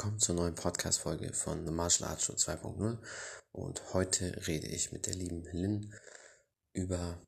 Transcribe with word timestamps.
willkommen 0.00 0.18
zur 0.18 0.34
neuen 0.34 0.54
Podcast-Folge 0.54 1.34
von 1.34 1.66
The 1.66 1.72
Martial 1.72 2.08
Arts 2.08 2.24
Show 2.24 2.32
2.0. 2.32 2.96
Und 3.52 3.82
heute 3.92 4.32
rede 4.46 4.66
ich 4.66 4.92
mit 4.92 5.06
der 5.06 5.12
lieben 5.12 5.44
Lynn 5.52 5.92
über 6.72 7.18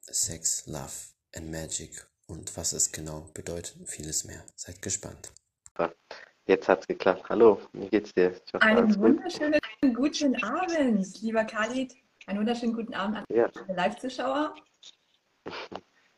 Sex, 0.00 0.66
Love 0.66 1.12
and 1.36 1.50
Magic 1.50 1.90
und 2.26 2.56
was 2.56 2.72
es 2.72 2.90
genau 2.90 3.28
bedeutet 3.34 3.76
und 3.78 3.86
vieles 3.86 4.24
mehr. 4.24 4.42
Seid 4.56 4.80
gespannt. 4.80 5.30
Jetzt 6.46 6.70
hat's 6.70 6.86
geklappt. 6.86 7.28
Hallo, 7.28 7.60
wie 7.74 7.90
geht's 7.90 8.14
dir? 8.14 8.30
Hoffe, 8.54 8.62
Einen 8.62 8.98
wunderschönen 8.98 9.60
guten 9.94 10.42
Abend, 10.42 11.20
lieber 11.20 11.44
Khalid. 11.44 11.94
Einen 12.24 12.38
wunderschönen 12.38 12.72
guten 12.72 12.94
Abend 12.94 13.18
an 13.18 13.24
ja. 13.28 13.50
alle 13.54 13.76
Live-Zuschauer. 13.76 14.54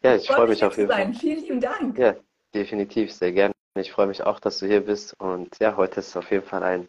Ja, 0.05 0.17
ich 0.17 0.27
freue 0.27 0.49
mich 0.49 0.65
auf 0.65 0.77
jeden 0.77 0.91
Fall. 0.91 1.15
Vielen 1.15 1.41
lieben 1.41 1.61
Dank. 1.61 1.97
Ja, 1.97 2.17
definitiv, 2.53 3.13
sehr 3.13 3.31
gerne. 3.31 3.52
Ich 3.75 3.93
freue 3.93 4.07
mich 4.07 4.23
auch, 4.23 4.39
dass 4.39 4.59
du 4.59 4.67
hier 4.67 4.83
bist. 4.83 5.19
Und 5.19 5.59
ja, 5.59 5.77
heute 5.77 6.01
ist 6.01 6.17
auf 6.17 6.31
jeden 6.31 6.45
Fall 6.45 6.63
ein 6.63 6.89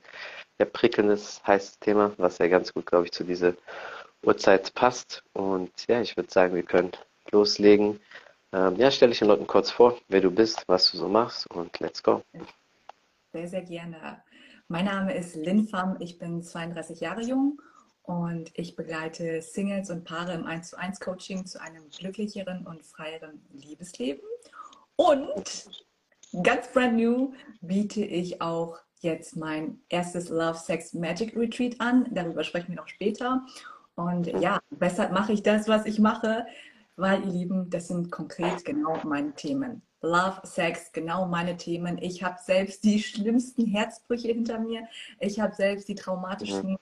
ja, 0.59 0.65
prickelndes, 0.65 1.41
heißes 1.47 1.79
Thema, 1.79 2.11
was 2.17 2.39
ja 2.39 2.47
ganz 2.47 2.73
gut, 2.73 2.85
glaube 2.85 3.05
ich, 3.05 3.11
zu 3.11 3.23
dieser 3.23 3.53
Uhrzeit 4.21 4.73
passt. 4.73 5.23
Und 5.33 5.71
ja, 5.87 6.01
ich 6.01 6.17
würde 6.17 6.31
sagen, 6.31 6.55
wir 6.55 6.63
können 6.63 6.91
loslegen. 7.31 7.99
Ähm, 8.51 8.75
ja, 8.75 8.91
stell 8.91 9.09
dich 9.09 9.19
den 9.19 9.29
Leuten 9.29 9.47
kurz 9.47 9.71
vor, 9.71 9.97
wer 10.09 10.21
du 10.21 10.29
bist, 10.29 10.63
was 10.67 10.91
du 10.91 10.97
so 10.97 11.07
machst 11.07 11.49
und 11.51 11.79
let's 11.79 12.03
go. 12.03 12.21
Sehr, 13.31 13.47
sehr 13.47 13.63
gerne. 13.63 14.21
Mein 14.67 14.85
Name 14.85 15.15
ist 15.15 15.35
Lin 15.35 15.67
Pham, 15.67 15.97
ich 15.99 16.19
bin 16.19 16.43
32 16.43 16.99
Jahre 16.99 17.21
jung 17.21 17.61
und 18.03 18.51
ich 18.55 18.75
begleite 18.75 19.41
Singles 19.41 19.89
und 19.89 20.03
Paare 20.03 20.33
im 20.33 20.45
1 20.45 20.69
zu 20.69 20.77
1 20.77 20.99
Coaching 20.99 21.45
zu 21.45 21.59
einem 21.61 21.89
glücklicheren 21.89 22.67
und 22.67 22.83
freieren 22.83 23.41
Liebesleben. 23.53 24.23
Und 24.95 25.65
ganz 26.41 26.67
brand 26.69 26.95
new 26.95 27.33
biete 27.61 28.03
ich 28.03 28.41
auch 28.41 28.79
jetzt 28.99 29.35
mein 29.35 29.79
erstes 29.89 30.29
Love 30.29 30.57
Sex 30.57 30.93
Magic 30.93 31.35
Retreat 31.35 31.79
an. 31.79 32.07
Darüber 32.11 32.43
sprechen 32.43 32.69
wir 32.69 32.77
noch 32.77 32.87
später. 32.87 33.45
Und 33.95 34.27
ja, 34.27 34.59
weshalb 34.71 35.11
mache 35.11 35.33
ich 35.33 35.43
das, 35.43 35.67
was 35.67 35.85
ich 35.85 35.99
mache? 35.99 36.45
Weil, 36.95 37.23
ihr 37.25 37.31
Lieben, 37.31 37.69
das 37.69 37.87
sind 37.87 38.11
konkret 38.11 38.65
genau 38.65 38.97
meine 39.03 39.33
Themen. 39.33 39.81
Love, 40.01 40.41
Sex, 40.43 40.91
genau 40.91 41.25
meine 41.25 41.57
Themen. 41.57 41.97
Ich 41.97 42.23
habe 42.23 42.37
selbst 42.41 42.83
die 42.83 43.01
schlimmsten 43.01 43.65
Herzbrüche 43.65 44.29
hinter 44.29 44.59
mir. 44.59 44.87
Ich 45.19 45.39
habe 45.39 45.53
selbst 45.53 45.87
die 45.87 45.95
traumatischen 45.95 46.71
mhm 46.71 46.77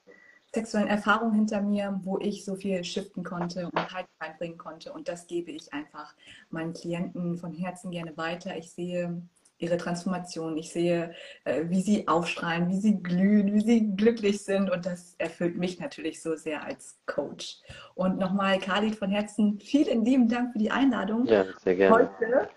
sexuellen 0.54 0.90
Erfahrungen 0.90 1.34
hinter 1.34 1.62
mir, 1.62 2.00
wo 2.04 2.18
ich 2.20 2.44
so 2.44 2.56
viel 2.56 2.84
shiften 2.84 3.24
konnte 3.24 3.68
und 3.68 3.94
halt 3.94 4.08
reinbringen 4.20 4.58
konnte. 4.58 4.92
Und 4.92 5.08
das 5.08 5.28
gebe 5.28 5.52
ich 5.52 5.72
einfach 5.74 6.14
meinen 6.50 6.74
Klienten 6.74 7.38
von 7.38 7.54
Herzen 7.54 7.92
gerne 7.92 8.16
weiter. 8.18 8.58
Ich 8.58 8.72
sehe 8.72 9.22
ihre 9.62 9.78
Transformation, 9.78 10.58
ich 10.58 10.72
sehe, 10.72 11.14
äh, 11.46 11.66
wie 11.68 11.82
sie 11.82 12.08
aufstrahlen, 12.08 12.70
wie 12.70 12.80
sie 12.80 13.02
glühen, 13.02 13.54
wie 13.54 13.62
sie 13.62 13.96
glücklich 13.96 14.44
sind. 14.44 14.70
Und 14.70 14.86
das 14.86 15.16
erfüllt 15.18 15.58
mich 15.58 15.80
natürlich 15.80 16.22
so 16.22 16.36
sehr 16.36 16.64
als 16.64 17.00
Coach. 17.06 17.60
Und 17.96 18.18
nochmal, 18.18 18.60
Khalid, 18.60 18.96
von 18.96 19.12
Herzen 19.12 19.60
vielen 19.60 20.04
lieben 20.04 20.28
Dank 20.28 20.54
für 20.54 20.60
die 20.60 20.72
Einladung. 20.72 21.26
Ja, 21.26 21.46
sehr 21.64 21.76
gerne. 21.76 21.96
Heute 21.96 22.50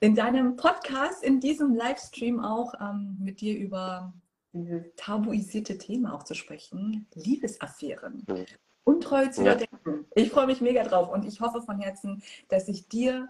in 0.00 0.14
deinem 0.14 0.56
Podcast, 0.56 1.24
in 1.24 1.40
diesem 1.40 1.74
Livestream 1.74 2.40
auch 2.40 2.74
ähm, 2.80 3.16
mit 3.20 3.40
dir 3.40 3.58
über 3.58 4.12
dieses 4.52 4.84
tabuisierte 4.96 5.78
Thema 5.78 6.14
auch 6.14 6.22
zu 6.22 6.34
sprechen, 6.34 7.06
Liebesaffären. 7.14 8.24
Mhm. 8.28 8.46
Untreu 8.84 9.26
zu 9.26 9.42
überdenken. 9.42 10.06
Ich 10.14 10.30
freue 10.30 10.46
mich 10.46 10.60
mega 10.60 10.82
drauf 10.82 11.10
und 11.10 11.24
ich 11.26 11.40
hoffe 11.40 11.60
von 11.60 11.78
Herzen, 11.78 12.22
dass 12.48 12.68
ich 12.68 12.88
dir, 12.88 13.28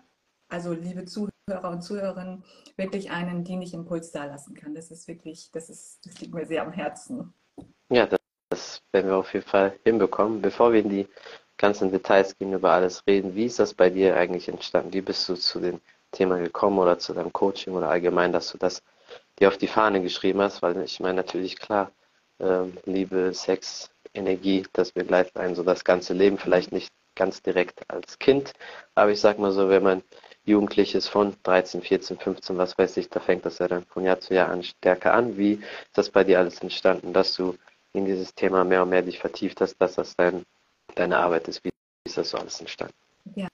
also 0.49 0.73
liebe 0.73 1.05
Zuhörer 1.05 1.71
und 1.71 1.83
Zuhörerinnen, 1.83 2.45
wirklich 2.77 3.11
einen 3.11 3.45
dienlichen 3.45 3.81
Impuls 3.81 4.13
da 4.13 4.25
lassen 4.25 4.55
kann. 4.55 4.75
Das 4.75 4.91
ist 4.91 5.09
wirklich, 5.09 5.51
das 5.53 5.71
ist, 5.71 6.05
das 6.05 6.21
liegt 6.21 6.35
mir 6.35 6.47
sehr 6.47 6.63
am 6.63 6.73
Herzen. 6.73 7.33
Ja, 7.91 8.07
das, 8.07 8.19
das 8.51 8.83
werden 8.93 9.11
wir 9.11 9.17
auf 9.17 9.33
jeden 9.33 9.47
Fall 9.47 9.79
hinbekommen. 9.85 10.41
Bevor 10.43 10.73
wir 10.73 10.81
in 10.81 10.89
die 10.89 11.09
ganzen 11.57 11.91
Details 11.91 12.37
gehen, 12.39 12.53
über 12.53 12.73
alles 12.73 13.03
reden, 13.07 13.35
wie 13.35 13.47
ist 13.47 13.59
das 13.59 13.75
bei 13.75 13.91
dir 13.91 14.17
eigentlich 14.17 14.49
entstanden? 14.49 14.93
Wie 14.93 15.01
bist 15.01 15.29
du 15.29 15.35
zu 15.35 15.61
dem 15.61 15.81
Thema 16.13 16.39
gekommen 16.39 16.79
oder 16.79 16.99
zu 16.99 17.13
deinem 17.13 17.33
Coaching 17.33 17.75
oder 17.75 17.91
allgemein, 17.91 18.33
dass 18.33 18.51
du 18.51 18.59
das 18.59 18.83
dir 19.39 19.49
auf 19.49 19.59
die 19.59 19.67
Fahne 19.67 20.03
geschrieben 20.03 20.41
hast, 20.41 20.63
weil 20.63 20.81
ich 20.83 21.01
meine 21.01 21.17
natürlich 21.17 21.59
klar, 21.59 21.91
ähm, 22.41 22.77
Liebe, 22.85 23.33
Sex, 23.35 23.91
Energie, 24.15 24.65
das 24.73 24.93
begleitet 24.93 25.37
einen 25.37 25.55
so 25.55 25.63
das 25.63 25.85
ganze 25.85 26.15
Leben, 26.15 26.39
vielleicht 26.39 26.73
nicht 26.73 26.93
ganz 27.15 27.43
direkt 27.43 27.83
als 27.91 28.19
Kind, 28.19 28.53
aber 28.95 29.11
ich 29.11 29.21
sag 29.21 29.39
mal 29.39 29.53
so, 29.53 29.69
wenn 29.69 29.83
man 29.83 30.03
Jugendlich 30.49 30.95
ist 30.95 31.09
von 31.09 31.37
13, 31.43 31.83
14, 31.83 32.17
15, 32.17 32.57
was 32.57 32.79
weiß 32.79 32.97
ich, 32.97 33.11
da 33.11 33.21
fängt 33.21 33.45
das 33.45 33.59
ja 33.59 33.69
dann 33.69 33.85
von 33.85 34.03
Jahr 34.03 34.19
zu 34.19 34.33
Jahr 34.33 34.49
an 34.49 34.63
stärker 34.63 35.13
an. 35.13 35.37
Wie 35.37 35.53
ist 35.53 35.63
das 35.93 36.09
bei 36.09 36.25
dir 36.25 36.39
alles 36.39 36.63
entstanden, 36.63 37.13
dass 37.13 37.35
du 37.35 37.55
in 37.93 38.07
dieses 38.07 38.35
Thema 38.35 38.65
mehr 38.65 38.83
und 38.83 38.89
mehr 38.89 39.03
dich 39.03 39.19
vertieft 39.19 39.61
hast, 39.61 39.77
dass 39.77 39.97
das 39.97 40.17
dein, 40.17 40.47
deine 40.95 41.19
Arbeit 41.19 41.49
ist? 41.49 41.63
Wie 41.65 41.71
ist 42.07 42.17
das 42.17 42.31
so 42.31 42.39
alles 42.39 42.61
entstanden? 42.61 42.95
Ja, 43.35 43.47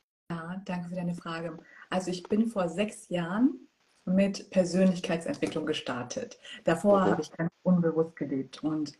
danke 0.65 0.91
für 0.91 0.95
deine 0.95 1.17
Frage. 1.17 1.59
Also 1.91 2.13
ich 2.13 2.23
bin 2.23 2.47
vor 2.47 2.69
sechs 2.69 3.09
Jahren 3.09 3.67
mit 4.05 4.49
Persönlichkeitsentwicklung 4.51 5.67
gestartet. 5.67 6.39
Davor 6.63 7.01
okay. 7.01 7.11
habe 7.11 7.23
ich 7.23 7.33
ganz 7.33 7.51
unbewusst 7.65 8.15
gelebt 8.15 8.63
und 8.63 8.93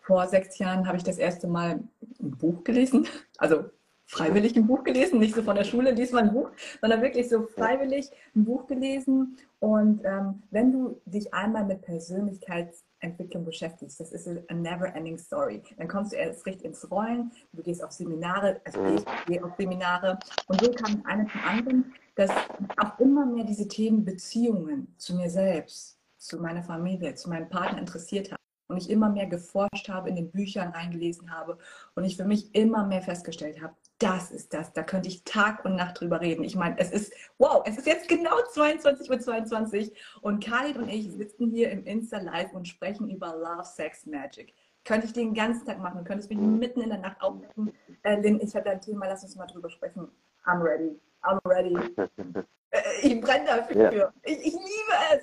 vor 0.00 0.26
sechs 0.28 0.56
Jahren 0.56 0.86
habe 0.88 0.96
ich 0.96 1.04
das 1.04 1.18
erste 1.18 1.46
Mal 1.46 1.80
ein 2.22 2.30
Buch 2.30 2.64
gelesen, 2.64 3.06
also 3.36 3.66
freiwillig 4.14 4.56
ein 4.56 4.66
Buch 4.66 4.84
gelesen, 4.84 5.18
nicht 5.18 5.34
so 5.34 5.42
von 5.42 5.56
der 5.56 5.64
Schule 5.64 5.90
liest 5.90 6.12
man 6.12 6.28
ein 6.28 6.34
Buch, 6.34 6.50
sondern 6.80 7.02
wirklich 7.02 7.28
so 7.28 7.42
freiwillig 7.42 8.10
ein 8.34 8.44
Buch 8.44 8.66
gelesen. 8.66 9.36
Und 9.60 10.02
ähm, 10.04 10.42
wenn 10.50 10.72
du 10.72 11.00
dich 11.06 11.32
einmal 11.32 11.64
mit 11.64 11.82
Persönlichkeitsentwicklung 11.82 13.44
beschäftigst, 13.44 13.98
das 14.00 14.12
ist 14.12 14.28
a 14.28 14.54
never 14.54 14.94
ending 14.94 15.18
story. 15.18 15.62
Dann 15.76 15.88
kommst 15.88 16.12
du 16.12 16.16
erst 16.16 16.46
richtig 16.46 16.64
ins 16.64 16.90
Rollen, 16.90 17.32
du 17.52 17.62
gehst 17.62 17.82
auf 17.82 17.92
Seminare, 17.92 18.60
also 18.64 18.80
mhm. 18.80 18.96
ich 18.96 19.04
gehe 19.26 19.44
auf 19.44 19.52
Seminare 19.56 20.18
und 20.48 20.60
so 20.60 20.70
kam 20.70 21.02
eine 21.06 21.26
zum 21.26 21.40
anderen 21.46 21.94
dass 22.14 22.30
auch 22.76 22.98
immer 22.98 23.26
mehr 23.26 23.44
diese 23.44 23.66
Themen 23.66 24.04
Beziehungen 24.04 24.94
zu 24.96 25.16
mir 25.16 25.30
selbst, 25.30 25.98
zu 26.16 26.38
meiner 26.38 26.62
Familie, 26.62 27.14
zu 27.14 27.28
meinem 27.28 27.48
Partner 27.48 27.78
interessiert 27.78 28.30
haben. 28.30 28.43
Und 28.66 28.78
ich 28.78 28.88
immer 28.88 29.10
mehr 29.10 29.26
geforscht 29.26 29.88
habe, 29.88 30.08
in 30.08 30.16
den 30.16 30.30
Büchern 30.30 30.70
reingelesen 30.70 31.30
habe 31.30 31.58
und 31.94 32.04
ich 32.04 32.16
für 32.16 32.24
mich 32.24 32.54
immer 32.54 32.86
mehr 32.86 33.02
festgestellt 33.02 33.62
habe, 33.62 33.74
das 33.98 34.30
ist 34.30 34.52
das, 34.52 34.72
da 34.72 34.82
könnte 34.82 35.08
ich 35.08 35.24
Tag 35.24 35.64
und 35.64 35.76
Nacht 35.76 36.00
drüber 36.00 36.20
reden. 36.20 36.44
Ich 36.44 36.56
meine, 36.56 36.78
es 36.78 36.90
ist, 36.90 37.12
wow, 37.38 37.62
es 37.66 37.78
ist 37.78 37.86
jetzt 37.86 38.08
genau 38.08 38.36
22 38.52 39.10
Uhr 39.10 39.20
22 39.20 39.92
und 40.20 40.44
Khalid 40.44 40.76
und 40.78 40.88
ich 40.88 41.12
sitzen 41.12 41.50
hier 41.50 41.70
im 41.70 41.84
Insta 41.84 42.18
Live 42.18 42.52
und 42.52 42.66
sprechen 42.66 43.08
über 43.08 43.34
Love, 43.36 43.64
Sex, 43.64 44.06
Magic. 44.06 44.54
Könnte 44.84 45.06
ich 45.06 45.12
den 45.12 45.32
ganzen 45.32 45.64
Tag 45.66 45.78
machen, 45.78 45.98
du 45.98 46.04
könntest 46.04 46.28
mich 46.28 46.38
mitten 46.38 46.80
in 46.80 46.90
der 46.90 46.98
Nacht 46.98 47.20
aufwecken. 47.22 47.72
Äh, 48.02 48.20
Lynn, 48.20 48.40
ich 48.40 48.54
habe 48.54 48.64
dein 48.64 48.80
Thema, 48.80 49.06
lass 49.06 49.22
uns 49.22 49.36
mal 49.36 49.46
drüber 49.46 49.70
sprechen. 49.70 50.08
I'm 50.44 50.62
ready. 50.62 51.00
I'm 51.22 51.38
ready. 51.46 51.76
Äh, 52.74 53.06
ich 53.06 53.20
brenne 53.20 53.44
dafür. 53.46 53.92
Ja. 53.92 54.12
Ich, 54.24 54.38
ich, 54.38 54.52
liebe 54.52 54.92
es. 55.12 55.22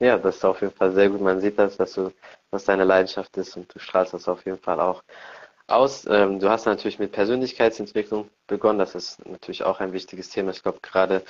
Ja, 0.00 0.18
das 0.18 0.36
ist 0.36 0.44
auf 0.44 0.60
jeden 0.60 0.74
Fall 0.74 0.92
sehr 0.92 1.08
gut. 1.08 1.20
Man 1.20 1.40
sieht 1.40 1.58
das, 1.58 1.76
dass 1.76 1.94
du, 1.94 2.12
was 2.50 2.64
deine 2.64 2.84
Leidenschaft 2.84 3.36
ist 3.36 3.56
und 3.56 3.72
du 3.74 3.78
strahlst 3.78 4.12
das 4.14 4.28
auf 4.28 4.44
jeden 4.44 4.58
Fall 4.58 4.80
auch 4.80 5.02
aus. 5.66 6.06
Ähm, 6.06 6.40
du 6.40 6.50
hast 6.50 6.66
natürlich 6.66 6.98
mit 6.98 7.12
Persönlichkeitsentwicklung 7.12 8.28
begonnen. 8.46 8.78
Das 8.78 8.94
ist 8.94 9.24
natürlich 9.26 9.64
auch 9.64 9.80
ein 9.80 9.92
wichtiges 9.92 10.30
Thema. 10.30 10.50
Ich 10.50 10.62
glaube, 10.62 10.80
gerade 10.82 11.24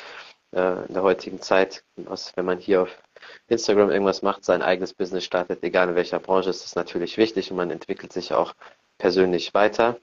äh, 0.53 0.87
in 0.87 0.95
der 0.95 1.03
heutigen 1.03 1.41
Zeit, 1.41 1.85
wenn 1.97 2.45
man 2.45 2.59
hier 2.59 2.83
auf 2.83 3.03
Instagram 3.49 3.91
irgendwas 3.91 4.23
macht, 4.23 4.45
sein 4.45 4.63
eigenes 4.63 4.95
Business 4.95 5.25
startet, 5.25 5.63
egal 5.63 5.91
in 5.91 5.95
welcher 5.95 6.19
Branche, 6.21 6.51
ist 6.51 6.65
das 6.65 6.75
natürlich 6.75 7.17
wichtig 7.19 7.51
und 7.51 7.57
man 7.57 7.71
entwickelt 7.71 8.13
sich 8.13 8.33
auch 8.33 8.55
persönlich 8.99 9.55
weiter. 9.55 9.99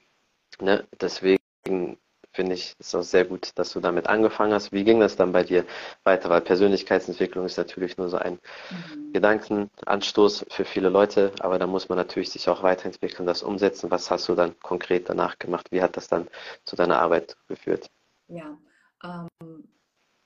Ne? 0.60 0.86
Deswegen 1.00 1.98
finde 2.32 2.54
ich, 2.54 2.74
ist 2.78 2.94
auch 2.94 3.02
sehr 3.02 3.24
gut, 3.24 3.52
dass 3.56 3.72
du 3.72 3.80
damit 3.80 4.06
angefangen 4.06 4.52
hast. 4.52 4.72
Wie 4.72 4.84
ging 4.84 5.00
das 5.00 5.16
dann 5.16 5.32
bei 5.32 5.44
dir 5.44 5.64
weiter? 6.04 6.30
Weil 6.30 6.40
Persönlichkeitsentwicklung 6.40 7.46
ist 7.46 7.58
natürlich 7.58 7.96
nur 7.98 8.08
so 8.08 8.16
ein 8.16 8.38
mhm. 8.70 9.12
Gedankenanstoß 9.12 10.46
für 10.48 10.64
viele 10.64 10.88
Leute, 10.88 11.32
aber 11.40 11.58
da 11.58 11.66
muss 11.66 11.88
man 11.88 11.98
natürlich 11.98 12.30
sich 12.30 12.48
auch 12.48 12.62
weiterentwickeln, 12.62 13.26
das 13.26 13.42
umsetzen. 13.42 13.90
Was 13.90 14.10
hast 14.10 14.28
du 14.28 14.34
dann 14.34 14.58
konkret 14.60 15.08
danach 15.08 15.38
gemacht? 15.38 15.68
Wie 15.70 15.82
hat 15.82 15.96
das 15.96 16.08
dann 16.08 16.28
zu 16.64 16.76
deiner 16.76 17.00
Arbeit 17.00 17.36
geführt? 17.48 17.90
Ja, 18.28 18.58
ähm, 19.04 19.68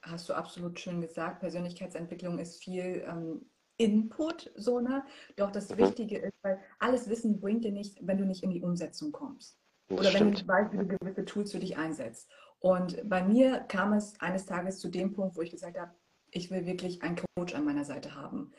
hast 0.03 0.29
du 0.29 0.35
absolut 0.35 0.79
schön 0.79 1.01
gesagt. 1.01 1.41
Persönlichkeitsentwicklung 1.41 2.39
ist 2.39 2.63
viel 2.63 3.05
ähm, 3.07 3.47
Input, 3.79 4.51
so 4.55 4.81
ne? 4.81 5.05
Doch 5.37 5.51
das 5.51 5.71
mhm. 5.71 5.79
Wichtige 5.79 6.19
ist, 6.19 6.35
weil 6.43 6.61
alles 6.79 7.09
Wissen 7.11 7.41
bringt 7.41 7.65
dir 7.65 7.73
nicht, 7.73 7.99
wenn 8.07 8.19
du 8.19 8.25
nicht 8.25 8.43
in 8.43 8.51
die 8.51 8.63
Umsetzung 8.63 9.13
kommst. 9.13 9.59
Das 9.89 10.01
Oder 10.01 10.11
stimmt. 10.11 10.39
wenn 10.39 10.47
du 10.47 10.49
weißt, 10.49 10.73
wie 10.73 10.79
du 10.79 10.87
gewisse 10.87 11.25
Tools 11.25 11.53
für 11.53 11.61
dich 11.61 11.77
einsetzt. 11.77 12.29
Und 12.59 13.09
bei 13.09 13.23
mir 13.23 13.61
kam 13.69 13.93
es 13.93 14.21
eines 14.21 14.47
Tages 14.47 14.79
zu 14.79 14.89
dem 14.89 15.13
Punkt, 15.13 15.37
wo 15.37 15.43
ich 15.43 15.51
gesagt 15.51 15.79
habe, 15.79 15.93
ich 16.31 16.51
will 16.51 16.67
wirklich 16.67 17.03
einen 17.03 17.17
Coach 17.37 17.55
an 17.55 17.65
meiner 17.65 17.85
Seite 17.85 18.15
haben. 18.15 18.53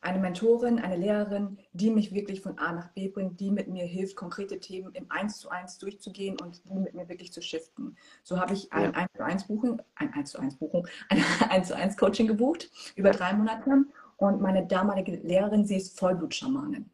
Eine 0.00 0.18
Mentorin, 0.18 0.80
eine 0.80 0.96
Lehrerin, 0.96 1.58
die 1.72 1.90
mich 1.90 2.12
wirklich 2.12 2.40
von 2.40 2.58
A 2.58 2.72
nach 2.72 2.88
B 2.88 3.08
bringt, 3.08 3.38
die 3.38 3.52
mit 3.52 3.68
mir 3.68 3.84
hilft, 3.84 4.16
konkrete 4.16 4.58
Themen 4.58 4.92
im 4.94 5.08
Eins 5.10 5.38
zu 5.38 5.48
eins 5.48 5.78
durchzugehen 5.78 6.40
und 6.40 6.68
die 6.68 6.74
mit 6.74 6.94
mir 6.94 7.08
wirklich 7.08 7.32
zu 7.32 7.40
shiften. 7.40 7.96
So 8.24 8.40
habe 8.40 8.54
ich 8.54 8.72
ein 8.72 8.92
1 8.94 9.08
zu 9.16 9.24
1 9.24 9.46
Buchung, 9.46 9.80
ein 9.94 10.12
1 10.12 10.32
zu 10.32 10.40
1 10.40 10.56
Buchung, 10.56 10.88
ein 11.08 11.22
1 11.50 11.68
zu 11.68 11.76
1 11.76 11.96
Coaching 11.96 12.26
gebucht 12.26 12.68
über 12.96 13.12
drei 13.12 13.32
Monate 13.34 13.84
Und 14.16 14.40
meine 14.40 14.66
damalige 14.66 15.16
Lehrerin, 15.16 15.64
sie 15.66 15.76
ist 15.76 15.96
Vollblutschamanin. 15.96 16.90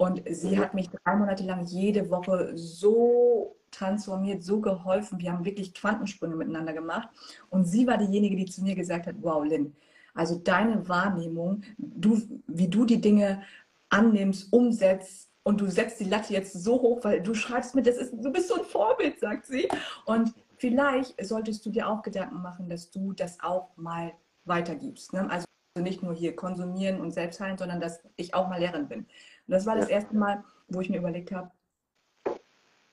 Und 0.00 0.22
sie 0.30 0.58
hat 0.58 0.72
mich 0.72 0.88
drei 0.88 1.14
Monate 1.14 1.44
lang 1.44 1.66
jede 1.66 2.08
Woche 2.08 2.52
so 2.54 3.54
transformiert, 3.70 4.42
so 4.42 4.58
geholfen. 4.58 5.20
Wir 5.20 5.30
haben 5.30 5.44
wirklich 5.44 5.74
Quantensprünge 5.74 6.36
miteinander 6.36 6.72
gemacht. 6.72 7.10
Und 7.50 7.66
sie 7.66 7.86
war 7.86 7.98
diejenige, 7.98 8.34
die 8.34 8.46
zu 8.46 8.62
mir 8.62 8.74
gesagt 8.74 9.06
hat, 9.06 9.16
wow, 9.20 9.44
Lynn, 9.44 9.76
also 10.14 10.36
deine 10.36 10.88
Wahrnehmung, 10.88 11.64
du, 11.76 12.18
wie 12.46 12.68
du 12.68 12.86
die 12.86 13.02
Dinge 13.02 13.42
annimmst, 13.90 14.50
umsetzt, 14.54 15.28
und 15.42 15.60
du 15.60 15.66
setzt 15.66 16.00
die 16.00 16.04
Latte 16.04 16.32
jetzt 16.32 16.54
so 16.54 16.80
hoch, 16.80 17.00
weil 17.02 17.22
du 17.22 17.34
schreibst 17.34 17.74
mir, 17.74 17.82
das 17.82 17.96
ist, 17.96 18.12
du 18.12 18.32
bist 18.32 18.48
so 18.48 18.54
ein 18.54 18.64
Vorbild, 18.64 19.20
sagt 19.20 19.44
sie. 19.44 19.68
Und 20.06 20.32
vielleicht 20.56 21.22
solltest 21.22 21.66
du 21.66 21.70
dir 21.70 21.86
auch 21.88 22.00
Gedanken 22.00 22.40
machen, 22.40 22.70
dass 22.70 22.90
du 22.90 23.12
das 23.12 23.38
auch 23.42 23.76
mal 23.76 24.12
weitergibst. 24.44 25.12
Ne? 25.12 25.30
Also 25.30 25.44
nicht 25.78 26.02
nur 26.02 26.14
hier 26.14 26.34
konsumieren 26.34 27.00
und 27.00 27.12
selbst 27.12 27.40
heilen, 27.40 27.58
sondern 27.58 27.80
dass 27.80 28.00
ich 28.16 28.34
auch 28.34 28.48
mal 28.48 28.58
Lehrerin 28.58 28.88
bin. 28.88 29.00
Und 29.00 29.06
das 29.46 29.66
war 29.66 29.76
das 29.76 29.88
ja. 29.88 29.96
erste 29.96 30.16
Mal, 30.16 30.42
wo 30.68 30.80
ich 30.80 30.90
mir 30.90 30.98
überlegt 30.98 31.32
habe, 31.32 31.50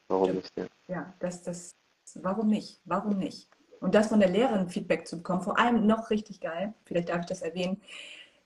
warum 0.08 0.36
nicht? 0.36 0.52
Ja, 0.56 0.66
ja 0.88 1.14
das, 1.20 1.42
das, 1.42 1.76
warum 2.16 2.48
nicht? 2.48 2.80
Warum 2.86 3.18
nicht? 3.18 3.50
Und 3.80 3.96
das 3.96 4.08
von 4.08 4.20
der 4.20 4.30
Lehrerin 4.30 4.70
Feedback 4.70 5.08
zu 5.08 5.18
bekommen, 5.18 5.42
vor 5.42 5.60
allem 5.60 5.86
noch 5.86 6.10
richtig 6.10 6.40
geil, 6.40 6.74
vielleicht 6.86 7.10
darf 7.10 7.22
ich 7.22 7.26
das 7.28 7.42
erwähnen. 7.42 7.82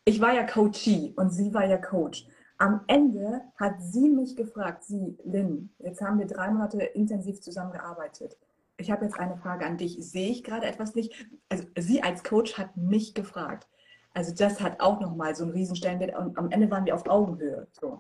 Ich 0.06 0.20
war 0.20 0.34
ja 0.34 0.46
Coachie 0.46 1.14
und 1.16 1.30
sie 1.30 1.54
war 1.54 1.66
ja 1.66 1.78
Coach. 1.78 2.26
Am 2.58 2.82
Ende 2.88 3.42
hat 3.56 3.76
sie 3.80 4.10
mich 4.10 4.36
gefragt, 4.36 4.84
sie, 4.84 5.18
Lynn, 5.24 5.72
jetzt 5.80 6.02
haben 6.02 6.20
wir 6.20 6.28
drei 6.28 6.52
Monate 6.52 6.82
intensiv 6.82 7.42
zusammengearbeitet. 7.42 8.38
Ich 8.78 8.92
habe 8.92 9.06
jetzt 9.06 9.20
eine 9.20 9.38
Frage 9.38 9.66
an 9.66 9.78
dich. 9.78 9.98
Sehe 10.00 10.30
ich 10.30 10.44
gerade 10.44 10.68
etwas 10.68 10.96
nicht? 10.96 11.14
Also 11.50 11.66
sie 11.78 12.04
als 12.04 12.24
Coach 12.24 12.58
hat 12.58 12.78
mich 12.78 13.14
gefragt. 13.14 13.68
Also 14.14 14.34
das 14.34 14.60
hat 14.60 14.80
auch 14.80 15.00
nochmal 15.00 15.36
so 15.36 15.44
einen 15.44 15.54
riesen 15.54 15.76
Stellenwert. 15.76 16.16
Und 16.18 16.38
am 16.38 16.52
Ende 16.52 16.70
waren 16.70 16.86
wir 16.86 16.96
auf 16.96 17.08
Augenhöhe. 17.08 17.68
So. 17.72 18.00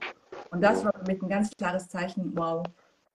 Und 0.52 0.62
das 0.62 0.84
war 0.84 0.94
für 0.94 1.12
mich 1.12 1.22
ein 1.22 1.30
ganz 1.30 1.52
klares 1.56 1.88
Zeichen, 1.88 2.36
wow, 2.36 2.66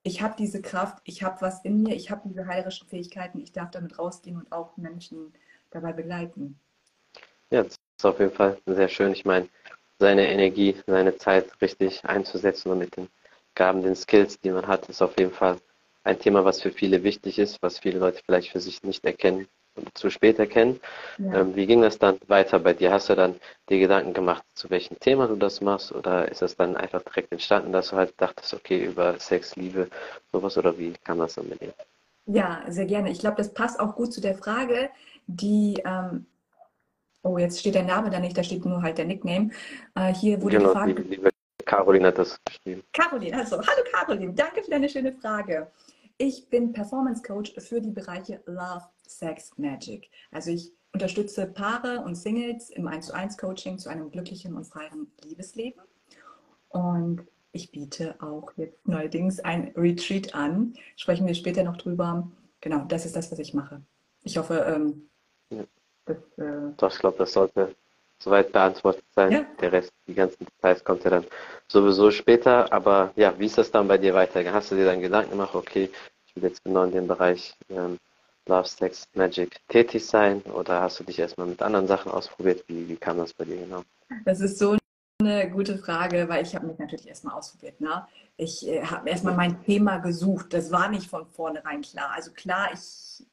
ich 0.02 0.22
habe 0.22 0.34
diese 0.38 0.62
Kraft, 0.62 0.98
ich 1.04 1.22
habe 1.22 1.40
was 1.40 1.64
in 1.64 1.82
mir, 1.82 1.94
ich 1.94 2.10
habe 2.10 2.22
diese 2.24 2.46
heilerischen 2.46 2.86
Fähigkeiten, 2.88 3.40
ich 3.40 3.52
darf 3.52 3.72
damit 3.72 3.98
rausgehen 3.98 4.36
und 4.36 4.52
auch 4.52 4.76
Menschen 4.76 5.34
dabei 5.70 5.92
begleiten. 5.92 6.58
Ja, 7.50 7.64
das 7.64 7.74
ist 7.98 8.06
auf 8.06 8.18
jeden 8.18 8.32
Fall 8.32 8.58
sehr 8.66 8.88
schön. 8.88 9.12
Ich 9.12 9.24
meine, 9.24 9.48
seine 9.98 10.28
Energie, 10.28 10.76
seine 10.86 11.16
Zeit 11.16 11.60
richtig 11.60 12.04
einzusetzen 12.04 12.70
und 12.70 12.78
mit 12.78 12.96
den 12.96 13.08
Gaben, 13.54 13.82
den 13.82 13.96
Skills, 13.96 14.38
die 14.40 14.50
man 14.50 14.66
hat, 14.66 14.88
ist 14.88 15.02
auf 15.02 15.18
jeden 15.18 15.32
Fall 15.32 15.58
ein 16.04 16.18
Thema, 16.18 16.44
was 16.44 16.62
für 16.62 16.70
viele 16.70 17.02
wichtig 17.02 17.38
ist, 17.38 17.60
was 17.62 17.80
viele 17.80 17.98
Leute 17.98 18.22
vielleicht 18.24 18.52
für 18.52 18.60
sich 18.60 18.82
nicht 18.84 19.04
erkennen 19.04 19.48
zu 19.94 20.10
spät 20.10 20.38
erkennen. 20.38 20.80
Ja. 21.18 21.40
Ähm, 21.40 21.56
wie 21.56 21.66
ging 21.66 21.82
das 21.82 21.98
dann 21.98 22.18
weiter 22.28 22.58
bei 22.58 22.72
dir? 22.72 22.92
Hast 22.92 23.08
du 23.08 23.14
dann 23.14 23.36
dir 23.68 23.78
Gedanken 23.78 24.12
gemacht, 24.12 24.42
zu 24.54 24.70
welchem 24.70 24.98
Thema 25.00 25.26
du 25.26 25.36
das 25.36 25.60
machst 25.60 25.92
oder 25.92 26.30
ist 26.30 26.42
das 26.42 26.56
dann 26.56 26.76
einfach 26.76 27.02
direkt 27.02 27.32
entstanden, 27.32 27.72
dass 27.72 27.90
du 27.90 27.96
halt 27.96 28.14
dachtest, 28.20 28.54
okay, 28.54 28.84
über 28.84 29.18
Sex, 29.18 29.56
Liebe, 29.56 29.88
sowas 30.32 30.56
oder 30.58 30.76
wie 30.78 30.92
kam 31.04 31.18
das 31.18 31.34
dann 31.34 31.48
mit 31.48 31.60
dir? 31.60 31.74
Ja, 32.26 32.62
sehr 32.68 32.86
gerne. 32.86 33.10
Ich 33.10 33.20
glaube, 33.20 33.36
das 33.36 33.54
passt 33.54 33.78
auch 33.78 33.94
gut 33.94 34.12
zu 34.12 34.20
der 34.20 34.34
Frage, 34.34 34.90
die 35.26 35.82
ähm, 35.84 36.26
Oh, 37.26 37.38
jetzt 37.38 37.58
steht 37.58 37.74
der 37.74 37.82
Name 37.82 38.08
da 38.08 38.20
nicht, 38.20 38.38
da 38.38 38.44
steht 38.44 38.64
nur 38.64 38.82
halt 38.82 38.98
der 38.98 39.04
Nickname. 39.04 39.50
Äh, 39.96 40.14
hier 40.14 40.40
wurde 40.40 40.58
genau, 40.58 40.68
gefragt. 40.68 40.86
Liebe, 40.86 41.02
liebe 41.02 41.30
Caroline 41.64 42.06
hat 42.06 42.18
das 42.18 42.38
geschrieben. 42.44 42.84
Caroline, 42.92 43.36
also 43.36 43.56
hallo 43.56 43.82
Caroline, 43.92 44.32
danke 44.32 44.62
für 44.62 44.70
deine 44.70 44.88
schöne 44.88 45.12
Frage. 45.12 45.66
Ich 46.18 46.48
bin 46.48 46.72
Performance 46.72 47.22
Coach 47.22 47.52
für 47.58 47.80
die 47.80 47.90
Bereiche 47.90 48.40
Love, 48.46 48.84
Sex, 49.06 49.52
Magic. 49.58 50.08
Also 50.30 50.50
ich 50.50 50.72
unterstütze 50.94 51.46
Paare 51.46 52.00
und 52.00 52.14
Singles 52.14 52.70
im 52.70 52.88
1 52.88 53.08
zu 53.08 53.14
1 53.14 53.36
Coaching 53.36 53.78
zu 53.78 53.90
einem 53.90 54.10
glücklichen 54.10 54.56
und 54.56 54.64
freien 54.64 55.12
Liebesleben. 55.22 55.82
Und 56.70 57.26
ich 57.52 57.70
biete 57.70 58.14
auch 58.20 58.50
jetzt 58.56 58.88
neuerdings 58.88 59.40
ein 59.40 59.72
Retreat 59.76 60.34
an. 60.34 60.74
Sprechen 60.96 61.26
wir 61.26 61.34
später 61.34 61.64
noch 61.64 61.76
drüber. 61.76 62.30
Genau, 62.62 62.84
das 62.86 63.04
ist 63.04 63.14
das, 63.14 63.30
was 63.30 63.38
ich 63.38 63.52
mache. 63.52 63.82
Ich 64.22 64.38
hoffe, 64.38 64.64
ähm, 64.66 65.08
ja. 65.50 65.64
Das, 66.06 66.16
äh, 66.38 66.70
ich 66.70 66.98
glaube, 66.98 67.18
das 67.18 67.32
sollte 67.34 67.74
soweit 68.18 68.52
beantwortet 68.52 69.04
sein. 69.14 69.32
Ja. 69.32 69.46
Der 69.60 69.72
Rest, 69.72 69.92
die 70.06 70.14
ganzen 70.14 70.44
Details 70.44 70.82
kommt 70.84 71.04
ja 71.04 71.10
dann 71.10 71.24
sowieso 71.68 72.10
später. 72.10 72.72
Aber 72.72 73.12
ja, 73.16 73.38
wie 73.38 73.46
ist 73.46 73.58
das 73.58 73.70
dann 73.70 73.88
bei 73.88 73.98
dir 73.98 74.14
weitergegangen? 74.14 74.58
Hast 74.58 74.70
du 74.70 74.76
dir 74.76 74.86
dann 74.86 75.00
Gedanken 75.00 75.32
gemacht, 75.32 75.54
okay, 75.54 75.90
ich 76.26 76.36
will 76.36 76.44
jetzt 76.44 76.64
genau 76.64 76.84
in 76.84 76.92
dem 76.92 77.06
Bereich 77.06 77.54
ähm, 77.68 77.98
Love, 78.46 78.68
Sex, 78.68 79.08
Magic 79.14 79.60
tätig 79.68 80.06
sein? 80.06 80.42
Oder 80.42 80.82
hast 80.82 81.00
du 81.00 81.04
dich 81.04 81.18
erstmal 81.18 81.46
mit 81.46 81.62
anderen 81.62 81.86
Sachen 81.86 82.10
ausprobiert? 82.12 82.64
Wie, 82.68 82.88
wie 82.88 82.96
kam 82.96 83.18
das 83.18 83.32
bei 83.32 83.44
dir 83.44 83.56
genau? 83.56 83.82
Das 84.24 84.40
ist 84.40 84.58
so 84.58 84.76
eine 85.20 85.50
gute 85.50 85.78
Frage, 85.78 86.28
weil 86.28 86.44
ich 86.44 86.54
habe 86.54 86.66
mich 86.66 86.78
natürlich 86.78 87.08
erstmal 87.08 87.34
ausprobiert. 87.34 87.80
Ne? 87.80 88.06
Ich 88.36 88.66
äh, 88.66 88.82
habe 88.84 89.08
erstmal 89.08 89.34
mein 89.34 89.62
Thema 89.64 89.98
gesucht. 89.98 90.52
Das 90.52 90.70
war 90.70 90.88
nicht 90.88 91.08
von 91.08 91.26
vornherein 91.26 91.82
klar. 91.82 92.10
Also 92.14 92.32
klar, 92.32 92.70
ich 92.72 93.26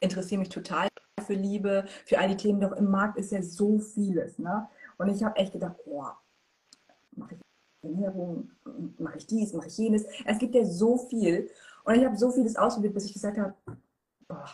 interessiere 0.00 0.38
mich 0.38 0.50
total 0.50 0.88
für 1.24 1.34
Liebe, 1.34 1.84
für 2.04 2.18
all 2.18 2.28
die 2.28 2.36
Themen. 2.36 2.60
Doch 2.60 2.72
im 2.72 2.90
Markt 2.90 3.18
ist 3.18 3.32
ja 3.32 3.42
so 3.42 3.78
vieles. 3.78 4.38
Ne? 4.38 4.68
Und 4.98 5.08
ich 5.08 5.22
habe 5.22 5.36
echt 5.36 5.52
gedacht, 5.52 5.76
boah, 5.84 6.18
mache 7.12 7.34
ich 7.34 7.40
Ernährung, 7.82 8.50
mache 8.98 9.18
ich 9.18 9.26
dies, 9.26 9.52
mache 9.52 9.68
ich 9.68 9.76
jenes. 9.76 10.04
Es 10.24 10.38
gibt 10.38 10.54
ja 10.54 10.64
so 10.64 10.96
viel. 10.96 11.50
Und 11.84 11.94
ich 11.94 12.04
habe 12.04 12.16
so 12.16 12.30
vieles 12.30 12.56
ausprobiert, 12.56 12.94
bis 12.94 13.06
ich 13.06 13.12
gesagt 13.12 13.38
habe, 13.38 13.54
boah, 14.26 14.48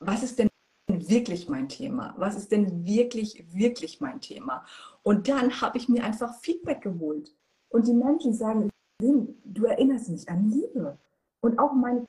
was 0.00 0.22
ist 0.22 0.38
denn 0.38 0.48
wirklich 0.88 1.48
mein 1.48 1.68
Thema? 1.68 2.14
Was 2.16 2.36
ist 2.36 2.52
denn 2.52 2.84
wirklich, 2.84 3.44
wirklich 3.52 4.00
mein 4.00 4.20
Thema? 4.20 4.64
Und 5.02 5.28
dann 5.28 5.60
habe 5.60 5.78
ich 5.78 5.88
mir 5.88 6.04
einfach 6.04 6.38
Feedback 6.40 6.82
geholt. 6.82 7.34
Und 7.68 7.86
die 7.86 7.92
Menschen 7.92 8.34
sagen, 8.34 8.70
du 9.00 9.64
erinnerst 9.64 10.08
mich 10.08 10.28
an 10.28 10.50
Liebe. 10.50 10.98
Und 11.40 11.58
auch 11.58 11.72
meine 11.72 12.04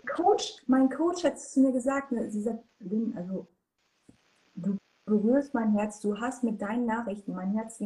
Coach, 0.00 0.62
mein 0.66 0.88
Coach 0.88 1.24
hat 1.24 1.34
es 1.34 1.52
zu 1.52 1.60
mir 1.60 1.72
gesagt, 1.72 2.12
ne, 2.12 2.30
sie 2.30 2.42
sagt, 2.42 2.64
Lynn, 2.80 3.14
also 3.16 3.46
du 4.54 4.76
berührst 5.04 5.54
mein 5.54 5.72
Herz, 5.72 6.00
du 6.00 6.18
hast 6.18 6.44
mit 6.44 6.60
deinen 6.60 6.86
Nachrichten 6.86 7.34
mein 7.34 7.52
Herz, 7.52 7.80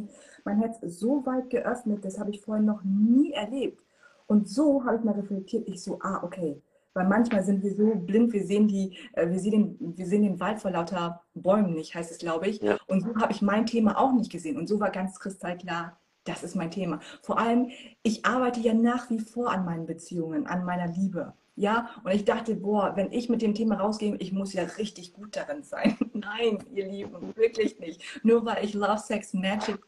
mein 0.44 0.58
Herz 0.58 0.78
so 0.82 1.24
weit 1.26 1.50
geöffnet, 1.50 2.04
das 2.04 2.18
habe 2.18 2.30
ich 2.30 2.40
vorher 2.40 2.62
noch 2.62 2.82
nie 2.84 3.32
erlebt. 3.32 3.82
Und 4.26 4.48
so 4.48 4.84
habe 4.84 4.96
ich 4.96 5.04
mal 5.04 5.14
reflektiert, 5.14 5.66
ich 5.68 5.82
so, 5.82 5.98
ah, 6.02 6.22
okay. 6.22 6.60
Weil 6.94 7.06
manchmal 7.06 7.42
sind 7.42 7.62
wir 7.62 7.74
so 7.74 7.94
blind, 7.94 8.32
wir 8.32 8.44
sehen, 8.44 8.68
die, 8.68 8.96
äh, 9.12 9.28
wir, 9.28 9.38
sehen 9.38 9.78
den, 9.78 9.96
wir 9.96 10.06
sehen 10.06 10.22
den 10.22 10.40
Wald 10.40 10.58
vor 10.58 10.70
lauter 10.70 11.22
Bäumen 11.34 11.74
nicht, 11.74 11.94
heißt 11.94 12.10
es, 12.10 12.18
glaube 12.18 12.48
ich. 12.48 12.60
Ja. 12.60 12.76
Und 12.86 13.02
so 13.02 13.14
habe 13.16 13.32
ich 13.32 13.40
mein 13.40 13.66
Thema 13.66 13.98
auch 13.98 14.12
nicht 14.12 14.30
gesehen. 14.30 14.58
Und 14.58 14.68
so 14.68 14.80
war 14.80 14.90
ganz 14.90 15.18
kristallklar, 15.18 15.98
das 16.24 16.42
ist 16.42 16.56
mein 16.56 16.70
Thema. 16.70 17.00
Vor 17.22 17.38
allem, 17.38 17.70
ich 18.02 18.26
arbeite 18.26 18.60
ja 18.60 18.74
nach 18.74 19.08
wie 19.10 19.20
vor 19.20 19.50
an 19.50 19.64
meinen 19.64 19.86
Beziehungen, 19.86 20.46
an 20.46 20.64
meiner 20.64 20.88
Liebe. 20.88 21.32
Ja, 21.58 21.90
und 22.04 22.12
ich 22.14 22.24
dachte, 22.24 22.54
boah, 22.54 22.92
wenn 22.94 23.10
ich 23.10 23.28
mit 23.28 23.42
dem 23.42 23.52
Thema 23.52 23.80
rausgehe, 23.80 24.14
ich 24.20 24.32
muss 24.32 24.52
ja 24.52 24.62
richtig 24.62 25.12
gut 25.12 25.34
darin 25.34 25.64
sein. 25.64 25.96
Nein, 26.12 26.58
ihr 26.72 26.86
Lieben, 26.86 27.34
wirklich 27.34 27.80
nicht. 27.80 28.00
Nur 28.22 28.46
weil 28.46 28.64
ich 28.64 28.74
Love, 28.74 28.98
Sex, 28.98 29.34
Magic 29.34 29.80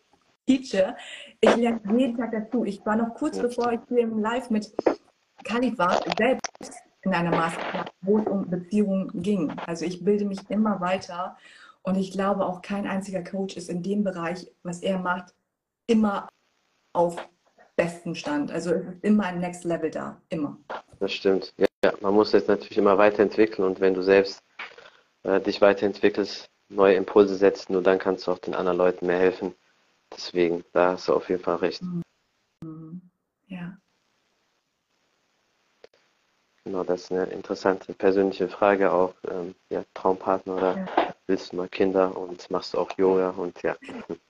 teache, 0.48 0.96
ich 1.40 1.54
lerne 1.54 1.80
jeden 1.96 2.16
Tag 2.16 2.32
dazu. 2.32 2.64
Ich 2.64 2.84
war 2.84 2.96
noch 2.96 3.14
kurz 3.14 3.38
bevor 3.38 3.72
ich 3.72 3.78
hier 3.88 4.00
im 4.00 4.18
Live 4.18 4.50
mit 4.50 4.74
Khalid 5.44 5.78
war, 5.78 6.02
selbst 6.18 6.50
in 7.02 7.14
einer 7.14 7.30
Masterclass, 7.30 7.86
wo 8.00 8.18
es 8.18 8.26
um 8.26 8.50
Beziehungen 8.50 9.22
ging. 9.22 9.52
Also 9.66 9.84
ich 9.84 10.04
bilde 10.04 10.24
mich 10.24 10.40
immer 10.50 10.80
weiter 10.80 11.36
und 11.82 11.94
ich 11.94 12.10
glaube 12.10 12.46
auch 12.46 12.62
kein 12.62 12.88
einziger 12.88 13.22
Coach 13.22 13.56
ist 13.56 13.70
in 13.70 13.84
dem 13.84 14.02
Bereich, 14.02 14.50
was 14.64 14.82
er 14.82 14.98
macht, 14.98 15.32
immer 15.86 16.28
auf 16.94 17.16
bestem 17.76 18.16
Stand. 18.16 18.50
Also 18.50 18.74
immer 19.02 19.26
ein 19.26 19.38
Next 19.38 19.62
Level 19.62 19.90
da, 19.92 20.20
immer 20.30 20.58
das 21.00 21.12
stimmt. 21.12 21.52
Ja, 21.82 21.92
man 22.00 22.14
muss 22.14 22.32
jetzt 22.32 22.48
natürlich 22.48 22.78
immer 22.78 22.98
weiterentwickeln 22.98 23.66
und 23.66 23.80
wenn 23.80 23.94
du 23.94 24.02
selbst 24.02 24.42
äh, 25.24 25.40
dich 25.40 25.60
weiterentwickelst, 25.60 26.48
neue 26.68 26.94
Impulse 26.94 27.34
setzt, 27.34 27.70
nur 27.70 27.82
dann 27.82 27.98
kannst 27.98 28.26
du 28.26 28.32
auch 28.32 28.38
den 28.38 28.54
anderen 28.54 28.78
Leuten 28.78 29.06
mehr 29.06 29.18
helfen. 29.18 29.54
Deswegen, 30.12 30.64
da 30.72 30.92
hast 30.92 31.08
du 31.08 31.14
auf 31.14 31.28
jeden 31.28 31.42
Fall 31.42 31.56
recht. 31.56 31.82
Mhm. 32.62 33.00
Ja. 33.48 33.76
Genau, 36.64 36.84
das 36.84 37.02
ist 37.02 37.12
eine 37.12 37.24
interessante 37.24 37.94
persönliche 37.94 38.48
Frage 38.48 38.92
auch. 38.92 39.14
Ähm, 39.28 39.54
ja, 39.70 39.84
Traumpartner 39.94 40.56
oder 40.56 40.76
ja. 40.76 41.14
willst 41.26 41.52
du 41.52 41.56
mal 41.56 41.68
Kinder 41.68 42.16
und 42.16 42.50
machst 42.50 42.74
du 42.74 42.78
auch 42.78 42.96
Yoga 42.98 43.30
und 43.30 43.60
ja. 43.62 43.76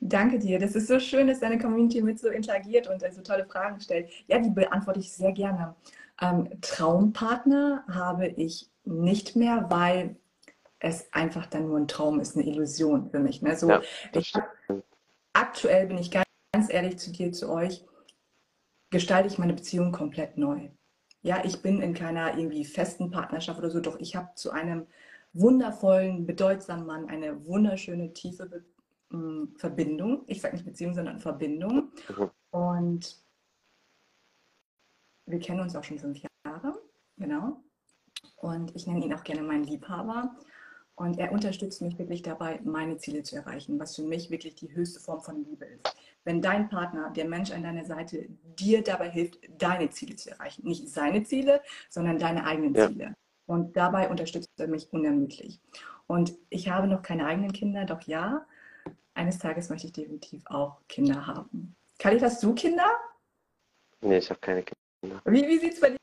Danke 0.00 0.38
dir. 0.38 0.58
Das 0.58 0.74
ist 0.74 0.88
so 0.88 0.98
schön, 0.98 1.26
dass 1.26 1.40
deine 1.40 1.58
Community 1.58 2.02
mit 2.02 2.18
so 2.18 2.28
interagiert 2.28 2.88
und 2.88 3.02
so 3.12 3.22
tolle 3.22 3.46
Fragen 3.46 3.80
stellt. 3.80 4.10
Ja, 4.26 4.38
die 4.38 4.50
beantworte 4.50 5.00
ich 5.00 5.12
sehr 5.12 5.32
gerne. 5.32 5.74
Ähm, 6.20 6.48
Traumpartner 6.60 7.84
habe 7.88 8.28
ich 8.28 8.70
nicht 8.84 9.36
mehr, 9.36 9.66
weil 9.68 10.16
es 10.78 11.12
einfach 11.12 11.46
dann 11.46 11.68
nur 11.68 11.78
ein 11.78 11.88
Traum 11.88 12.20
ist, 12.20 12.36
eine 12.36 12.46
Illusion 12.46 13.10
für 13.10 13.18
mich. 13.18 13.42
Ne? 13.42 13.56
So, 13.56 13.68
ja, 13.68 13.82
ich, 14.12 14.32
aktuell 15.32 15.86
bin 15.86 15.98
ich 15.98 16.10
ganz, 16.10 16.26
ganz 16.52 16.72
ehrlich 16.72 16.98
zu 16.98 17.12
dir, 17.12 17.32
zu 17.32 17.50
euch, 17.50 17.84
gestalte 18.90 19.28
ich 19.28 19.38
meine 19.38 19.54
Beziehung 19.54 19.92
komplett 19.92 20.38
neu. 20.38 20.68
Ja, 21.22 21.44
ich 21.44 21.60
bin 21.60 21.82
in 21.82 21.94
keiner 21.94 22.38
irgendwie 22.38 22.64
festen 22.64 23.10
Partnerschaft 23.10 23.58
oder 23.58 23.70
so, 23.70 23.80
doch 23.80 23.98
ich 23.98 24.14
habe 24.14 24.28
zu 24.36 24.52
einem 24.52 24.86
wundervollen, 25.32 26.24
bedeutsamen 26.24 26.86
Mann 26.86 27.08
eine 27.08 27.46
wunderschöne, 27.46 28.12
tiefe 28.12 28.46
Beziehung 28.46 28.75
mh, 29.10 29.48
Verbindung. 29.56 30.24
Ich 30.26 30.40
sage 30.40 30.54
nicht 30.54 30.64
Beziehung, 30.64 30.94
sondern 30.94 31.20
Verbindung. 31.20 31.92
Mhm. 32.08 32.30
Und 32.50 33.16
wir 35.26 35.38
kennen 35.40 35.60
uns 35.60 35.74
auch 35.74 35.84
schon 35.84 35.98
fünf 35.98 36.20
Jahre, 36.44 36.80
genau. 37.16 37.62
Und 38.36 38.74
ich 38.76 38.86
nenne 38.86 39.04
ihn 39.04 39.14
auch 39.14 39.24
gerne 39.24 39.42
meinen 39.42 39.64
Liebhaber. 39.64 40.36
Und 40.94 41.18
er 41.18 41.30
unterstützt 41.30 41.82
mich 41.82 41.98
wirklich 41.98 42.22
dabei, 42.22 42.58
meine 42.64 42.96
Ziele 42.96 43.22
zu 43.22 43.36
erreichen, 43.36 43.78
was 43.78 43.96
für 43.96 44.02
mich 44.02 44.30
wirklich 44.30 44.54
die 44.54 44.74
höchste 44.74 44.98
Form 44.98 45.20
von 45.20 45.44
Liebe 45.44 45.66
ist. 45.66 45.94
Wenn 46.24 46.40
dein 46.40 46.70
Partner, 46.70 47.10
der 47.10 47.26
Mensch 47.26 47.50
an 47.50 47.62
deiner 47.62 47.84
Seite, 47.84 48.28
dir 48.58 48.82
dabei 48.82 49.10
hilft, 49.10 49.38
deine 49.58 49.90
Ziele 49.90 50.16
zu 50.16 50.30
erreichen. 50.30 50.66
Nicht 50.66 50.88
seine 50.88 51.22
Ziele, 51.22 51.60
sondern 51.90 52.18
deine 52.18 52.46
eigenen 52.46 52.74
ja. 52.74 52.88
Ziele. 52.88 53.14
Und 53.44 53.76
dabei 53.76 54.08
unterstützt 54.08 54.48
er 54.56 54.68
mich 54.68 54.90
unermüdlich. 54.90 55.60
Und 56.06 56.34
ich 56.48 56.70
habe 56.70 56.86
noch 56.86 57.02
keine 57.02 57.26
eigenen 57.26 57.52
Kinder, 57.52 57.84
doch 57.84 58.00
ja, 58.02 58.46
eines 59.16 59.38
Tages 59.38 59.68
möchte 59.70 59.86
ich 59.86 59.92
definitiv 59.92 60.42
auch 60.46 60.76
Kinder 60.88 61.26
haben. 61.26 61.74
Kali, 61.98 62.20
hast 62.20 62.42
du 62.42 62.54
Kinder? 62.54 62.86
Nee, 64.00 64.18
ich 64.18 64.28
habe 64.30 64.40
keine 64.40 64.62
Kinder. 64.62 65.20
Wie, 65.24 65.46
wie 65.48 65.58
sieht 65.58 65.74
es 65.74 65.80
bei 65.80 65.96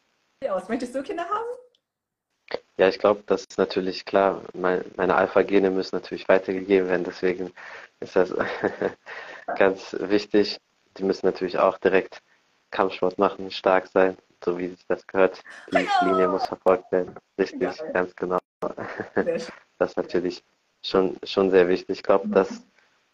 dir 0.43 0.55
aus? 0.55 0.67
Möchtest 0.67 0.95
du 0.95 1.03
Kinder 1.03 1.23
haben? 1.23 1.45
Ja, 2.77 2.87
ich 2.87 2.97
glaube, 2.97 3.23
das 3.27 3.41
ist 3.41 3.57
natürlich 3.57 4.05
klar. 4.05 4.41
Meine, 4.53 4.83
meine 4.95 5.15
Alpha-Gene 5.15 5.69
müssen 5.69 5.95
natürlich 5.95 6.27
weitergegeben 6.27 6.89
werden. 6.89 7.03
Deswegen 7.03 7.53
ist 7.99 8.15
das 8.15 8.33
ganz 9.57 9.95
wichtig. 9.99 10.59
Die 10.97 11.03
müssen 11.03 11.27
natürlich 11.27 11.59
auch 11.59 11.77
direkt 11.77 12.21
Kampfsport 12.71 13.19
machen, 13.19 13.51
stark 13.51 13.87
sein, 13.87 14.17
so 14.43 14.57
wie 14.57 14.69
sich 14.69 14.85
das 14.87 15.05
gehört. 15.05 15.43
Die 15.71 15.87
Linie 16.05 16.27
muss 16.27 16.47
verfolgt 16.47 16.91
werden. 16.91 17.15
Richtig, 17.37 17.61
ja. 17.61 17.91
ganz 17.91 18.15
genau. 18.15 18.39
Das 19.79 19.91
ist 19.91 19.97
natürlich 19.97 20.43
schon, 20.81 21.17
schon 21.23 21.51
sehr 21.51 21.67
wichtig. 21.67 21.97
Ich 21.97 22.03
glaube, 22.03 22.29
dass 22.29 22.63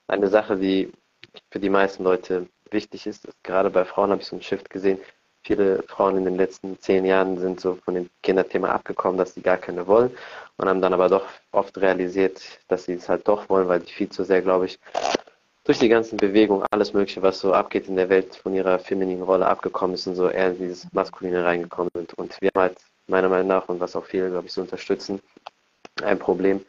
eine 0.09 0.27
Sache, 0.27 0.57
die 0.57 0.91
für 1.51 1.59
die 1.59 1.69
meisten 1.69 2.03
Leute 2.03 2.47
wichtig 2.71 3.07
ist, 3.07 3.27
gerade 3.43 3.69
bei 3.69 3.85
Frauen 3.85 4.11
habe 4.11 4.21
ich 4.21 4.27
so 4.27 4.35
einen 4.35 4.43
Shift 4.43 4.69
gesehen, 4.69 4.99
viele 5.43 5.83
Frauen 5.83 6.17
in 6.17 6.25
den 6.25 6.35
letzten 6.35 6.79
zehn 6.79 7.05
Jahren 7.05 7.39
sind 7.39 7.59
so 7.59 7.75
von 7.83 7.95
dem 7.95 8.09
Kinderthema 8.23 8.69
abgekommen, 8.69 9.17
dass 9.17 9.33
sie 9.33 9.41
gar 9.41 9.57
keine 9.57 9.87
wollen 9.87 10.11
und 10.57 10.67
haben 10.67 10.81
dann 10.81 10.93
aber 10.93 11.09
doch 11.09 11.25
oft 11.51 11.77
realisiert, 11.77 12.41
dass 12.67 12.85
sie 12.85 12.93
es 12.93 13.09
halt 13.09 13.27
doch 13.27 13.49
wollen, 13.49 13.67
weil 13.67 13.79
die 13.79 13.91
viel 13.91 14.09
zu 14.09 14.23
sehr, 14.23 14.41
glaube 14.41 14.65
ich, 14.65 14.79
durch 15.63 15.79
die 15.79 15.89
ganzen 15.89 16.17
Bewegungen, 16.17 16.65
alles 16.71 16.93
Mögliche, 16.93 17.21
was 17.21 17.39
so 17.39 17.53
abgeht 17.53 17.87
in 17.87 17.95
der 17.95 18.09
Welt, 18.09 18.35
von 18.35 18.55
ihrer 18.55 18.79
femininen 18.79 19.23
Rolle 19.23 19.45
abgekommen 19.45 19.93
ist 19.93 20.07
und 20.07 20.15
so 20.15 20.27
eher 20.29 20.51
in 20.51 20.57
dieses 20.57 20.91
Maskuline 20.93 21.43
reingekommen 21.43 21.91
sind. 21.93 22.13
Und 22.15 22.35
wir 22.41 22.49
haben 22.55 22.61
halt 22.61 22.77
meiner 23.07 23.29
Meinung 23.29 23.47
nach 23.47 23.69
und 23.69 23.79
was 23.79 23.95
auch 23.95 24.05
viele, 24.05 24.29
glaube 24.29 24.47
ich, 24.47 24.53
so 24.53 24.61
unterstützen, 24.61 25.21
ein 26.01 26.17
Problem, 26.17 26.65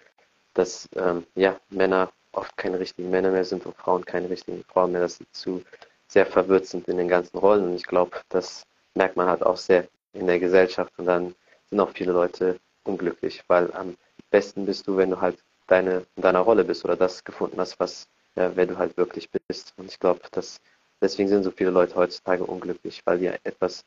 dass 0.54 0.88
ähm, 0.96 1.24
ja, 1.34 1.56
Männer 1.70 2.10
oft 2.32 2.56
keine 2.56 2.78
richtigen 2.78 3.10
Männer 3.10 3.30
mehr 3.30 3.44
sind 3.44 3.66
und 3.66 3.76
Frauen 3.76 4.04
keine 4.04 4.30
richtigen 4.30 4.64
Frauen 4.64 4.92
mehr, 4.92 5.02
dass 5.02 5.16
sie 5.16 5.26
zu 5.32 5.62
sehr 6.08 6.26
verwirrt 6.26 6.66
sind 6.66 6.88
in 6.88 6.96
den 6.96 7.08
ganzen 7.08 7.38
Rollen. 7.38 7.64
Und 7.64 7.74
ich 7.74 7.84
glaube, 7.84 8.20
das 8.28 8.64
merkt 8.94 9.16
man 9.16 9.28
halt 9.28 9.42
auch 9.42 9.56
sehr 9.56 9.86
in 10.12 10.26
der 10.26 10.40
Gesellschaft. 10.40 10.92
Und 10.98 11.06
dann 11.06 11.34
sind 11.70 11.80
auch 11.80 11.90
viele 11.90 12.12
Leute 12.12 12.58
unglücklich, 12.84 13.42
weil 13.46 13.72
am 13.74 13.96
besten 14.30 14.66
bist 14.66 14.86
du, 14.86 14.96
wenn 14.96 15.10
du 15.10 15.20
halt 15.20 15.38
deine, 15.66 16.04
in 16.16 16.22
deiner 16.22 16.40
Rolle 16.40 16.64
bist 16.64 16.84
oder 16.84 16.96
das 16.96 17.24
gefunden 17.24 17.58
hast, 17.60 17.78
was, 17.78 18.08
ja, 18.34 18.50
wer 18.54 18.66
du 18.66 18.76
halt 18.76 18.96
wirklich 18.96 19.28
bist. 19.30 19.72
Und 19.76 19.88
ich 19.88 19.98
glaube, 19.98 20.20
dass 20.32 20.60
deswegen 21.00 21.28
sind 21.28 21.44
so 21.44 21.50
viele 21.50 21.70
Leute 21.70 21.94
heutzutage 21.94 22.44
unglücklich, 22.44 23.02
weil 23.04 23.18
die 23.18 23.26
etwas 23.44 23.84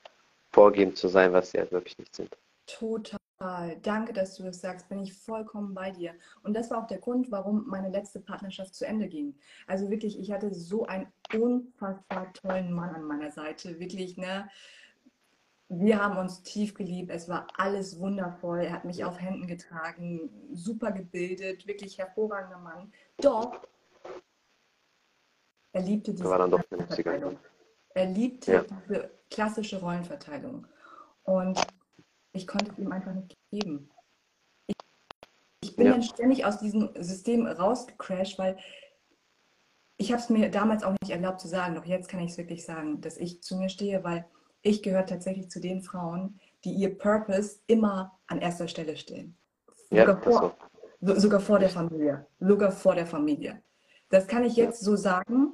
vorgeben 0.51 0.95
zu 0.95 1.07
sein, 1.07 1.33
was 1.33 1.51
sie 1.51 1.59
halt 1.59 1.71
wirklich 1.71 1.97
nicht 1.97 2.15
sind. 2.15 2.29
Total. 2.67 3.19
Danke, 3.39 4.13
dass 4.13 4.35
du 4.35 4.43
das 4.43 4.61
sagst. 4.61 4.87
Bin 4.87 4.99
ich 4.99 5.13
vollkommen 5.13 5.73
bei 5.73 5.91
dir. 5.91 6.13
Und 6.43 6.53
das 6.53 6.71
war 6.71 6.81
auch 6.81 6.87
der 6.87 6.99
Grund, 6.99 7.29
warum 7.29 7.65
meine 7.67 7.89
letzte 7.89 8.19
Partnerschaft 8.21 8.73
zu 8.73 8.85
Ende 8.85 9.07
ging. 9.07 9.35
Also 9.67 9.89
wirklich, 9.89 10.17
ich 10.17 10.31
hatte 10.31 10.53
so 10.53 10.85
einen 10.85 11.07
unfassbar 11.33 12.31
tollen 12.33 12.71
Mann 12.71 12.95
an 12.95 13.03
meiner 13.03 13.31
Seite. 13.31 13.79
Wirklich, 13.79 14.17
ne? 14.17 14.49
Wir 15.67 16.01
haben 16.01 16.17
uns 16.17 16.43
tief 16.43 16.73
geliebt. 16.73 17.11
Es 17.11 17.27
war 17.27 17.47
alles 17.57 17.99
wundervoll. 17.99 18.61
Er 18.61 18.73
hat 18.73 18.85
mich 18.85 19.03
auf 19.03 19.19
Händen 19.19 19.47
getragen, 19.47 20.29
super 20.53 20.91
gebildet, 20.91 21.67
wirklich 21.67 21.97
hervorragender 21.97 22.59
Mann. 22.59 22.93
Doch, 23.17 23.59
er 25.73 25.81
liebte 25.81 26.13
diese 26.13 26.27
Rollenverteilung. 26.27 27.37
Er 27.95 28.05
liebte 28.05 28.53
ja. 28.53 28.63
diese 28.63 29.09
klassische 29.29 29.79
Rollenverteilung. 29.79 30.67
Und 31.23 31.59
ich 32.33 32.47
konnte 32.47 32.71
es 32.71 32.79
ihm 32.79 32.91
einfach 32.91 33.13
nicht 33.13 33.33
geben. 33.51 33.89
Ich, 34.67 34.75
ich 35.61 35.75
bin 35.75 35.85
ja. 35.85 35.93
dann 35.93 36.03
ständig 36.03 36.45
aus 36.45 36.59
diesem 36.59 36.89
System 36.99 37.45
rausgecrashed, 37.45 38.37
weil 38.37 38.57
ich 39.97 40.11
habe 40.11 40.21
es 40.21 40.29
mir 40.29 40.49
damals 40.49 40.83
auch 40.83 40.95
nicht 41.01 41.11
erlaubt 41.11 41.39
zu 41.39 41.47
sagen, 41.47 41.75
doch 41.75 41.85
jetzt 41.85 42.09
kann 42.09 42.19
ich 42.19 42.31
es 42.31 42.37
wirklich 42.37 42.65
sagen, 42.65 42.99
dass 43.01 43.17
ich 43.17 43.41
zu 43.41 43.55
mir 43.55 43.69
stehe, 43.69 44.03
weil 44.03 44.25
ich 44.61 44.81
gehöre 44.81 45.05
tatsächlich 45.05 45.49
zu 45.49 45.61
den 45.61 45.81
Frauen, 45.81 46.39
die 46.63 46.71
ihr 46.71 46.97
Purpose 46.97 47.59
immer 47.67 48.17
an 48.27 48.39
erster 48.39 48.67
Stelle 48.67 48.97
stehen. 48.97 49.37
Sogar, 49.89 50.07
ja, 50.07 50.17
vor, 50.17 50.55
so. 51.01 51.19
sogar 51.19 51.39
vor 51.39 51.59
der 51.59 51.69
Familie. 51.69 52.25
Sogar 52.39 52.71
vor 52.71 52.95
der 52.95 53.05
Familie. 53.05 53.61
Das 54.09 54.27
kann 54.27 54.43
ich 54.43 54.55
jetzt 54.55 54.81
ja. 54.81 54.85
so 54.85 54.95
sagen, 54.95 55.53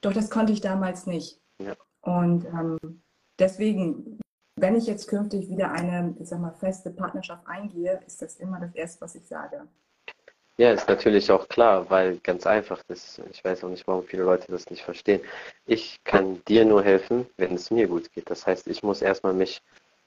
doch 0.00 0.12
das 0.12 0.30
konnte 0.30 0.52
ich 0.52 0.60
damals 0.60 1.06
nicht. 1.06 1.40
Ja. 1.58 1.74
Und 2.00 2.44
ähm, 2.46 3.02
deswegen 3.38 4.18
wenn 4.62 4.76
ich 4.76 4.86
jetzt 4.86 5.08
künftig 5.08 5.48
wieder 5.48 5.72
eine, 5.72 6.14
ich 6.20 6.28
sag 6.28 6.38
mal, 6.38 6.52
feste 6.52 6.90
Partnerschaft 6.90 7.42
eingehe, 7.46 8.00
ist 8.06 8.22
das 8.22 8.36
immer 8.36 8.60
das 8.60 8.72
Erste, 8.74 9.00
was 9.00 9.16
ich 9.16 9.26
sage. 9.26 9.62
Ja, 10.56 10.70
ist 10.70 10.88
natürlich 10.88 11.32
auch 11.32 11.48
klar, 11.48 11.90
weil 11.90 12.18
ganz 12.18 12.46
einfach, 12.46 12.80
das, 12.86 13.20
ich 13.32 13.44
weiß 13.44 13.64
auch 13.64 13.68
nicht, 13.70 13.86
warum 13.88 14.04
viele 14.04 14.22
Leute 14.22 14.52
das 14.52 14.70
nicht 14.70 14.82
verstehen. 14.82 15.20
Ich 15.66 15.98
kann 16.04 16.40
dir 16.46 16.64
nur 16.64 16.84
helfen, 16.84 17.26
wenn 17.36 17.54
es 17.54 17.72
mir 17.72 17.88
gut 17.88 18.12
geht. 18.12 18.30
Das 18.30 18.46
heißt, 18.46 18.68
ich 18.68 18.84
muss 18.84 19.02
erstmal 19.02 19.34
mich 19.34 19.60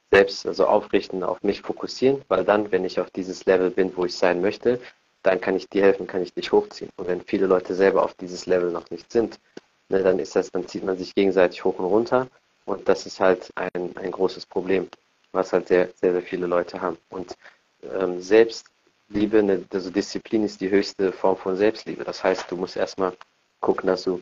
selbst 0.09 0.45
also 0.45 0.67
aufrichten, 0.67 1.23
auf 1.23 1.43
mich 1.43 1.61
fokussieren, 1.61 2.21
weil 2.29 2.45
dann, 2.45 2.71
wenn 2.71 2.85
ich 2.85 3.01
auf 3.01 3.09
dieses 3.09 3.45
Level 3.45 3.71
bin, 3.71 3.91
wo 3.97 4.05
ich 4.05 4.15
sein 4.15 4.39
möchte, 4.39 4.79
dann 5.23 5.41
kann 5.41 5.57
ich 5.57 5.67
dir 5.67 5.83
helfen, 5.83 6.07
kann 6.07 6.21
ich 6.21 6.33
dich 6.33 6.53
hochziehen. 6.53 6.91
Und 6.95 7.07
wenn 7.07 7.21
viele 7.21 7.47
Leute 7.47 7.75
selber 7.75 8.03
auf 8.03 8.13
dieses 8.13 8.45
Level 8.45 8.71
noch 8.71 8.89
nicht 8.89 9.11
sind, 9.11 9.37
ne, 9.89 10.01
dann 10.01 10.19
ist 10.19 10.35
das, 10.37 10.49
dann 10.51 10.65
zieht 10.65 10.85
man 10.85 10.97
sich 10.97 11.13
gegenseitig 11.13 11.65
hoch 11.65 11.77
und 11.77 11.85
runter 11.85 12.27
und 12.65 12.87
das 12.89 13.05
ist 13.05 13.19
halt 13.19 13.51
ein, 13.55 13.95
ein 13.95 14.11
großes 14.11 14.45
Problem, 14.45 14.87
was 15.31 15.53
halt 15.53 15.67
sehr, 15.67 15.89
sehr, 16.01 16.13
sehr 16.13 16.21
viele 16.21 16.47
Leute 16.47 16.81
haben. 16.81 16.97
Und 17.09 17.35
ähm, 17.83 18.19
Selbstliebe, 18.21 19.39
eine, 19.39 19.63
also 19.71 19.89
Disziplin 19.91 20.43
ist 20.43 20.61
die 20.61 20.69
höchste 20.69 21.11
Form 21.11 21.37
von 21.37 21.55
Selbstliebe. 21.55 22.03
Das 22.03 22.23
heißt, 22.23 22.49
du 22.49 22.57
musst 22.57 22.75
erstmal 22.75 23.13
gucken, 23.59 23.87
dass 23.87 24.03
du 24.03 24.21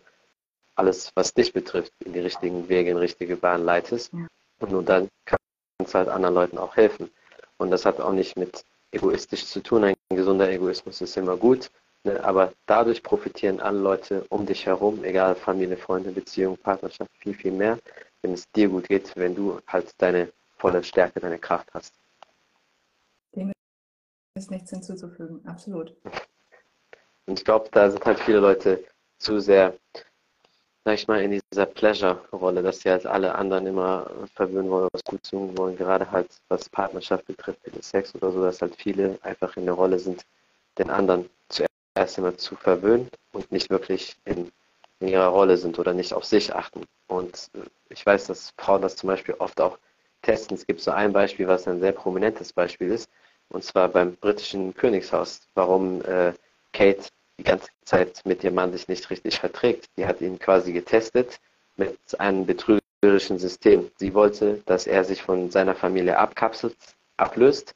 alles, 0.76 1.12
was 1.16 1.34
dich 1.34 1.54
betrifft, 1.54 1.94
in 2.04 2.14
die 2.14 2.20
richtigen 2.20 2.68
Wege, 2.68 2.92
in 2.92 2.98
die 2.98 3.04
richtige 3.04 3.38
Bahn 3.38 3.64
leitest. 3.64 4.12
Ja. 4.14 4.28
Und 4.60 4.72
nur 4.72 4.84
dann 4.84 5.10
kannst 5.26 5.94
du 5.94 5.94
halt 5.94 6.10
anderen 6.10 6.36
Leuten 6.36 6.58
auch 6.58 6.76
helfen. 6.76 7.10
Und 7.58 7.72
das 7.72 7.86
hat 7.86 8.00
auch 8.00 8.12
nicht 8.12 8.38
mit 8.38 8.66
egoistisch 8.92 9.46
zu 9.46 9.62
tun. 9.62 9.84
Ein 9.84 9.96
gesunder 10.10 10.50
Egoismus 10.50 11.02
ist 11.02 11.16
immer 11.16 11.38
gut. 11.38 11.70
Ne? 12.04 12.22
Aber 12.24 12.52
dadurch 12.66 13.02
profitieren 13.04 13.62
alle 13.62 13.80
Leute 13.80 14.26
um 14.30 14.46
dich 14.46 14.66
herum, 14.66 15.04
egal 15.04 15.36
Familie, 15.36 15.78
Freunde, 15.78 16.12
Beziehung, 16.12 16.58
Partnerschaft, 16.58 17.12
viel, 17.20 17.34
viel 17.34 17.52
mehr, 17.52 17.78
wenn 18.24 18.34
es 18.34 18.50
dir 18.52 18.70
gut 18.70 18.88
geht, 18.88 19.16
wenn 19.16 19.36
du 19.36 19.60
halt 19.68 19.94
deine 20.00 20.32
volle 20.58 20.84
Stärke, 20.84 21.20
deine 21.20 21.38
Kraft 21.38 21.72
hast. 21.74 21.94
Dem 23.36 23.52
ist 24.36 24.50
nichts 24.50 24.72
hinzuzufügen, 24.72 25.46
absolut. 25.46 25.96
Und 27.26 27.40
ich 27.40 27.46
glaube, 27.46 27.70
da 27.72 27.90
sind 27.90 28.04
halt 28.06 28.20
viele 28.20 28.40
Leute 28.40 28.84
zu 29.18 29.40
sehr, 29.40 29.74
sag 30.84 30.96
ich 30.96 31.08
mal, 31.08 31.22
in 31.22 31.40
dieser 31.52 31.66
Pleasure-Rolle, 31.66 32.62
dass 32.62 32.82
sie 32.82 32.90
halt 32.90 33.06
alle 33.06 33.34
anderen 33.36 33.68
immer 33.68 34.10
verwöhnen 34.36 34.70
wollen, 34.70 34.90
was 34.92 35.04
gut 35.06 35.24
tun 35.24 35.58
wollen, 35.58 35.78
gerade 35.78 36.10
halt 36.12 36.30
was 36.50 36.68
Partnerschaft 36.68 37.26
betrifft, 37.26 37.62
Sex 37.82 38.14
oder 38.16 38.32
so, 38.32 38.42
dass 38.42 38.62
halt 38.62 38.76
viele 38.76 39.18
einfach 39.22 39.56
in 39.56 39.66
der 39.66 39.76
Rolle 39.76 40.00
sind, 40.00 40.26
den 40.78 40.90
anderen 40.90 41.30
zuerst 41.48 42.18
immer 42.18 42.38
zu 42.38 42.56
verwöhnen 42.56 43.10
und 43.32 43.50
nicht 43.52 43.70
wirklich 43.70 44.18
in 44.26 44.52
in 45.04 45.10
ihrer 45.10 45.28
Rolle 45.28 45.58
sind 45.58 45.78
oder 45.80 45.94
nicht 45.94 46.14
auf 46.14 46.24
sich 46.24 46.56
achten. 46.56 46.84
Und 47.08 47.50
äh, 47.56 47.60
ich 47.90 48.06
weiß, 48.06 48.28
dass 48.28 48.54
Frauen 48.58 48.82
das 48.82 48.96
zum 48.96 49.08
Beispiel 49.08 49.36
oft 49.38 49.60
auch 49.60 49.78
testen. 50.22 50.56
Es 50.56 50.66
gibt 50.66 50.82
so 50.82 50.92
ein 50.92 51.12
Beispiel, 51.12 51.48
was 51.48 51.68
ein 51.68 51.82
sehr 51.82 51.92
prominentes 51.92 52.54
Beispiel 52.54 52.92
ist, 52.92 53.10
und 53.50 53.64
zwar 53.64 53.90
beim 53.90 54.16
britischen 54.16 54.74
Königshaus, 54.74 55.42
warum 55.54 56.02
äh, 56.04 56.34
Kate 56.72 57.10
die 57.38 57.44
ganze 57.44 57.68
Zeit 57.84 58.22
mit 58.26 58.44
ihrem 58.44 58.56
Mann 58.56 58.72
sich 58.72 58.88
nicht 58.88 59.10
richtig 59.10 59.40
verträgt. 59.40 59.90
Die 59.98 60.06
hat 60.06 60.22
ihn 60.22 60.40
quasi 60.40 60.72
getestet 60.72 61.40
mit 61.76 61.98
einem 62.20 62.46
betrügerischen 62.46 63.38
System. 63.38 63.92
Sie 63.98 64.14
wollte, 64.14 64.62
dass 64.66 64.88
er 64.88 65.04
sich 65.04 65.22
von 65.22 65.52
seiner 65.52 65.76
Familie 65.76 66.18
abkapselt, 66.18 66.78
ablöst 67.18 67.76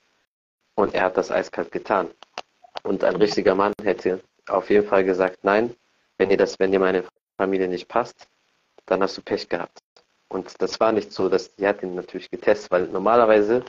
und 0.75 0.93
er 0.93 1.03
hat 1.03 1.17
das 1.17 1.31
eiskalt 1.31 1.72
getan. 1.72 2.10
Und 2.84 3.03
ein 3.03 3.17
richtiger 3.17 3.55
Mann 3.55 3.74
hätte 3.84 4.22
auf 4.48 4.69
jeden 4.69 4.88
Fall 4.88 5.03
gesagt, 5.03 5.43
nein, 5.43 5.75
wenn 6.17 6.29
dir 6.29 6.38
das, 6.38 6.59
wenn 6.59 6.71
dir 6.71 6.79
meine 6.79 7.03
Familie 7.38 7.67
nicht 7.67 7.88
passt, 7.88 8.27
dann 8.86 9.01
hast 9.01 9.17
du 9.17 9.21
Pech 9.21 9.47
gehabt. 9.50 9.79
Und 10.29 10.62
das 10.62 10.79
war 10.79 10.91
nicht 10.91 11.12
so, 11.12 11.29
dass 11.29 11.51
sie 11.55 11.67
hat 11.67 11.83
ihn 11.83 11.95
natürlich 11.95 12.29
getestet, 12.29 12.71
weil 12.71 12.88
normalerweise 12.88 13.63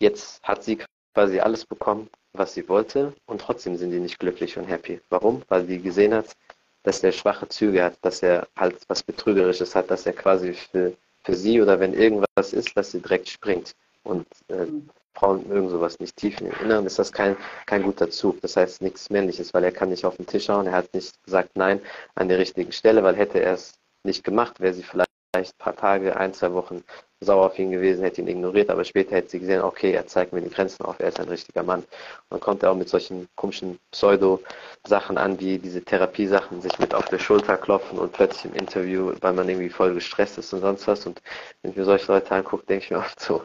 jetzt 0.00 0.42
hat 0.42 0.62
sie 0.62 0.78
quasi 1.14 1.40
alles 1.40 1.66
bekommen, 1.66 2.08
was 2.32 2.54
sie 2.54 2.68
wollte 2.68 3.12
und 3.26 3.40
trotzdem 3.40 3.76
sind 3.76 3.90
die 3.90 3.98
nicht 3.98 4.18
glücklich 4.18 4.56
und 4.56 4.64
happy. 4.64 5.00
Warum? 5.10 5.42
Weil 5.48 5.66
sie 5.66 5.80
gesehen 5.80 6.14
hat, 6.14 6.36
dass 6.82 7.02
er 7.02 7.12
schwache 7.12 7.48
Züge 7.48 7.82
hat, 7.82 7.98
dass 8.02 8.22
er 8.22 8.46
halt 8.56 8.76
was 8.88 9.02
Betrügerisches 9.02 9.74
hat, 9.74 9.90
dass 9.90 10.06
er 10.06 10.12
quasi 10.12 10.54
für, 10.54 10.96
für 11.24 11.34
sie 11.34 11.60
oder 11.60 11.80
wenn 11.80 11.92
irgendwas 11.92 12.52
ist, 12.52 12.74
dass 12.76 12.92
sie 12.92 13.00
direkt 13.00 13.28
springt. 13.28 13.74
Und 14.04 14.26
äh, 14.48 14.64
mhm. 14.64 14.88
Frauen 15.14 15.46
mögen 15.48 15.68
sowas 15.68 15.98
nicht. 16.00 16.16
Tief 16.16 16.40
im 16.40 16.50
Inneren 16.62 16.86
ist 16.86 16.98
das 16.98 17.12
kein, 17.12 17.36
kein 17.66 17.82
guter 17.82 18.10
Zug. 18.10 18.40
Das 18.40 18.56
heißt 18.56 18.82
nichts 18.82 19.10
Männliches, 19.10 19.52
weil 19.54 19.64
er 19.64 19.72
kann 19.72 19.90
nicht 19.90 20.04
auf 20.04 20.16
den 20.16 20.26
Tisch 20.26 20.48
hauen. 20.48 20.66
Er 20.66 20.72
hat 20.72 20.94
nicht 20.94 21.22
gesagt 21.24 21.56
Nein 21.56 21.80
an 22.14 22.28
der 22.28 22.38
richtigen 22.38 22.72
Stelle, 22.72 23.02
weil 23.02 23.16
hätte 23.16 23.40
er 23.40 23.54
es 23.54 23.74
nicht 24.04 24.24
gemacht, 24.24 24.60
wäre 24.60 24.74
sie 24.74 24.82
vielleicht 24.82 25.09
ein 25.32 25.46
paar 25.58 25.76
Tage, 25.76 26.16
ein, 26.16 26.34
zwei 26.34 26.52
Wochen 26.52 26.82
sauer 27.20 27.46
auf 27.46 27.58
ihn 27.58 27.70
gewesen, 27.70 28.02
hätte 28.02 28.20
ihn 28.20 28.28
ignoriert, 28.28 28.70
aber 28.70 28.84
später 28.84 29.14
hätte 29.14 29.30
sie 29.30 29.40
gesehen, 29.40 29.60
okay, 29.62 29.92
er 29.92 30.06
zeigt 30.06 30.32
mir 30.32 30.40
die 30.40 30.48
Grenzen 30.48 30.84
auf, 30.84 30.98
er 30.98 31.08
ist 31.08 31.20
ein 31.20 31.28
richtiger 31.28 31.62
Mann. 31.62 31.80
Und 31.80 31.88
dann 32.30 32.40
kommt 32.40 32.62
er 32.62 32.70
auch 32.70 32.76
mit 32.76 32.88
solchen 32.88 33.28
komischen 33.36 33.78
Pseudo-Sachen 33.92 35.18
an, 35.18 35.38
wie 35.38 35.58
diese 35.58 35.82
Therapiesachen, 35.82 36.62
sich 36.62 36.78
mit 36.78 36.94
auf 36.94 37.04
der 37.06 37.18
Schulter 37.18 37.56
klopfen 37.58 37.98
und 37.98 38.12
plötzlich 38.12 38.46
im 38.46 38.54
Interview, 38.54 39.14
weil 39.20 39.34
man 39.34 39.48
irgendwie 39.48 39.68
voll 39.68 39.94
gestresst 39.94 40.38
ist 40.38 40.52
und 40.52 40.62
sonst 40.62 40.86
was. 40.88 41.06
Und 41.06 41.20
wenn 41.62 41.72
ich 41.72 41.76
mir 41.76 41.84
solche 41.84 42.10
Leute 42.10 42.34
angucke, 42.34 42.66
denke 42.66 42.84
ich 42.84 42.90
mir 42.90 42.98
oft 42.98 43.20
so, 43.20 43.44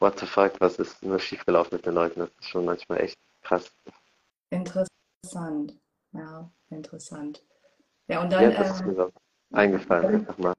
what 0.00 0.18
the 0.18 0.26
fuck, 0.26 0.52
was 0.60 0.76
ist 0.76 1.02
nur 1.02 1.18
schiefgelaufen 1.18 1.76
mit 1.76 1.86
den 1.86 1.94
Leuten? 1.94 2.20
Das 2.20 2.30
ist 2.40 2.48
schon 2.48 2.66
manchmal 2.66 3.00
echt 3.00 3.18
krass. 3.42 3.72
Interessant, 4.50 5.74
ja, 6.12 6.48
interessant. 6.68 7.42
Ja, 8.06 8.20
und 8.20 8.30
dann. 8.30 8.42
Ja, 8.42 8.50
das 8.50 8.72
ist 8.72 8.86
mir 8.86 8.94
so 8.94 9.10
eingefallen, 9.52 10.16
einfach 10.16 10.36
mal. 10.36 10.54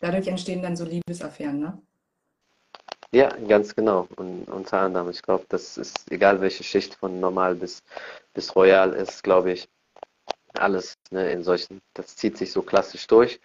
Dadurch 0.00 0.28
entstehen 0.28 0.62
dann 0.62 0.76
so 0.76 0.84
Liebesaffären, 0.84 1.58
ne? 1.58 1.82
Ja, 3.12 3.34
ganz 3.48 3.74
genau. 3.74 4.06
Und 4.16 4.44
unter 4.48 4.80
anderem, 4.80 5.10
ich 5.10 5.22
glaube, 5.22 5.44
das 5.48 5.78
ist 5.78 6.10
egal, 6.12 6.40
welche 6.40 6.62
Schicht 6.62 6.94
von 6.94 7.20
normal 7.20 7.54
bis, 7.54 7.82
bis 8.34 8.54
royal 8.54 8.92
ist, 8.92 9.22
glaube 9.22 9.52
ich, 9.52 9.68
alles 10.54 10.94
ne, 11.10 11.30
in 11.32 11.42
solchen, 11.42 11.80
das 11.94 12.16
zieht 12.16 12.36
sich 12.36 12.52
so 12.52 12.62
klassisch 12.62 13.06
durch. 13.06 13.40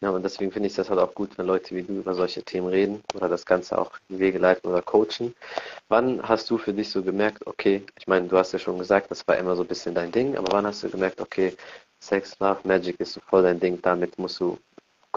Ja, 0.00 0.10
und 0.10 0.22
deswegen 0.22 0.52
finde 0.52 0.68
ich 0.68 0.76
das 0.76 0.90
halt 0.90 1.00
auch 1.00 1.12
gut, 1.14 1.36
wenn 1.36 1.46
Leute 1.46 1.74
wie 1.74 1.82
du 1.82 1.94
über 1.94 2.14
solche 2.14 2.42
Themen 2.44 2.68
reden 2.68 3.02
oder 3.14 3.28
das 3.28 3.44
Ganze 3.44 3.76
auch 3.78 3.90
in 4.08 4.20
Wege 4.20 4.38
leiten 4.38 4.70
oder 4.70 4.82
coachen. 4.82 5.34
Wann 5.88 6.22
hast 6.22 6.48
du 6.50 6.58
für 6.58 6.72
dich 6.72 6.90
so 6.90 7.02
gemerkt, 7.02 7.44
okay, 7.48 7.84
ich 7.98 8.06
meine, 8.06 8.28
du 8.28 8.36
hast 8.38 8.52
ja 8.52 8.60
schon 8.60 8.78
gesagt, 8.78 9.10
das 9.10 9.26
war 9.26 9.36
immer 9.36 9.56
so 9.56 9.62
ein 9.62 9.68
bisschen 9.68 9.94
dein 9.96 10.12
Ding, 10.12 10.36
aber 10.36 10.52
wann 10.52 10.66
hast 10.66 10.84
du 10.84 10.88
gemerkt, 10.88 11.20
okay, 11.20 11.56
Sex, 12.00 12.38
Love, 12.38 12.60
Magic 12.62 13.00
ist 13.00 13.14
so 13.14 13.20
voll 13.20 13.42
dein 13.42 13.58
Ding, 13.58 13.82
damit 13.82 14.16
musst 14.18 14.38
du 14.38 14.56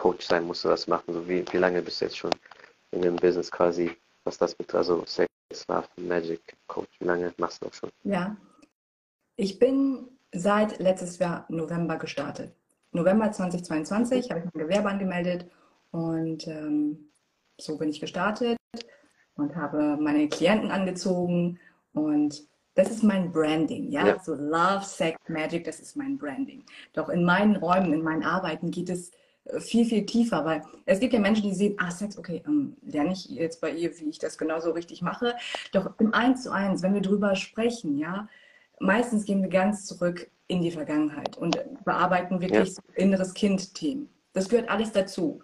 Coach 0.01 0.25
sein, 0.25 0.45
musst 0.45 0.65
du 0.65 0.69
das 0.69 0.87
machen. 0.87 1.13
So 1.13 1.29
wie, 1.29 1.45
wie 1.51 1.57
lange 1.57 1.79
bist 1.79 2.01
du 2.01 2.05
jetzt 2.05 2.17
schon 2.17 2.31
in 2.89 3.03
dem 3.03 3.17
Business 3.17 3.51
quasi, 3.51 3.91
was 4.23 4.35
das 4.35 4.55
betrifft, 4.55 4.75
also 4.75 5.03
Sex, 5.05 5.29
Love, 5.67 5.87
Magic, 5.97 6.41
Coach, 6.65 6.89
wie 6.99 7.05
lange 7.05 7.31
machst 7.37 7.61
du 7.61 7.67
das 7.67 7.77
schon? 7.77 7.91
Ja, 8.03 8.35
ich 9.35 9.59
bin 9.59 10.07
seit 10.31 10.79
letztes 10.79 11.19
Jahr 11.19 11.45
November 11.49 11.97
gestartet. 11.97 12.51
November 12.93 13.31
2022 13.31 14.31
habe 14.31 14.39
ich 14.39 14.45
mein 14.51 14.67
Gewerbe 14.67 14.89
angemeldet 14.89 15.45
und 15.91 16.47
ähm, 16.47 17.11
so 17.59 17.77
bin 17.77 17.89
ich 17.89 17.99
gestartet 17.99 18.57
und 19.35 19.55
habe 19.55 19.97
meine 19.99 20.27
Klienten 20.29 20.71
angezogen 20.71 21.59
und 21.93 22.41
das 22.73 22.89
ist 22.89 23.03
mein 23.03 23.31
Branding, 23.31 23.91
ja? 23.91 24.07
ja? 24.07 24.19
So 24.19 24.33
Love, 24.33 24.83
Sex, 24.83 25.19
Magic, 25.29 25.63
das 25.65 25.79
ist 25.79 25.95
mein 25.95 26.17
Branding. 26.17 26.63
Doch 26.93 27.09
in 27.09 27.23
meinen 27.23 27.55
Räumen, 27.57 27.93
in 27.93 28.01
meinen 28.01 28.23
Arbeiten 28.23 28.71
geht 28.71 28.89
es 28.89 29.11
viel, 29.59 29.85
viel 29.85 30.05
tiefer, 30.05 30.45
weil 30.45 30.63
es 30.85 30.99
gibt 30.99 31.13
ja 31.13 31.19
Menschen, 31.19 31.43
die 31.43 31.53
sehen, 31.53 31.75
ah, 31.79 31.91
Sex, 31.91 32.17
okay, 32.17 32.43
ähm, 32.45 32.77
lerne 32.81 33.13
ich 33.13 33.25
jetzt 33.25 33.59
bei 33.59 33.71
ihr, 33.71 33.97
wie 33.99 34.09
ich 34.09 34.19
das 34.19 34.37
genauso 34.37 34.71
richtig 34.71 35.01
mache. 35.01 35.35
Doch 35.71 35.91
im 35.99 36.13
Eins 36.13 36.43
zu 36.43 36.51
eins, 36.51 36.83
wenn 36.83 36.93
wir 36.93 37.01
drüber 37.01 37.35
sprechen, 37.35 37.97
ja, 37.97 38.27
meistens 38.79 39.25
gehen 39.25 39.41
wir 39.41 39.49
ganz 39.49 39.85
zurück 39.85 40.29
in 40.47 40.61
die 40.61 40.71
Vergangenheit 40.71 41.37
und 41.37 41.59
bearbeiten 41.85 42.41
wirklich 42.41 42.69
ja. 42.69 42.73
so 42.73 42.81
inneres 42.95 43.33
Kind-Themen. 43.33 44.09
Das 44.33 44.49
gehört 44.49 44.69
alles 44.69 44.91
dazu. 44.91 45.41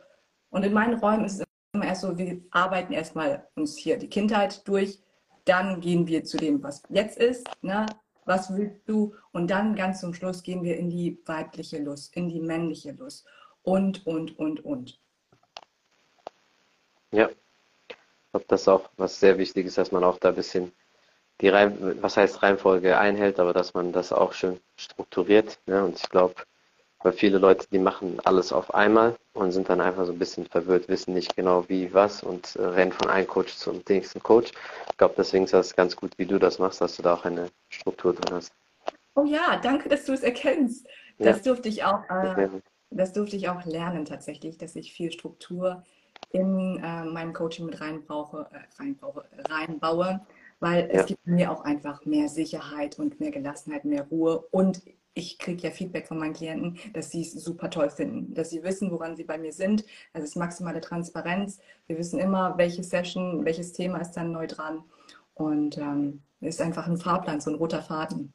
Und 0.49 0.63
in 0.63 0.73
meinen 0.73 0.99
Räumen 0.99 1.25
ist 1.25 1.39
es 1.39 1.45
immer 1.73 1.85
erst 1.85 2.01
so, 2.01 2.17
wir 2.17 2.41
arbeiten 2.51 2.93
erstmal 2.93 3.47
uns 3.55 3.77
hier 3.77 3.97
die 3.97 4.09
Kindheit 4.09 4.67
durch, 4.67 4.99
dann 5.45 5.79
gehen 5.79 6.07
wir 6.07 6.23
zu 6.23 6.37
dem, 6.37 6.61
was 6.61 6.83
jetzt 6.89 7.17
ist, 7.17 7.47
ne? 7.61 7.85
was 8.25 8.53
willst 8.55 8.81
du? 8.87 9.13
Und 9.31 9.49
dann 9.49 9.75
ganz 9.75 10.01
zum 10.01 10.13
Schluss 10.13 10.43
gehen 10.43 10.63
wir 10.63 10.77
in 10.77 10.89
die 10.89 11.21
weibliche 11.25 11.81
Lust, 11.81 12.15
in 12.15 12.27
die 12.27 12.41
männliche 12.41 12.91
Lust 12.91 13.25
und, 13.67 14.07
und, 14.07 14.39
und, 14.39 14.63
und. 14.63 14.97
Ja, 17.11 17.27
ich 17.89 18.31
glaube, 18.31 18.45
das 18.47 18.61
ist 18.61 18.67
auch 18.69 18.89
was 18.95 19.19
sehr 19.19 19.37
wichtig 19.37 19.65
ist, 19.65 19.77
dass 19.77 19.91
man 19.91 20.05
auch 20.05 20.19
da 20.19 20.29
ein 20.29 20.35
bisschen 20.35 20.71
die 21.41 21.49
Reim, 21.49 22.01
was 22.01 22.15
heißt 22.15 22.41
Reihenfolge 22.43 22.97
einhält, 22.97 23.41
aber 23.41 23.51
dass 23.51 23.73
man 23.73 23.91
das 23.91 24.13
auch 24.13 24.31
schön 24.31 24.61
strukturiert. 24.77 25.59
Ne? 25.65 25.83
Und 25.83 25.97
ich 25.97 26.09
glaube, 26.09 26.35
weil 27.03 27.11
viele 27.11 27.39
Leute, 27.39 27.67
die 27.69 27.77
machen 27.77 28.21
alles 28.23 28.53
auf 28.53 28.73
einmal 28.73 29.17
und 29.33 29.51
sind 29.51 29.67
dann 29.67 29.81
einfach 29.81 30.05
so 30.05 30.13
ein 30.13 30.19
bisschen 30.19 30.45
verwirrt, 30.45 30.87
wissen 30.87 31.13
nicht 31.13 31.35
genau 31.35 31.65
wie, 31.67 31.93
was 31.93 32.23
und 32.23 32.55
äh, 32.55 32.63
rennen 32.63 32.93
von 32.93 33.09
einem 33.09 33.27
Coach 33.27 33.53
zum 33.53 33.83
nächsten 33.89 34.23
Coach. 34.23 34.53
Ich 34.89 34.97
glaube, 34.97 35.15
deswegen 35.17 35.43
ist 35.43 35.53
das 35.53 35.75
ganz 35.75 35.93
gut, 35.93 36.17
wie 36.17 36.25
du 36.25 36.39
das 36.39 36.57
machst, 36.57 36.79
dass 36.79 36.95
du 36.95 37.03
da 37.03 37.15
auch 37.15 37.25
eine 37.25 37.49
Struktur 37.67 38.13
drin 38.13 38.37
hast. 38.37 38.53
Oh 39.15 39.25
ja, 39.25 39.59
danke, 39.61 39.89
dass 39.89 40.05
du 40.05 40.13
es 40.13 40.23
erkennst. 40.23 40.87
Das 41.19 41.37
ja. 41.37 41.43
durfte 41.43 41.67
ich 41.67 41.83
auch 41.83 42.03
äh, 42.09 42.47
das 42.89 43.13
durfte 43.13 43.35
ich 43.35 43.49
auch 43.49 43.65
lernen 43.65 44.05
tatsächlich, 44.05 44.57
dass 44.57 44.75
ich 44.75 44.93
viel 44.93 45.11
Struktur 45.11 45.83
in 46.31 46.81
äh, 46.83 47.05
mein 47.05 47.33
Coaching 47.33 47.65
mit 47.65 47.79
reinbrauche, 47.79 48.47
äh, 48.51 48.81
reinbrauche, 48.81 49.25
reinbaue, 49.49 50.21
weil 50.59 50.89
ja. 50.91 51.01
es 51.01 51.05
gibt 51.05 51.25
mir 51.25 51.51
auch 51.51 51.63
einfach 51.63 52.05
mehr 52.05 52.27
Sicherheit 52.27 52.99
und 52.99 53.19
mehr 53.19 53.31
Gelassenheit, 53.31 53.85
mehr 53.85 54.03
Ruhe 54.03 54.39
und 54.51 54.81
ich 55.17 55.39
kriege 55.39 55.63
ja 55.63 55.71
Feedback 55.71 56.07
von 56.07 56.19
meinen 56.19 56.33
Klienten, 56.33 56.77
dass 56.93 57.09
sie 57.09 57.21
es 57.21 57.33
super 57.33 57.69
toll 57.71 57.89
finden, 57.89 58.35
dass 58.35 58.51
sie 58.51 58.63
wissen, 58.63 58.91
woran 58.91 59.15
sie 59.15 59.23
bei 59.23 59.37
mir 59.37 59.51
sind. 59.51 59.83
Das 60.13 60.23
ist 60.23 60.35
maximale 60.35 60.79
Transparenz. 60.79 61.59
Wir 61.87 61.97
wissen 61.97 62.19
immer, 62.19 62.55
welche 62.57 62.83
Session, 62.83 63.43
welches 63.43 63.73
Thema 63.73 63.97
ist 63.97 64.11
dann 64.11 64.31
neu 64.31 64.45
dran. 64.45 64.83
Und 65.33 65.77
ähm, 65.79 66.21
ist 66.39 66.61
einfach 66.61 66.87
ein 66.87 66.97
Fahrplan, 66.97 67.41
so 67.41 67.49
ein 67.49 67.55
roter 67.55 67.81
Faden. 67.81 68.31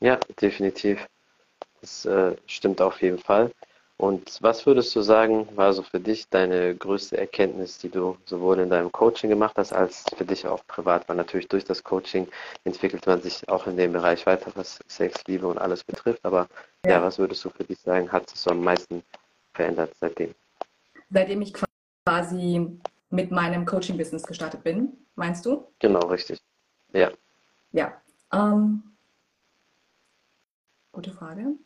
Ja, 0.00 0.18
definitiv. 0.40 1.08
Das 1.80 2.04
äh, 2.04 2.36
stimmt 2.46 2.80
auf 2.80 3.00
jeden 3.02 3.18
Fall. 3.18 3.50
Und 4.00 4.38
was 4.40 4.64
würdest 4.64 4.96
du 4.96 5.02
sagen, 5.02 5.46
war 5.56 5.74
so 5.74 5.82
für 5.82 6.00
dich 6.00 6.26
deine 6.30 6.74
größte 6.74 7.18
Erkenntnis, 7.18 7.76
die 7.76 7.90
du 7.90 8.16
sowohl 8.24 8.58
in 8.60 8.70
deinem 8.70 8.90
Coaching 8.90 9.28
gemacht 9.28 9.56
hast, 9.58 9.74
als 9.74 10.06
für 10.16 10.24
dich 10.24 10.46
auch 10.46 10.66
privat? 10.66 11.06
Weil 11.06 11.16
natürlich 11.16 11.48
durch 11.48 11.64
das 11.64 11.84
Coaching 11.84 12.26
entwickelt 12.64 13.06
man 13.06 13.20
sich 13.20 13.46
auch 13.50 13.66
in 13.66 13.76
dem 13.76 13.92
Bereich 13.92 14.24
weiter, 14.24 14.52
was 14.54 14.78
Sex, 14.88 15.22
Liebe 15.26 15.46
und 15.46 15.58
alles 15.58 15.84
betrifft. 15.84 16.24
Aber 16.24 16.48
ja, 16.86 16.92
ja 16.92 17.02
was 17.02 17.18
würdest 17.18 17.44
du 17.44 17.50
für 17.50 17.64
dich 17.64 17.78
sagen, 17.80 18.10
hat 18.10 18.30
sich 18.30 18.40
so 18.40 18.52
am 18.52 18.64
meisten 18.64 19.02
verändert 19.52 19.92
seitdem? 20.00 20.34
Seitdem 21.10 21.42
ich 21.42 21.52
quasi 22.06 22.80
mit 23.10 23.30
meinem 23.30 23.66
Coaching-Business 23.66 24.22
gestartet 24.22 24.64
bin, 24.64 24.96
meinst 25.14 25.44
du? 25.44 25.66
Genau, 25.78 26.06
richtig. 26.06 26.40
Ja. 26.94 27.10
Ja. 27.72 28.00
Ähm, 28.32 28.82
gute 30.92 31.10
Frage 31.10 31.56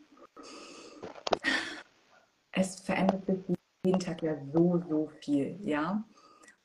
es 2.54 2.80
verändert 2.80 3.26
sich 3.26 3.38
jeden 3.84 4.00
Tag 4.00 4.22
ja 4.22 4.36
so, 4.52 4.82
so 4.88 5.10
viel, 5.20 5.58
ja. 5.62 6.04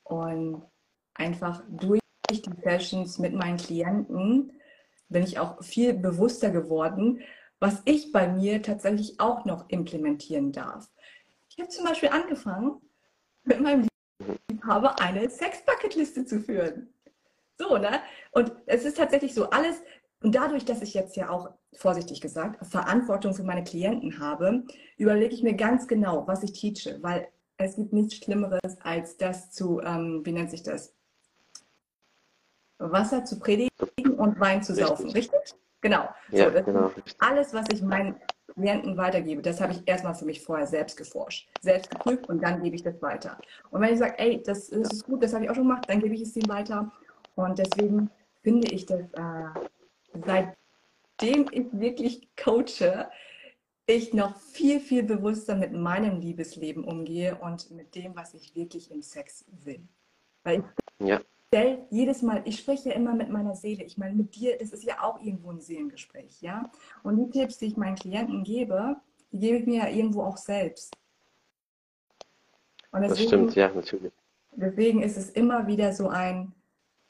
Und 0.04 0.64
einfach 1.16 1.64
durch 1.70 2.00
die 2.32 2.62
Sessions 2.64 3.20
mit 3.20 3.34
meinen 3.34 3.58
Klienten 3.58 4.54
bin 5.10 5.24
ich 5.24 5.40
auch 5.40 5.62
viel 5.64 5.94
bewusster 5.94 6.52
geworden, 6.52 7.22
was 7.60 7.82
ich 7.86 8.12
bei 8.12 8.28
mir 8.28 8.62
tatsächlich 8.62 9.20
auch 9.20 9.44
noch 9.46 9.68
implementieren 9.70 10.52
darf. 10.52 10.90
Ich 11.50 11.60
habe 11.60 11.70
zum 11.70 11.86
Beispiel 11.86 12.10
angefangen, 12.10 12.80
mit 13.44 13.60
meinem 13.60 13.88
Liebhaber 14.50 15.00
eine 15.02 15.30
Sex-Bucket-Liste 15.30 16.26
zu 16.26 16.40
führen. 16.40 16.94
So, 17.58 17.78
ne? 17.78 18.02
Und 18.32 18.54
es 18.68 18.86
ist 18.86 18.98
tatsächlich 18.98 19.34
so, 19.34 19.50
alles, 19.50 19.82
und 20.22 20.36
dadurch, 20.36 20.66
dass 20.66 20.82
ich 20.82 20.94
jetzt 20.94 21.16
ja 21.16 21.30
auch, 21.30 21.52
vorsichtig 21.74 22.20
gesagt, 22.20 22.66
Verantwortung 22.66 23.34
für 23.34 23.44
meine 23.44 23.64
Klienten 23.64 24.20
habe, 24.20 24.64
überlege 24.98 25.34
ich 25.34 25.44
mir 25.44 25.54
ganz 25.54 25.88
genau, 25.88 26.28
was 26.28 26.44
ich 26.44 26.52
teache, 26.54 26.98
weil 27.02 27.28
es 27.58 27.76
gibt 27.76 27.94
nichts 27.94 28.16
Schlimmeres, 28.16 28.78
als 28.82 29.18
das 29.18 29.52
zu, 29.52 29.80
ähm, 29.82 30.22
wie 30.24 30.32
nennt 30.32 30.50
sich 30.50 30.64
das? 30.64 30.94
Wasser 32.80 33.24
zu 33.26 33.40
predigen 33.40 33.70
und 34.18 34.40
Wein 34.40 34.64
zu 34.64 34.74
saufen, 34.74 35.10
richtig? 35.10 35.34
richtig? 35.34 35.60
Genau. 35.82 36.10
Ja, 36.32 36.52
so, 36.52 36.64
genau. 36.64 36.92
Alles, 37.20 37.54
was 37.54 37.66
ich 37.72 37.82
meinen 37.82 38.16
Klienten 38.54 38.98
weitergebe, 38.98 39.42
das 39.42 39.62
habe 39.62 39.74
ich 39.74 39.84
erstmal 39.86 40.16
für 40.16 40.26
mich 40.26 40.44
vorher 40.44 40.68
selbst 40.68 40.98
geforscht, 40.98 41.50
selbst 41.62 41.90
geprüft 41.92 42.28
und 42.30 42.42
dann 42.42 42.62
gebe 42.62 42.76
ich 42.76 42.84
das 42.84 43.02
weiter. 43.02 43.38
Und 43.70 43.82
wenn 43.82 43.94
ich 43.94 44.00
sage, 44.00 44.18
ey, 44.18 44.42
das, 44.44 44.70
das 44.70 44.92
ist 44.92 45.04
gut, 45.06 45.24
das 45.24 45.34
habe 45.34 45.46
ich 45.46 45.50
auch 45.50 45.56
schon 45.56 45.68
gemacht, 45.68 45.86
dann 45.88 46.00
gebe 46.00 46.16
ich 46.16 46.24
es 46.24 46.36
ihm 46.36 46.48
weiter. 46.48 46.92
Und 47.36 47.60
deswegen 47.60 48.10
finde 48.42 48.70
ich 48.74 48.86
das 48.86 49.02
äh, 49.14 49.60
seitdem 50.14 51.48
ich 51.52 51.68
wirklich 51.72 52.30
coache, 52.36 53.10
ich 53.86 54.14
noch 54.14 54.36
viel, 54.38 54.80
viel 54.80 55.04
bewusster 55.04 55.56
mit 55.56 55.74
meinem 55.74 56.20
Liebesleben 56.20 56.84
umgehe 56.84 57.36
und 57.36 57.72
mit 57.72 57.96
dem, 57.96 58.16
was 58.16 58.34
ich 58.34 58.56
wirklich 58.56 58.92
im 58.92 59.02
Sex 59.02 59.46
will. 59.64 59.82
Weil 60.44 60.64
ich 61.00 61.08
ja. 61.08 61.22
stelle 61.48 61.86
jedes 61.90 62.22
Mal, 62.22 62.42
ich 62.46 62.60
spreche 62.60 62.90
ja 62.90 62.96
immer 62.96 63.16
mit 63.16 63.30
meiner 63.30 63.56
Seele. 63.56 63.84
Ich 63.84 63.98
meine, 63.98 64.16
mit 64.16 64.36
dir 64.36 64.60
ist 64.62 64.74
es 64.74 64.84
ja 64.84 65.02
auch 65.02 65.20
irgendwo 65.22 65.52
ein 65.52 65.60
Seelengespräch, 65.60 66.42
ja. 66.42 66.72
Und 67.04 67.18
die 67.18 67.30
Tipps, 67.30 67.58
die 67.58 67.66
ich 67.66 67.78
meinen 67.78 67.96
Klienten 67.96 68.44
gebe, 68.44 68.96
die 69.32 69.40
gebe 69.40 69.58
ich 69.58 69.66
mir 69.66 69.80
ja 69.80 69.90
irgendwo 69.90 70.24
auch 70.24 70.38
selbst. 70.38 70.96
Deswegen, 72.94 73.10
das 73.10 73.24
stimmt, 73.24 73.56
ja, 73.56 73.72
natürlich. 73.74 74.14
Deswegen 74.52 75.02
ist 75.04 75.18
es 75.18 75.30
immer 75.30 75.68
wieder 75.68 75.94
so 75.94 76.10
ein, 76.10 76.54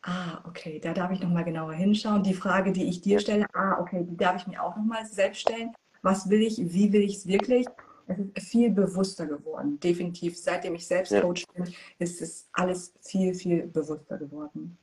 ah, 0.03 0.41
okay, 0.47 0.79
da 0.79 0.93
darf 0.93 1.11
ich 1.11 1.19
nochmal 1.19 1.43
genauer 1.43 1.73
hinschauen. 1.73 2.23
Die 2.23 2.33
Frage, 2.33 2.71
die 2.71 2.87
ich 2.87 3.01
dir 3.01 3.19
stelle, 3.19 3.45
ah, 3.53 3.79
okay, 3.79 4.05
die 4.07 4.17
darf 4.17 4.37
ich 4.37 4.47
mir 4.47 4.63
auch 4.63 4.75
nochmal 4.75 5.05
selbst 5.05 5.41
stellen. 5.41 5.73
Was 6.01 6.29
will 6.29 6.41
ich, 6.41 6.57
wie 6.57 6.91
will 6.93 7.01
ich 7.01 7.17
es 7.17 7.27
wirklich? 7.27 7.67
Es 8.07 8.17
ist 8.17 8.49
viel 8.49 8.71
bewusster 8.71 9.27
geworden, 9.27 9.79
definitiv. 9.79 10.37
Seitdem 10.37 10.75
ich 10.75 10.87
selbst 10.87 11.11
ja. 11.11 11.21
Coach 11.21 11.45
bin, 11.53 11.73
ist 11.99 12.21
es 12.21 12.49
alles 12.53 12.93
viel, 13.01 13.35
viel 13.35 13.67
bewusster 13.67 14.17
geworden. 14.17 14.77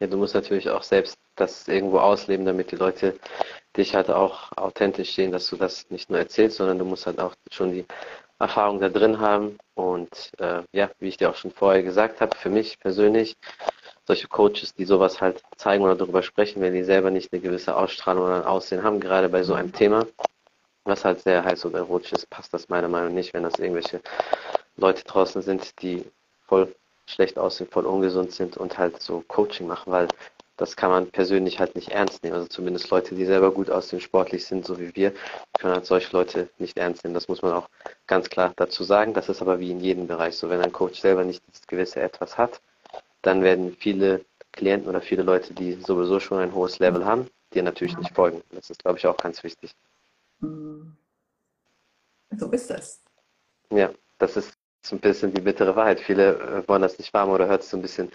Ja, 0.00 0.08
du 0.08 0.16
musst 0.16 0.34
natürlich 0.34 0.68
auch 0.68 0.82
selbst 0.82 1.16
das 1.36 1.68
irgendwo 1.68 1.98
ausleben, 1.98 2.44
damit 2.44 2.72
die 2.72 2.76
Leute 2.76 3.18
dich 3.76 3.94
halt 3.94 4.10
auch 4.10 4.52
authentisch 4.56 5.14
sehen, 5.14 5.32
dass 5.32 5.48
du 5.48 5.56
das 5.56 5.88
nicht 5.90 6.10
nur 6.10 6.18
erzählst, 6.18 6.56
sondern 6.56 6.78
du 6.78 6.84
musst 6.84 7.06
halt 7.06 7.18
auch 7.18 7.34
schon 7.50 7.72
die 7.72 7.86
Erfahrung 8.38 8.80
da 8.80 8.88
drin 8.88 9.20
haben. 9.20 9.58
Und 9.74 10.32
äh, 10.38 10.62
ja, 10.72 10.90
wie 10.98 11.08
ich 11.08 11.16
dir 11.16 11.30
auch 11.30 11.36
schon 11.36 11.50
vorher 11.50 11.82
gesagt 11.82 12.20
habe, 12.20 12.36
für 12.36 12.50
mich 12.50 12.78
persönlich, 12.78 13.36
solche 14.06 14.28
Coaches, 14.28 14.74
die 14.74 14.84
sowas 14.84 15.20
halt 15.20 15.42
zeigen 15.56 15.84
oder 15.84 15.96
darüber 15.96 16.22
sprechen, 16.22 16.62
wenn 16.62 16.74
die 16.74 16.84
selber 16.84 17.10
nicht 17.10 17.32
eine 17.32 17.42
gewisse 17.42 17.76
Ausstrahlung 17.76 18.24
oder 18.24 18.36
ein 18.36 18.44
Aussehen 18.44 18.82
haben, 18.82 19.00
gerade 19.00 19.28
bei 19.28 19.42
so 19.42 19.54
einem 19.54 19.72
Thema, 19.72 20.06
was 20.84 21.04
halt 21.04 21.20
sehr 21.20 21.44
heiß 21.44 21.66
oder 21.66 21.78
erotisch 21.78 22.12
ist, 22.12 22.30
passt 22.30 22.54
das 22.54 22.68
meiner 22.68 22.88
Meinung 22.88 23.08
nach 23.08 23.14
nicht, 23.14 23.34
wenn 23.34 23.42
das 23.42 23.58
irgendwelche 23.58 24.00
Leute 24.76 25.04
draußen 25.04 25.42
sind, 25.42 25.82
die 25.82 26.04
voll 26.46 26.72
schlecht 27.06 27.38
aussehen, 27.38 27.68
voll 27.70 27.86
ungesund 27.86 28.32
sind 28.32 28.56
und 28.56 28.78
halt 28.78 29.02
so 29.02 29.24
Coaching 29.26 29.66
machen, 29.66 29.92
weil 29.92 30.08
das 30.56 30.74
kann 30.74 30.90
man 30.90 31.10
persönlich 31.10 31.58
halt 31.60 31.74
nicht 31.74 31.90
ernst 31.90 32.22
nehmen. 32.22 32.34
Also 32.34 32.48
zumindest 32.48 32.88
Leute, 32.90 33.14
die 33.14 33.26
selber 33.26 33.50
gut 33.50 33.70
aussehen, 33.70 34.00
sportlich 34.00 34.46
sind, 34.46 34.64
so 34.64 34.78
wie 34.78 34.94
wir, 34.96 35.12
können 35.58 35.74
halt 35.74 35.86
solche 35.86 36.12
Leute 36.12 36.48
nicht 36.58 36.78
ernst 36.78 37.04
nehmen. 37.04 37.14
Das 37.14 37.28
muss 37.28 37.42
man 37.42 37.52
auch 37.52 37.68
ganz 38.06 38.30
klar 38.30 38.52
dazu 38.56 38.82
sagen. 38.82 39.12
Das 39.12 39.28
ist 39.28 39.42
aber 39.42 39.60
wie 39.60 39.70
in 39.70 39.80
jedem 39.80 40.06
Bereich 40.06 40.36
so. 40.36 40.48
Wenn 40.48 40.62
ein 40.62 40.72
Coach 40.72 41.00
selber 41.00 41.24
nicht 41.24 41.42
das 41.52 41.66
gewisse 41.66 42.00
Etwas 42.00 42.38
hat, 42.38 42.60
dann 43.26 43.42
werden 43.42 43.76
viele 43.78 44.24
Klienten 44.52 44.88
oder 44.88 45.00
viele 45.00 45.22
Leute, 45.22 45.52
die 45.52 45.74
sowieso 45.74 46.20
schon 46.20 46.38
ein 46.38 46.54
hohes 46.54 46.78
Level 46.78 47.04
haben, 47.04 47.28
dir 47.52 47.62
natürlich 47.62 47.96
nicht 47.98 48.14
folgen. 48.14 48.42
Das 48.50 48.70
ist, 48.70 48.82
glaube 48.82 48.98
ich, 48.98 49.06
auch 49.06 49.16
ganz 49.16 49.42
wichtig. 49.42 49.72
Hm. 50.40 50.96
So 52.36 52.50
ist 52.50 52.70
das. 52.70 53.02
Ja, 53.70 53.90
das 54.18 54.36
ist 54.36 54.54
so 54.82 54.96
ein 54.96 55.00
bisschen 55.00 55.34
die 55.34 55.40
bittere 55.40 55.74
Wahrheit. 55.74 56.00
Viele 56.00 56.36
äh, 56.38 56.68
wollen 56.68 56.82
das 56.82 56.98
nicht 56.98 57.12
warm 57.12 57.30
oder 57.30 57.46
hört 57.46 57.62
es 57.62 57.70
so 57.70 57.76
ein 57.76 57.82
bisschen 57.82 58.10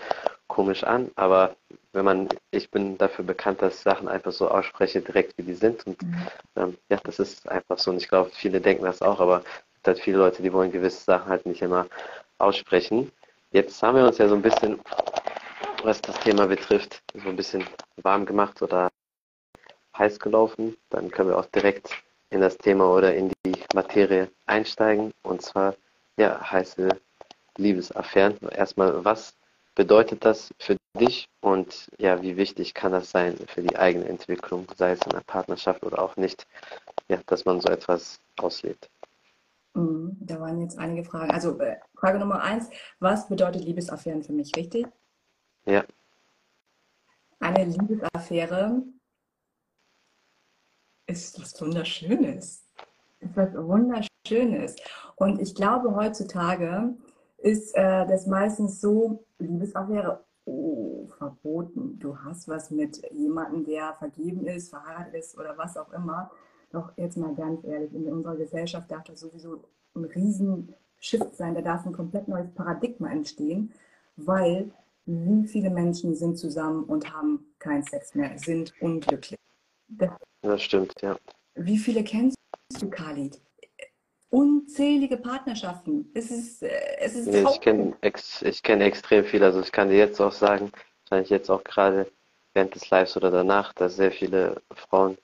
komisch 0.48 0.84
an, 0.84 1.12
aber 1.16 1.56
wenn 1.94 2.06
man, 2.06 2.30
ich 2.52 2.70
bin 2.70 2.98
dafür 2.98 3.24
bekannt, 3.26 3.62
dass 3.62 3.84
Sachen 3.84 4.08
einfach 4.08 4.32
so 4.32 4.50
ausspreche, 4.50 5.02
direkt 5.02 5.38
wie 5.38 5.44
die 5.44 5.54
sind 5.54 5.86
und 5.88 6.02
mhm. 6.02 6.28
ähm, 6.56 6.78
ja, 6.90 6.98
das 7.04 7.20
ist 7.20 7.48
einfach 7.50 7.78
so 7.78 7.92
und 7.92 7.98
ich 7.98 8.08
glaube, 8.08 8.32
viele 8.34 8.60
denken 8.60 8.84
das 8.84 9.02
auch, 9.02 9.20
aber 9.20 9.40
es 9.40 9.74
gibt 9.76 9.88
halt 9.88 10.00
viele 10.00 10.18
Leute, 10.18 10.42
die 10.42 10.52
wollen 10.52 10.72
gewisse 10.72 11.04
Sachen 11.04 11.30
halt 11.30 11.46
nicht 11.46 11.62
immer 11.62 11.88
aussprechen. 12.38 13.12
Jetzt 13.54 13.84
haben 13.84 13.98
wir 13.98 14.06
uns 14.06 14.18
ja 14.18 14.30
so 14.30 14.36
ein 14.36 14.42
bisschen, 14.42 14.80
was 15.84 16.02
das 16.02 16.18
Thema 16.22 16.48
betrifft, 16.48 17.04
so 17.22 17.28
ein 17.28 17.36
bisschen 17.36 17.66
warm 18.02 18.26
gemacht 18.26 18.62
oder 18.62 18.90
heiß 19.98 20.22
gelaufen. 20.22 20.78
Dann 20.90 21.12
können 21.12 21.30
wir 21.30 21.38
auch 21.38 21.48
direkt 21.48 22.02
in 22.30 22.40
das 22.40 22.58
Thema 22.58 22.90
oder 22.90 23.14
in 23.14 23.34
die 23.46 23.62
Materie 23.74 24.32
einsteigen 24.46 25.12
und 25.24 25.42
zwar 25.42 25.76
ja, 26.16 26.40
heiße 26.50 26.88
Liebesaffären. 27.58 28.38
Erstmal, 28.52 29.04
was 29.04 29.36
bedeutet 29.76 30.24
das 30.24 30.54
für 30.58 30.78
dich 30.98 31.28
und 31.42 31.90
ja, 32.00 32.22
wie 32.22 32.38
wichtig 32.38 32.74
kann 32.74 32.94
das 32.94 33.12
sein 33.12 33.36
für 33.48 33.62
die 33.62 33.76
eigene 33.76 34.06
Entwicklung, 34.06 34.66
sei 34.78 34.94
es 34.94 35.02
in 35.02 35.12
einer 35.12 35.24
Partnerschaft 35.24 35.84
oder 35.84 36.02
auch 36.02 36.16
nicht, 36.16 36.48
ja, 37.10 37.20
dass 37.26 37.44
man 37.44 37.60
so 37.60 37.68
etwas 37.68 38.22
auslebt? 38.38 38.90
Mhm, 39.74 40.18
da 40.20 40.40
waren 40.40 40.60
jetzt 40.62 40.78
einige 40.78 41.04
Fragen. 41.04 41.32
Also 41.32 41.60
äh, 41.60 41.78
Frage 41.96 42.20
Nummer 42.20 42.42
eins, 42.42 42.70
was 43.00 43.28
bedeutet 43.28 43.64
Liebesaffären 43.64 44.24
für 44.24 44.34
mich, 44.34 44.56
richtig? 44.56 44.88
Ja. 45.66 45.84
Eine 47.40 47.66
Liebesaffäre 47.66 48.84
ist 51.08 51.40
was 51.42 51.60
Wunderschönes. 51.62 52.66
Ist 53.20 53.36
was 53.36 53.54
Wunderschönes. 53.54 54.76
Und 55.16 55.42
ich 55.42 55.56
glaube, 55.56 55.96
heutzutage 55.96 56.96
ist 57.38 57.76
äh, 57.76 58.06
das 58.08 58.28
meistens 58.28 58.82
so, 58.82 59.26
Liebesaffäre, 59.40 60.24
oh, 60.46 61.08
verboten. 61.18 61.98
Du 62.00 62.18
hast 62.18 62.48
was 62.48 62.72
mit 62.72 63.02
jemandem, 63.12 63.64
der 63.66 63.94
vergeben 63.96 64.46
ist, 64.46 64.70
verheiratet 64.70 65.16
ist 65.16 65.38
oder 65.38 65.58
was 65.58 65.78
auch 65.78 65.92
immer. 65.94 66.32
Doch 66.72 66.92
jetzt 66.98 67.18
mal 67.18 67.34
ganz 67.36 67.64
ehrlich, 67.64 67.94
in 67.94 68.12
unserer 68.12 68.36
Gesellschaft 68.36 68.90
darf 68.92 69.04
das 69.04 69.20
sowieso 69.20 69.64
ein 69.96 70.06
riesen 70.06 70.74
Shift 71.00 71.36
sein. 71.36 71.56
Da 71.56 71.62
darf 71.62 71.86
ein 71.86 71.94
komplett 71.94 72.28
neues 72.28 72.50
Paradigma 72.54 73.10
entstehen, 73.10 73.74
weil 74.16 74.72
wie 75.06 75.48
viele 75.48 75.70
Menschen 75.70 76.16
sind 76.16 76.38
zusammen 76.38 76.84
und 76.86 77.12
haben 77.14 77.54
keinen 77.60 77.84
Sex 77.84 78.16
mehr, 78.16 78.38
sind 78.38 78.74
unglücklich. 78.80 79.40
Das, 79.88 80.12
das 80.42 80.62
stimmt, 80.62 80.94
ja. 81.02 81.18
Wie 81.56 81.78
viele 81.78 82.04
kennst 82.04 82.38
du, 82.80 82.90
Khalid? 82.90 83.42
unzählige 84.32 85.18
Partnerschaften. 85.18 86.10
Es 86.14 86.32
ist, 86.32 86.64
äh, 86.64 86.70
es 87.00 87.16
ist 87.16 87.28
nee, 87.28 87.44
ich 87.44 87.62
kenne 87.62 87.94
ex, 88.02 88.44
kenn 88.64 88.82
extrem 88.82 89.26
viel. 89.26 89.44
Also 89.44 89.60
ich 89.60 89.72
kann 89.72 89.90
dir 89.90 89.98
jetzt 89.98 90.20
auch 90.20 90.32
sagen, 90.32 90.72
wahrscheinlich 91.04 91.30
jetzt 91.30 91.52
auch 91.52 91.64
gerade 91.64 92.10
während 92.54 92.74
des 92.74 92.90
Lives 92.90 93.16
oder 93.16 93.30
danach, 93.30 93.74
dass 93.74 93.98
sehr 93.98 94.12
viele 94.12 94.62
Frauen 94.74 95.18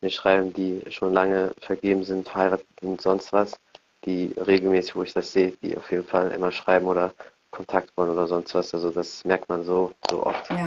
mir 0.00 0.10
schreiben, 0.10 0.52
die 0.52 0.82
schon 0.90 1.12
lange 1.12 1.52
vergeben 1.60 2.04
sind, 2.04 2.28
verheiratet 2.28 2.66
und 2.82 3.00
sonst 3.00 3.32
was, 3.32 3.56
die 4.04 4.34
regelmäßig, 4.36 4.96
wo 4.96 5.02
ich 5.02 5.12
das 5.12 5.32
sehe, 5.32 5.52
die 5.62 5.76
auf 5.76 5.90
jeden 5.90 6.04
Fall 6.04 6.30
immer 6.32 6.52
schreiben 6.52 6.86
oder 6.86 7.12
Kontakt 7.50 7.96
wollen 7.96 8.10
oder 8.10 8.26
sonst 8.26 8.54
was. 8.54 8.74
Also 8.74 8.90
das 8.90 9.24
merkt 9.24 9.48
man 9.48 9.64
so, 9.64 9.92
so 10.10 10.24
oft. 10.24 10.50
Ja. 10.50 10.66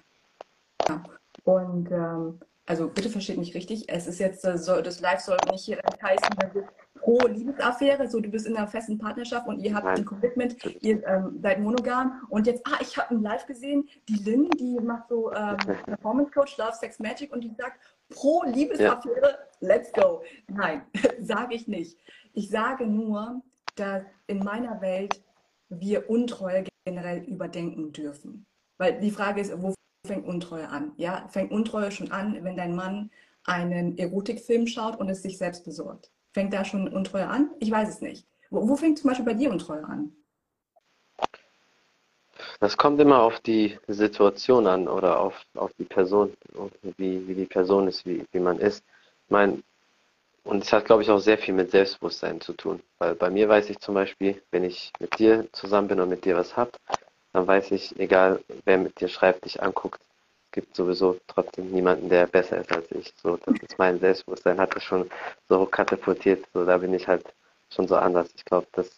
ja. 0.88 1.04
Und 1.44 1.92
ähm, 1.92 2.40
also 2.70 2.88
bitte 2.88 3.10
versteht 3.10 3.40
mich 3.40 3.56
richtig, 3.56 3.90
es 3.90 4.06
ist 4.06 4.20
jetzt, 4.20 4.44
das 4.44 5.00
Live 5.00 5.22
soll 5.22 5.38
nicht 5.52 5.70
heißen, 6.04 6.36
wenn 6.40 6.54
wir 6.54 6.68
pro 7.00 7.18
Liebesaffäre, 7.26 8.08
so 8.08 8.20
du 8.20 8.30
bist 8.30 8.46
in 8.46 8.56
einer 8.56 8.68
festen 8.68 9.00
Partnerschaft 9.00 9.48
und 9.48 9.60
ihr 9.60 9.74
habt 9.74 9.86
Nein. 9.86 9.98
ein 9.98 10.06
Commitment, 10.06 10.56
ihr 10.84 11.04
ähm, 11.08 11.40
seid 11.42 11.60
monogam 11.62 12.22
und 12.30 12.46
jetzt, 12.46 12.62
ah, 12.68 12.78
ich 12.80 12.96
habe 12.96 13.16
ein 13.16 13.24
Live 13.24 13.48
gesehen, 13.48 13.90
die 14.08 14.22
Lynn, 14.24 14.52
die 14.52 14.80
macht 14.80 15.10
so 15.10 15.34
ähm, 15.34 15.58
Performance 15.86 16.32
Coach, 16.32 16.58
Love, 16.58 16.74
Sex, 16.74 17.00
Magic 17.00 17.34
und 17.34 17.42
die 17.42 17.54
sagt, 17.58 17.80
pro 18.10 18.44
Liebesaffäre, 18.44 19.22
ja. 19.22 19.38
let's 19.60 19.92
go. 19.92 20.22
Nein, 20.48 20.82
sage 21.22 21.56
ich 21.56 21.68
nicht. 21.68 21.98
Ich 22.34 22.50
sage 22.50 22.86
nur, 22.86 23.42
dass 23.76 24.04
in 24.28 24.40
meiner 24.40 24.82
Welt 24.82 25.22
wir 25.70 26.10
Untreue 26.10 26.66
generell 26.86 27.24
überdenken 27.24 27.92
dürfen. 27.92 28.46
Weil 28.78 29.00
die 29.00 29.12
Frage 29.12 29.42
ist, 29.42 29.62
wo 29.62 29.74
fängt 30.06 30.26
Untreue 30.26 30.70
an? 30.70 30.94
Ja, 30.98 31.28
fängt 31.30 31.52
Untreue 31.52 31.92
schon 31.92 32.12
an, 32.12 32.44
wenn 32.44 32.58
dein 32.58 32.76
Mann 32.76 33.12
einen 33.46 33.98
Erotikfilm 33.98 34.68
schaut 34.68 35.00
und 35.00 35.10
es 35.10 35.22
sich 35.22 35.38
selbst 35.38 35.64
besorgt. 35.64 36.12
Fängt 36.34 36.54
da 36.54 36.64
schon 36.64 36.88
Untreue 36.88 37.28
an? 37.28 37.52
Ich 37.60 37.72
weiß 37.72 37.90
es 37.90 38.02
nicht. 38.02 38.28
Wo, 38.50 38.68
wo 38.68 38.76
fängt 38.76 39.00
zum 39.00 39.10
Beispiel 39.10 39.26
bei 39.26 39.34
dir 39.34 39.52
Untreue 39.52 39.84
an? 39.84 40.12
Das 42.60 42.76
kommt 42.76 43.00
immer 43.00 43.22
auf 43.22 43.40
die 43.40 43.80
Situation 43.88 44.68
an 44.68 44.88
oder 44.88 45.20
auf, 45.20 45.34
auf 45.56 45.72
die 45.80 45.86
Person, 45.86 46.34
wie, 46.98 47.26
wie 47.28 47.36
die 47.36 47.46
Person 47.46 47.88
ist, 47.88 48.06
wie, 48.06 48.26
wie 48.32 48.40
man 48.40 48.60
ist. 48.60 48.84
Ich 49.26 49.32
meine, 49.32 49.64
und 50.44 50.64
es 50.64 50.74
hat, 50.74 50.86
glaube 50.86 51.04
ich, 51.04 51.10
auch 51.10 51.20
sehr 51.20 51.38
viel 51.38 51.54
mit 51.54 51.72
Selbstbewusstsein 51.72 52.42
zu 52.42 52.54
tun. 52.54 52.82
Weil 52.98 53.16
bei 53.16 53.30
mir 53.30 53.48
weiß 53.48 53.70
ich 53.70 53.80
zum 53.80 53.96
Beispiel, 53.96 54.42
wenn 54.52 54.64
ich 54.64 54.92
mit 55.00 55.18
dir 55.20 55.48
zusammen 55.54 55.88
bin 55.88 56.00
und 56.00 56.10
mit 56.10 56.26
dir 56.26 56.36
was 56.36 56.58
hab, 56.58 56.78
dann 57.34 57.48
weiß 57.48 57.72
ich, 57.72 57.98
egal 58.00 58.44
wer 58.66 58.78
mit 58.78 59.00
dir 59.00 59.08
schreibt, 59.08 59.46
dich 59.46 59.62
anguckt, 59.62 60.02
gibt 60.52 60.76
sowieso 60.76 61.18
trotzdem 61.28 61.72
niemanden, 61.72 62.10
der 62.10 62.28
besser 62.28 62.58
ist 62.58 62.72
als 62.72 62.92
ich. 62.92 63.14
So, 63.22 63.38
das 63.38 63.56
ist 63.62 63.78
mein 63.78 64.00
Selbstbewusstsein, 64.00 64.60
hat 64.60 64.76
das 64.76 64.84
schon 64.84 65.10
so 65.48 65.66
katapultiert. 65.66 66.46
So, 66.54 66.66
da 66.66 66.78
bin 66.78 66.94
ich 66.94 67.08
halt 67.08 67.24
schon 67.70 67.88
so 67.88 67.96
anders. 67.96 68.30
Ich 68.36 68.44
glaube, 68.44 68.68
das 68.74 68.90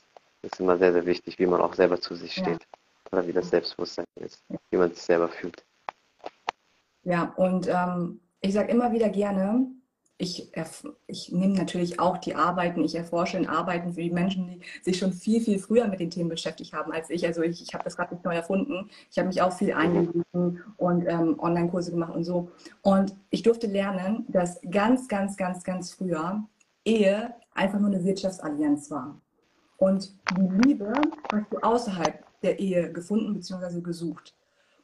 ist 0.42 0.60
immer 0.60 0.78
sehr, 0.78 0.94
sehr 0.94 1.06
wichtig, 1.06 1.38
wie 1.38 1.46
man 1.46 1.62
auch 1.62 1.74
selber 1.74 2.00
zu 2.00 2.16
sich 2.16 2.32
steht. 2.32 2.62
Ja. 2.62 2.81
Oder 3.12 3.28
wie 3.28 3.34
das 3.34 3.50
Selbstbewusstsein 3.50 4.06
ist, 4.20 4.44
wie 4.70 4.78
man 4.78 4.90
sich 4.90 5.02
selber 5.02 5.28
fühlt. 5.28 5.66
Ja, 7.04 7.34
und 7.36 7.68
ähm, 7.68 8.22
ich 8.42 8.54
sage 8.54 8.72
immer 8.72 8.92
wieder 8.92 9.10
gerne, 9.10 9.68
ich, 10.22 10.52
ich 11.08 11.32
nehme 11.32 11.56
natürlich 11.56 12.00
auch 12.00 12.20
die 12.20 12.36
Arbeiten, 12.36 12.84
ich 12.84 12.94
erforsche 12.94 13.38
in 13.38 13.48
Arbeiten 13.48 13.94
für 13.94 14.02
die 14.02 14.12
Menschen, 14.12 14.48
die 14.48 14.62
sich 14.84 15.00
schon 15.00 15.14
viel, 15.14 15.42
viel 15.42 15.58
früher 15.58 15.88
mit 15.88 16.00
den 16.00 16.12
Themen 16.12 16.30
beschäftigt 16.30 16.74
haben 16.74 16.92
als 16.92 17.10
ich. 17.10 17.26
Also 17.26 17.42
ich, 17.42 17.60
ich 17.62 17.74
habe 17.74 17.84
das 17.84 17.98
gerade 17.98 18.14
nicht 18.14 18.24
neu 18.24 18.36
erfunden. 18.36 18.92
Ich 19.10 19.18
habe 19.18 19.30
mich 19.30 19.42
auch 19.42 19.52
viel 19.52 19.74
eingelesen 19.74 20.64
und 20.78 21.08
ähm, 21.08 21.40
Online-Kurse 21.40 21.90
gemacht 21.90 22.14
und 22.14 22.24
so. 22.24 22.52
Und 22.84 23.16
ich 23.32 23.42
durfte 23.42 23.66
lernen, 23.66 24.26
dass 24.28 24.62
ganz, 24.70 25.08
ganz, 25.08 25.38
ganz, 25.38 25.64
ganz 25.64 25.92
früher 25.92 26.44
Ehe 26.86 27.34
einfach 27.56 27.80
nur 27.80 27.90
eine 27.90 28.04
Wirtschaftsallianz 28.04 28.92
war. 28.92 29.20
Und 29.78 30.14
die 30.38 30.68
Liebe 30.68 30.94
hast 31.34 31.52
du 31.52 31.58
außerhalb 31.58 32.24
der 32.44 32.60
Ehe 32.60 32.92
gefunden 32.92 33.34
bzw. 33.34 33.82
gesucht. 33.82 34.36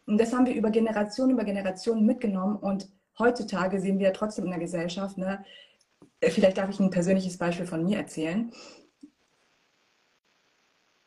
Und 0.06 0.20
das 0.20 0.34
haben 0.34 0.46
wir 0.46 0.56
über 0.56 0.70
Generationen 0.70 1.32
über 1.32 1.44
Generationen 1.44 2.06
mitgenommen 2.06 2.58
und 2.58 2.90
heutzutage 3.20 3.80
sehen 3.80 4.00
wir 4.00 4.14
trotzdem 4.14 4.46
in 4.46 4.52
der 4.52 4.60
Gesellschaft, 4.60 5.18
ne, 5.18 5.44
äh, 6.20 6.30
vielleicht 6.30 6.58
darf 6.58 6.70
ich 6.70 6.80
ein 6.80 6.90
persönliches 6.90 7.38
Beispiel 7.38 7.66
von 7.66 7.84
mir 7.84 7.98
erzählen. 7.98 8.52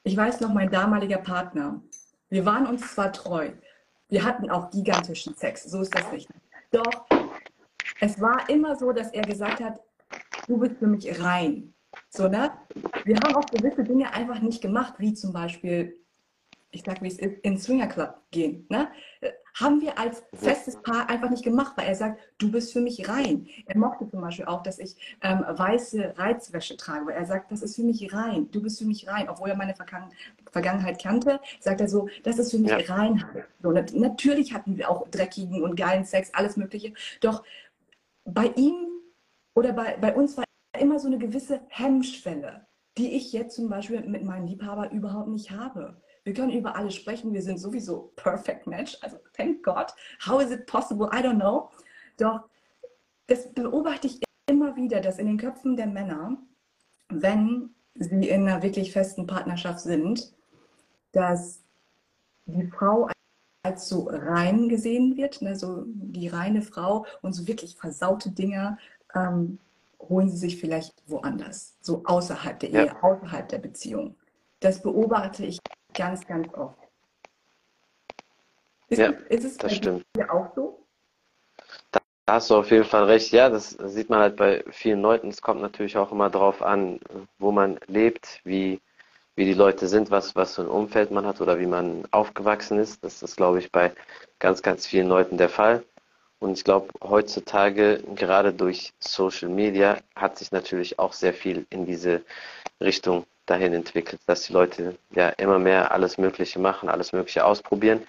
Ich 0.02 0.16
weiß 0.16 0.40
noch, 0.40 0.52
mein 0.52 0.70
damaliger 0.70 1.18
Partner, 1.18 1.82
wir 2.28 2.44
waren 2.46 2.66
uns 2.66 2.94
zwar 2.94 3.12
treu, 3.12 3.52
wir 4.08 4.24
hatten 4.24 4.50
auch 4.50 4.70
gigantischen 4.70 5.34
Sex, 5.34 5.64
so 5.64 5.80
ist 5.80 5.94
das 5.94 6.10
nicht. 6.12 6.28
Doch 6.70 7.06
es 8.00 8.20
war 8.20 8.48
immer 8.48 8.76
so, 8.76 8.92
dass 8.92 9.12
er 9.12 9.22
gesagt 9.22 9.62
hat, 9.62 9.80
du 10.46 10.58
bist 10.58 10.78
für 10.78 10.86
mich 10.86 11.20
rein. 11.22 11.74
So, 12.08 12.28
ne? 12.28 12.52
Wir 13.04 13.16
haben 13.16 13.34
auch 13.34 13.46
gewisse 13.46 13.84
Dinge 13.84 14.12
einfach 14.12 14.40
nicht 14.40 14.62
gemacht, 14.62 14.94
wie 14.98 15.12
zum 15.12 15.32
Beispiel, 15.32 15.96
ich 16.72 16.82
sag 16.84 17.02
wie 17.02 17.08
es 17.08 17.18
ist, 17.18 17.38
in 17.42 17.58
Swinger 17.58 17.88
Club 17.88 18.14
gehen. 18.30 18.66
Ne? 18.68 18.88
Haben 19.54 19.80
wir 19.80 19.98
als 19.98 20.22
festes 20.32 20.80
Paar 20.82 21.08
einfach 21.10 21.28
nicht 21.30 21.42
gemacht, 21.42 21.72
weil 21.76 21.88
er 21.88 21.94
sagt, 21.94 22.20
du 22.38 22.50
bist 22.50 22.72
für 22.72 22.80
mich 22.80 23.08
rein. 23.08 23.48
Er 23.66 23.76
mochte 23.76 24.08
zum 24.08 24.20
Beispiel 24.20 24.44
auch, 24.44 24.62
dass 24.62 24.78
ich 24.78 24.96
ähm, 25.22 25.44
weiße 25.46 26.14
Reizwäsche 26.16 26.76
trage, 26.76 27.06
weil 27.06 27.14
er 27.14 27.26
sagt, 27.26 27.50
das 27.50 27.62
ist 27.62 27.76
für 27.76 27.82
mich 27.82 28.12
rein, 28.12 28.48
du 28.52 28.62
bist 28.62 28.78
für 28.78 28.84
mich 28.84 29.08
rein. 29.08 29.28
Obwohl 29.28 29.50
er 29.50 29.56
meine 29.56 29.74
Vergangen 29.74 30.10
Vergangenheit 30.52 31.02
kannte, 31.02 31.40
sagt 31.60 31.80
er 31.80 31.88
so, 31.88 32.08
das 32.22 32.38
ist 32.38 32.52
für 32.52 32.58
mich 32.58 32.70
ja. 32.70 32.94
Reinheit. 32.94 33.46
So, 33.62 33.72
natürlich 33.72 34.54
hatten 34.54 34.76
wir 34.76 34.88
auch 34.88 35.08
dreckigen 35.08 35.62
und 35.62 35.76
geilen 35.76 36.04
Sex, 36.04 36.32
alles 36.34 36.56
Mögliche. 36.56 36.92
Doch 37.20 37.42
bei 38.24 38.46
ihm 38.56 38.86
oder 39.54 39.72
bei, 39.72 39.96
bei 40.00 40.14
uns 40.14 40.36
war 40.36 40.44
immer 40.78 40.98
so 40.98 41.08
eine 41.08 41.18
gewisse 41.18 41.60
Hemmschwelle, 41.68 42.66
die 42.96 43.16
ich 43.16 43.32
jetzt 43.32 43.56
zum 43.56 43.68
Beispiel 43.68 44.02
mit 44.02 44.24
meinem 44.24 44.46
Liebhaber 44.46 44.90
überhaupt 44.92 45.28
nicht 45.28 45.50
habe. 45.50 46.00
Wir 46.24 46.34
können 46.34 46.52
über 46.52 46.76
alles 46.76 46.94
sprechen, 46.94 47.32
wir 47.32 47.42
sind 47.42 47.58
sowieso 47.58 48.12
perfect 48.16 48.66
match, 48.66 48.98
also 49.02 49.18
thank 49.34 49.62
God. 49.62 49.86
How 50.26 50.42
is 50.42 50.50
it 50.50 50.66
possible? 50.66 51.08
I 51.12 51.22
don't 51.22 51.38
know. 51.40 51.70
Doch 52.18 52.42
das 53.26 53.52
beobachte 53.52 54.08
ich 54.08 54.20
immer 54.46 54.76
wieder, 54.76 55.00
dass 55.00 55.18
in 55.18 55.26
den 55.26 55.38
Köpfen 55.38 55.76
der 55.76 55.86
Männer, 55.86 56.36
wenn 57.08 57.70
sie 57.94 58.28
in 58.28 58.48
einer 58.48 58.62
wirklich 58.62 58.92
festen 58.92 59.26
Partnerschaft 59.26 59.80
sind, 59.80 60.32
dass 61.12 61.62
die 62.46 62.66
Frau 62.66 63.08
als 63.62 63.88
so 63.88 64.08
rein 64.10 64.68
gesehen 64.68 65.16
wird, 65.16 65.42
ne, 65.42 65.54
so 65.54 65.84
die 65.86 66.28
reine 66.28 66.62
Frau 66.62 67.06
und 67.22 67.32
so 67.34 67.46
wirklich 67.46 67.76
versaute 67.76 68.30
Dinge 68.30 68.78
ähm, 69.14 69.58
holen 70.00 70.28
sie 70.28 70.38
sich 70.38 70.58
vielleicht 70.58 70.94
woanders, 71.06 71.76
so 71.80 72.02
außerhalb 72.04 72.58
der 72.58 72.70
ja. 72.70 72.84
Ehe, 72.84 73.02
außerhalb 73.02 73.48
der 73.48 73.58
Beziehung. 73.58 74.16
Das 74.60 74.82
beobachte 74.82 75.44
ich 75.44 75.58
ganz, 75.94 76.26
ganz 76.26 76.52
oft. 76.54 76.78
Ist, 78.88 78.98
ja, 78.98 79.10
ist 79.28 79.44
es 79.44 79.56
das 79.56 79.74
stimmt. 79.74 80.04
auch 80.28 80.52
so? 80.54 80.84
Da 81.90 82.00
hast 82.26 82.50
du 82.50 82.56
auf 82.56 82.70
jeden 82.70 82.84
Fall 82.84 83.04
recht. 83.04 83.32
Ja, 83.32 83.48
das 83.48 83.70
sieht 83.70 84.10
man 84.10 84.20
halt 84.20 84.36
bei 84.36 84.64
vielen 84.70 85.00
Leuten. 85.00 85.28
Es 85.28 85.42
kommt 85.42 85.60
natürlich 85.60 85.96
auch 85.96 86.10
immer 86.10 86.30
darauf 86.30 86.62
an, 86.62 86.98
wo 87.38 87.52
man 87.52 87.78
lebt, 87.86 88.40
wie 88.44 88.80
wie 89.40 89.46
die 89.46 89.54
Leute 89.54 89.88
sind, 89.88 90.10
was, 90.10 90.36
was 90.36 90.56
für 90.56 90.60
ein 90.60 90.68
Umfeld 90.68 91.10
man 91.10 91.24
hat 91.24 91.40
oder 91.40 91.58
wie 91.58 91.66
man 91.66 92.04
aufgewachsen 92.10 92.78
ist. 92.78 93.02
Das 93.02 93.22
ist, 93.22 93.36
glaube 93.36 93.58
ich, 93.58 93.72
bei 93.72 93.90
ganz, 94.38 94.60
ganz 94.60 94.86
vielen 94.86 95.08
Leuten 95.08 95.38
der 95.38 95.48
Fall. 95.48 95.82
Und 96.40 96.58
ich 96.58 96.64
glaube, 96.64 96.88
heutzutage, 97.02 98.02
gerade 98.16 98.52
durch 98.52 98.92
Social 98.98 99.48
Media, 99.48 99.96
hat 100.14 100.36
sich 100.36 100.52
natürlich 100.52 100.98
auch 100.98 101.14
sehr 101.14 101.32
viel 101.32 101.66
in 101.70 101.86
diese 101.86 102.22
Richtung 102.82 103.24
dahin 103.50 103.72
entwickelt, 103.72 104.20
dass 104.26 104.42
die 104.42 104.52
Leute 104.52 104.96
ja 105.14 105.30
immer 105.30 105.58
mehr 105.58 105.90
alles 105.92 106.18
Mögliche 106.18 106.58
machen, 106.58 106.88
alles 106.88 107.12
Mögliche 107.12 107.44
ausprobieren. 107.44 108.06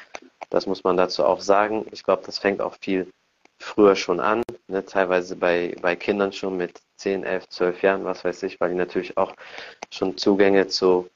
Das 0.49 0.67
muss 0.67 0.83
man 0.83 0.97
dazu 0.97 1.25
auch 1.25 1.41
sagen. 1.41 1.85
Ich 1.91 2.03
glaube, 2.03 2.23
das 2.25 2.39
fängt 2.39 2.61
auch 2.61 2.75
viel 2.79 3.11
früher 3.57 3.95
schon 3.95 4.19
an, 4.19 4.43
ne? 4.67 4.85
teilweise 4.85 5.35
bei, 5.35 5.75
bei 5.81 5.95
Kindern 5.95 6.31
schon 6.33 6.57
mit 6.57 6.81
10, 6.97 7.23
11, 7.23 7.47
12 7.49 7.81
Jahren, 7.83 8.05
was 8.05 8.23
weiß 8.23 8.43
ich, 8.43 8.59
weil 8.59 8.69
die 8.69 8.75
natürlich 8.75 9.17
auch 9.17 9.33
schon 9.91 10.17
Zugänge 10.17 10.67
zu 10.67 11.09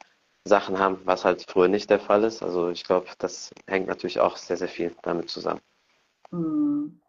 Sachen 0.46 0.78
haben, 0.78 1.02
was 1.06 1.26
halt 1.26 1.46
früher 1.48 1.68
nicht 1.68 1.90
der 1.90 2.00
Fall 2.00 2.24
ist. 2.24 2.44
Also 2.44 2.70
ich 2.70 2.84
glaube, 2.84 3.08
das 3.18 3.52
hängt 3.68 3.88
natürlich 3.88 4.20
auch 4.20 4.38
sehr, 4.38 4.58
sehr 4.58 4.68
viel 4.68 4.96
damit 5.02 5.30
zusammen. 5.30 5.62
Hm. 6.32 7.00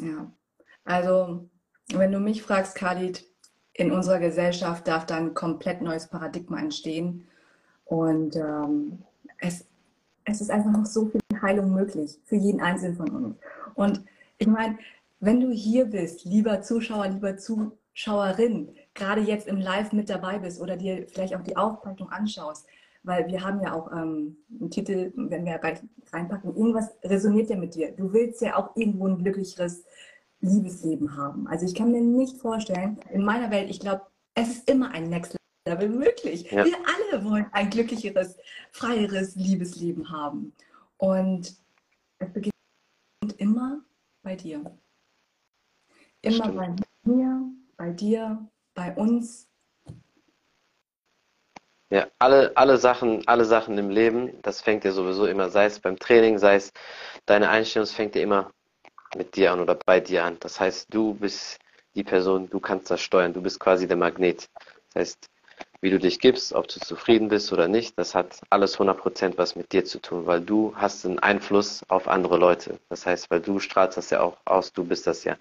Ja, 0.00 0.30
also 0.84 1.48
wenn 1.92 2.12
du 2.12 2.20
mich 2.20 2.42
fragst, 2.42 2.76
Khalid, 2.76 3.24
in 3.80 3.92
unserer 3.92 4.18
Gesellschaft 4.18 4.86
darf 4.86 5.06
da 5.06 5.16
ein 5.16 5.32
komplett 5.32 5.80
neues 5.80 6.06
Paradigma 6.06 6.60
entstehen. 6.60 7.26
Und 7.86 8.36
ähm, 8.36 8.98
es, 9.38 9.64
es 10.24 10.42
ist 10.42 10.50
einfach 10.50 10.70
noch 10.70 10.84
so 10.84 11.06
viel 11.06 11.20
Heilung 11.40 11.72
möglich 11.72 12.18
für 12.26 12.36
jeden 12.36 12.60
Einzelnen 12.60 12.96
von 12.96 13.10
uns. 13.10 13.36
Und 13.74 14.04
ich 14.36 14.46
meine, 14.46 14.78
wenn 15.20 15.40
du 15.40 15.50
hier 15.50 15.86
bist, 15.86 16.26
lieber 16.26 16.60
Zuschauer, 16.60 17.08
lieber 17.08 17.38
Zuschauerin, 17.38 18.68
gerade 18.92 19.22
jetzt 19.22 19.48
im 19.48 19.58
Live 19.58 19.92
mit 19.92 20.10
dabei 20.10 20.38
bist 20.38 20.60
oder 20.60 20.76
dir 20.76 21.06
vielleicht 21.08 21.34
auch 21.34 21.42
die 21.42 21.56
Aufzeichnung 21.56 22.10
anschaust, 22.10 22.66
weil 23.02 23.28
wir 23.28 23.42
haben 23.42 23.62
ja 23.62 23.72
auch 23.72 23.90
ähm, 23.92 24.36
einen 24.60 24.70
Titel, 24.70 25.10
wenn 25.16 25.46
wir 25.46 25.58
reinpacken, 26.12 26.54
irgendwas 26.54 26.90
resoniert 27.02 27.48
ja 27.48 27.56
mit 27.56 27.74
dir. 27.74 27.92
Du 27.92 28.12
willst 28.12 28.42
ja 28.42 28.56
auch 28.56 28.76
irgendwo 28.76 29.08
ein 29.08 29.16
glücklicheres 29.16 29.84
Liebesleben 30.40 31.16
haben. 31.16 31.46
Also 31.48 31.66
ich 31.66 31.74
kann 31.74 31.92
mir 31.92 32.00
nicht 32.00 32.38
vorstellen, 32.38 32.98
in 33.12 33.24
meiner 33.24 33.50
Welt, 33.50 33.70
ich 33.70 33.80
glaube, 33.80 34.06
es 34.34 34.48
ist 34.48 34.70
immer 34.70 34.90
ein 34.90 35.08
Next 35.10 35.36
Level 35.66 35.88
möglich. 35.88 36.50
Ja. 36.50 36.64
Wir 36.64 36.76
alle 36.76 37.24
wollen 37.24 37.46
ein 37.52 37.68
glücklicheres, 37.68 38.38
freieres 38.72 39.36
Liebesleben 39.36 40.10
haben. 40.10 40.52
Und 40.96 41.54
es 42.18 42.32
beginnt 42.32 42.52
immer 43.36 43.82
bei 44.22 44.36
dir. 44.36 44.64
Immer 46.22 46.44
Stimmt. 46.44 46.56
bei 46.56 46.76
mir, 47.04 47.42
bei 47.76 47.90
dir, 47.90 48.48
bei 48.74 48.94
uns. 48.94 49.48
Ja, 51.90 52.06
alle, 52.18 52.56
alle 52.56 52.78
Sachen, 52.78 53.26
alle 53.26 53.44
Sachen 53.44 53.76
im 53.76 53.90
Leben, 53.90 54.40
das 54.42 54.60
fängt 54.60 54.84
ja 54.84 54.92
sowieso 54.92 55.26
immer, 55.26 55.50
sei 55.50 55.64
es 55.64 55.80
beim 55.80 55.98
Training, 55.98 56.38
sei 56.38 56.54
es 56.54 56.72
deine 57.26 57.48
Einstellung, 57.50 57.84
es 57.84 57.92
fängt 57.92 58.14
ja 58.14 58.22
immer 58.22 58.50
mit 59.16 59.36
dir 59.36 59.52
an 59.52 59.60
oder 59.60 59.74
bei 59.74 60.00
dir 60.00 60.24
an. 60.24 60.36
Das 60.40 60.60
heißt, 60.60 60.92
du 60.92 61.14
bist 61.14 61.58
die 61.94 62.04
Person, 62.04 62.48
du 62.48 62.60
kannst 62.60 62.90
das 62.90 63.00
steuern, 63.00 63.32
du 63.32 63.42
bist 63.42 63.58
quasi 63.58 63.88
der 63.88 63.96
Magnet. 63.96 64.48
Das 64.92 65.00
heißt, 65.00 65.30
wie 65.82 65.90
du 65.90 65.98
dich 65.98 66.18
gibst, 66.20 66.52
ob 66.52 66.68
du 66.68 66.78
zufrieden 66.78 67.28
bist 67.28 67.52
oder 67.52 67.66
nicht, 67.66 67.98
das 67.98 68.14
hat 68.14 68.40
alles 68.50 68.78
100% 68.78 69.38
was 69.38 69.56
mit 69.56 69.72
dir 69.72 69.84
zu 69.84 69.98
tun, 69.98 70.26
weil 70.26 70.40
du 70.42 70.74
hast 70.76 71.06
einen 71.06 71.18
Einfluss 71.18 71.82
auf 71.88 72.06
andere 72.06 72.36
Leute. 72.36 72.78
Das 72.90 73.06
heißt, 73.06 73.30
weil 73.30 73.40
du 73.40 73.58
strahlst 73.60 73.96
das 73.96 74.10
ja 74.10 74.20
auch 74.20 74.36
aus, 74.44 74.72
du 74.72 74.84
bist 74.84 75.06
das 75.06 75.24
ja. 75.24 75.36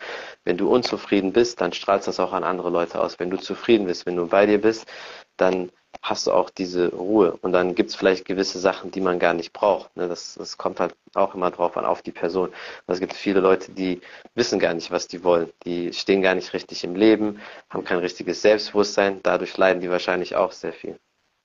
Wenn 0.46 0.58
du 0.58 0.70
unzufrieden 0.70 1.34
bist, 1.34 1.60
dann 1.60 1.74
strahlst 1.74 2.08
das 2.08 2.20
auch 2.22 2.32
an 2.32 2.46
andere 2.46 2.70
Leute 2.70 3.02
aus. 3.02 3.20
Wenn 3.20 3.30
du 3.30 3.38
zufrieden 3.38 3.86
bist, 3.86 4.06
wenn 4.06 4.16
du 4.16 4.28
bei 4.28 4.46
dir 4.46 4.62
bist, 4.62 4.88
dann 5.36 5.72
hast 6.02 6.28
du 6.28 6.32
auch 6.32 6.50
diese 6.50 6.92
Ruhe. 6.92 7.38
Und 7.42 7.52
dann 7.52 7.76
gibt 7.76 7.90
es 7.90 7.96
vielleicht 7.96 8.26
gewisse 8.26 8.60
Sachen, 8.60 8.92
die 8.92 9.02
man 9.02 9.20
gar 9.20 9.34
nicht 9.34 9.54
braucht. 9.54 9.96
Ne? 9.98 10.08
Das, 10.08 10.36
das 10.36 10.58
kommt 10.58 10.80
halt 10.80 10.96
auch 11.14 11.36
immer 11.36 11.52
drauf 11.52 11.76
an, 11.78 11.86
auf 11.86 12.02
die 12.02 12.12
Person. 12.12 12.50
Und 12.50 12.94
es 12.94 13.00
gibt 13.00 13.14
viele 13.14 13.40
Leute, 13.42 13.72
die 13.72 14.02
wissen 14.36 14.60
gar 14.60 14.74
nicht, 14.74 14.92
was 14.92 15.08
die 15.08 15.24
wollen. 15.24 15.52
Die 15.66 15.92
stehen 15.94 16.22
gar 16.22 16.36
nicht 16.36 16.54
richtig 16.54 16.84
im 16.84 16.96
Leben, 16.96 17.40
haben 17.70 17.84
kein 17.84 18.00
richtiges 18.00 18.42
Selbstbewusstsein. 18.42 19.20
Dadurch 19.24 19.58
leiden 19.58 19.82
die 19.82 19.90
wahrscheinlich 19.90 20.36
auch 20.36 20.52
sehr 20.52 20.74
viel. 20.74 20.98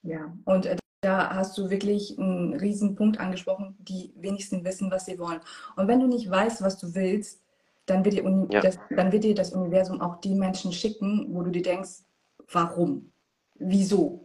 Ja, 0.03 0.33
und 0.45 0.67
äh, 0.67 0.77
da 1.01 1.35
hast 1.35 1.59
du 1.59 1.69
wirklich 1.69 2.19
einen 2.19 2.55
riesen 2.55 2.95
Punkt 2.95 3.19
angesprochen, 3.19 3.77
die 3.79 4.13
wenigsten 4.17 4.65
wissen, 4.65 4.91
was 4.91 5.07
sie 5.07 5.19
wollen. 5.19 5.41
Und 5.77 5.89
wenn 5.89 6.01
du 6.01 6.07
nicht 6.07 6.31
weißt, 6.31 6.63
was 6.63 6.79
du 6.79 6.95
willst, 6.95 7.43
dann 7.87 8.05
wird, 8.05 8.15
dir, 8.15 8.47
ja. 8.51 8.61
das, 8.61 8.79
dann 8.91 9.13
wird 9.13 9.25
dir 9.25 9.35
das 9.35 9.53
Universum 9.53 10.01
auch 10.01 10.21
die 10.21 10.35
Menschen 10.35 10.73
schicken, 10.73 11.27
wo 11.31 11.43
du 11.43 11.51
dir 11.51 11.63
denkst, 11.63 12.05
warum? 12.51 13.13
Wieso? 13.57 14.25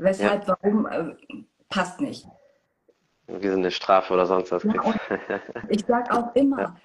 Weshalb, 0.00 0.48
ja. 0.48 0.56
warum, 0.62 0.86
äh, 0.86 1.14
passt 1.68 2.00
nicht. 2.00 2.26
Wie 3.26 3.48
so 3.48 3.54
eine 3.54 3.70
Strafe 3.70 4.14
oder 4.14 4.26
sonst 4.26 4.50
was. 4.50 4.64
Ja, 4.64 4.94
ich 5.68 5.84
sage 5.84 6.10
auch 6.12 6.34
immer, 6.34 6.60
ja. 6.60 6.76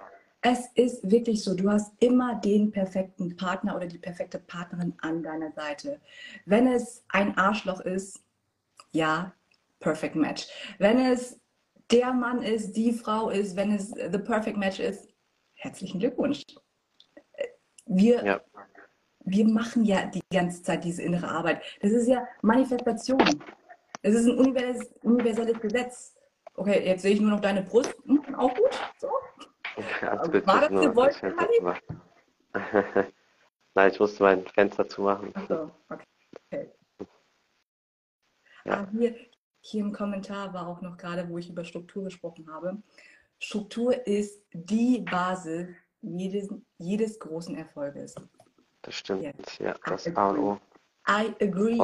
es 0.42 0.68
ist 0.76 1.10
wirklich 1.10 1.44
so, 1.44 1.56
du 1.56 1.72
hast 1.72 1.94
immer 2.04 2.36
den 2.36 2.72
perfekten 2.72 3.36
Partner 3.38 3.78
oder 3.78 3.88
die 3.88 3.98
perfekte 3.98 4.38
Partnerin 4.38 4.94
an 5.02 5.24
deiner 5.24 5.52
Seite. 5.54 6.02
Wenn 6.46 6.68
es 6.68 7.06
ein 7.10 7.38
Arschloch 7.38 7.80
ist, 7.80 8.22
ja, 8.92 9.34
perfect 9.80 10.16
match. 10.16 10.48
Wenn 10.78 11.00
es 11.00 11.40
der 11.92 12.12
Mann 12.14 12.44
ist, 12.44 12.74
die 12.74 12.92
Frau 12.92 13.30
ist, 13.30 13.56
wenn 13.56 13.72
es 13.72 13.92
the 13.92 14.20
perfect 14.20 14.58
match 14.58 14.80
ist, 14.80 15.08
herzlichen 15.54 16.00
Glückwunsch. 16.00 16.44
Wir 17.86 18.26
ja 18.26 18.42
wir 19.26 19.48
machen 19.48 19.84
ja 19.86 20.06
die 20.06 20.22
ganze 20.32 20.62
Zeit 20.64 20.84
diese 20.84 21.02
innere 21.02 21.28
Arbeit. 21.28 21.62
Das 21.82 21.92
ist 21.92 22.08
ja 22.08 22.28
Manifestation. 22.42 23.20
Es 24.02 24.16
ist 24.16 24.28
ein 24.28 24.38
universelles 25.02 25.60
Gesetz. 25.60 26.16
Okay, 26.56 26.86
jetzt 26.86 27.02
sehe 27.02 27.14
ich 27.14 27.22
nur 27.22 27.32
noch 27.32 27.42
deine 27.42 27.64
Brust. 27.64 27.96
Hm, 28.06 28.36
auch 28.36 28.54
gut. 28.54 28.80
So. 28.98 29.10
Ja, 30.02 30.18
War 30.46 30.70
das 30.70 30.70
gewollt, 30.70 31.22
Nein, 33.74 33.92
ich 33.92 34.00
musste 34.00 34.24
mein 34.24 34.48
Fenster 34.48 34.88
zumachen. 34.88 35.36
Achso, 35.36 35.72
okay. 35.90 36.72
Ja. 38.64 38.82
Ah, 38.82 38.88
hier, 38.92 39.16
hier 39.60 39.82
im 39.82 39.92
Kommentar 39.92 40.54
war 40.54 40.68
auch 40.68 40.82
noch 40.82 40.96
gerade, 40.96 41.28
wo 41.28 41.38
ich 41.38 41.50
über 41.50 41.66
Struktur 41.66 42.06
gesprochen 42.06 42.50
habe. 42.50 42.82
Struktur 43.38 44.08
ist 44.08 44.42
die 44.54 45.02
Basis 45.02 45.68
jedes, 46.02 46.48
jedes 46.78 47.20
großen 47.20 47.58
Erfolges. 47.58 48.16
Das 48.86 48.96
stimmt. 48.96 49.24
Yes. 49.24 49.58
Ja, 49.60 49.76
das 49.86 50.16
A 50.16 50.30
und 50.30 50.40
O. 50.40 50.60
I 51.08 51.34
agree 51.42 51.80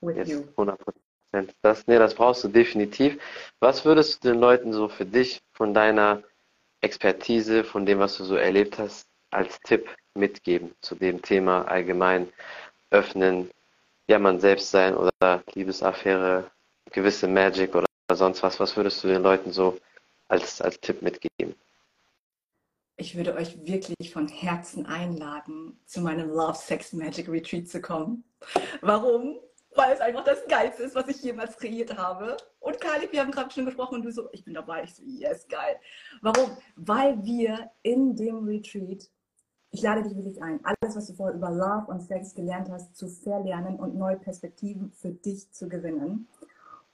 with 0.00 0.16
jetzt 0.16 0.30
you. 0.30 0.44
100 0.56 0.78
Prozent. 0.78 1.54
Das, 1.62 1.86
nee, 1.86 1.98
das 1.98 2.14
brauchst 2.14 2.44
du 2.44 2.48
definitiv. 2.48 3.20
Was 3.60 3.84
würdest 3.84 4.24
du 4.24 4.30
den 4.30 4.40
Leuten 4.40 4.72
so 4.72 4.88
für 4.88 5.04
dich 5.04 5.42
von 5.52 5.74
deiner 5.74 6.22
Expertise, 6.80 7.64
von 7.64 7.86
dem, 7.86 7.98
was 7.98 8.16
du 8.16 8.24
so 8.24 8.36
erlebt 8.36 8.78
hast, 8.78 9.06
als 9.30 9.60
Tipp 9.60 9.88
mitgeben 10.14 10.74
zu 10.80 10.94
dem 10.94 11.22
Thema 11.22 11.62
allgemein 11.68 12.28
öffnen, 12.90 13.50
ja, 14.08 14.18
man 14.18 14.40
selbst 14.40 14.70
sein 14.70 14.94
oder 14.96 15.42
Liebesaffäre, 15.54 16.50
gewisse 16.90 17.28
Magic 17.28 17.74
oder 17.74 17.86
sonst 18.12 18.42
was? 18.42 18.58
Was 18.60 18.76
würdest 18.76 19.02
du 19.04 19.08
den 19.08 19.22
Leuten 19.22 19.52
so 19.52 19.78
als, 20.28 20.60
als 20.60 20.80
Tipp 20.80 21.00
mitgeben? 21.02 21.54
Ich 23.02 23.16
würde 23.16 23.34
euch 23.34 23.66
wirklich 23.66 24.12
von 24.12 24.28
Herzen 24.28 24.86
einladen, 24.86 25.76
zu 25.86 26.02
meinem 26.02 26.30
Love 26.30 26.54
Sex 26.54 26.92
Magic 26.92 27.28
Retreat 27.28 27.66
zu 27.66 27.80
kommen. 27.80 28.22
Warum? 28.80 29.40
Weil 29.74 29.92
es 29.92 30.00
einfach 30.00 30.22
das 30.22 30.46
Geilste 30.46 30.84
ist, 30.84 30.94
was 30.94 31.08
ich 31.08 31.20
jemals 31.20 31.56
kreiert 31.56 31.98
habe. 31.98 32.36
Und 32.60 32.80
Kali, 32.80 33.08
wir 33.10 33.20
haben 33.20 33.32
gerade 33.32 33.50
schon 33.50 33.64
gesprochen 33.64 33.96
und 33.96 34.04
du 34.04 34.12
so, 34.12 34.28
ich 34.30 34.44
bin 34.44 34.54
dabei. 34.54 34.84
Ich 34.84 34.94
so, 34.94 35.02
yes, 35.02 35.48
geil. 35.48 35.80
Warum? 36.20 36.56
Weil 36.76 37.20
wir 37.24 37.72
in 37.82 38.14
dem 38.14 38.44
Retreat, 38.44 39.10
ich 39.72 39.82
lade 39.82 40.04
dich 40.04 40.14
wirklich 40.14 40.40
ein, 40.40 40.60
alles, 40.62 40.94
was 40.94 41.08
du 41.08 41.14
vorher 41.14 41.34
über 41.34 41.50
Love 41.50 41.86
und 41.88 42.02
Sex 42.02 42.36
gelernt 42.36 42.70
hast, 42.70 42.94
zu 42.94 43.08
verlernen 43.08 43.80
und 43.80 43.96
neue 43.96 44.16
Perspektiven 44.16 44.92
für 44.92 45.10
dich 45.10 45.50
zu 45.50 45.68
gewinnen. 45.68 46.28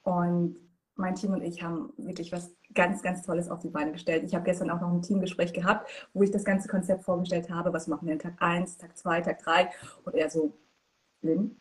Und 0.04 0.56
mein 0.94 1.16
Team 1.16 1.34
und 1.34 1.42
ich 1.42 1.62
haben 1.62 1.92
wirklich 1.98 2.32
was 2.32 2.50
ganz, 2.74 3.02
ganz 3.02 3.22
Tolles 3.22 3.50
auf 3.50 3.60
die 3.60 3.68
Beine 3.68 3.92
gestellt. 3.92 4.24
Ich 4.24 4.34
habe 4.34 4.44
gestern 4.44 4.70
auch 4.70 4.80
noch 4.80 4.92
ein 4.92 5.02
Teamgespräch 5.02 5.52
gehabt, 5.52 5.90
wo 6.12 6.22
ich 6.22 6.30
das 6.30 6.44
ganze 6.44 6.68
Konzept 6.68 7.04
vorgestellt 7.04 7.50
habe. 7.50 7.72
Was 7.72 7.86
machen 7.86 8.06
wir 8.06 8.12
in 8.12 8.18
Tag 8.18 8.34
1, 8.38 8.76
Tag 8.78 8.96
2, 8.96 9.20
Tag 9.22 9.38
3? 9.42 9.70
Und 10.04 10.14
er 10.14 10.30
so, 10.30 10.52
Lynn, 11.22 11.60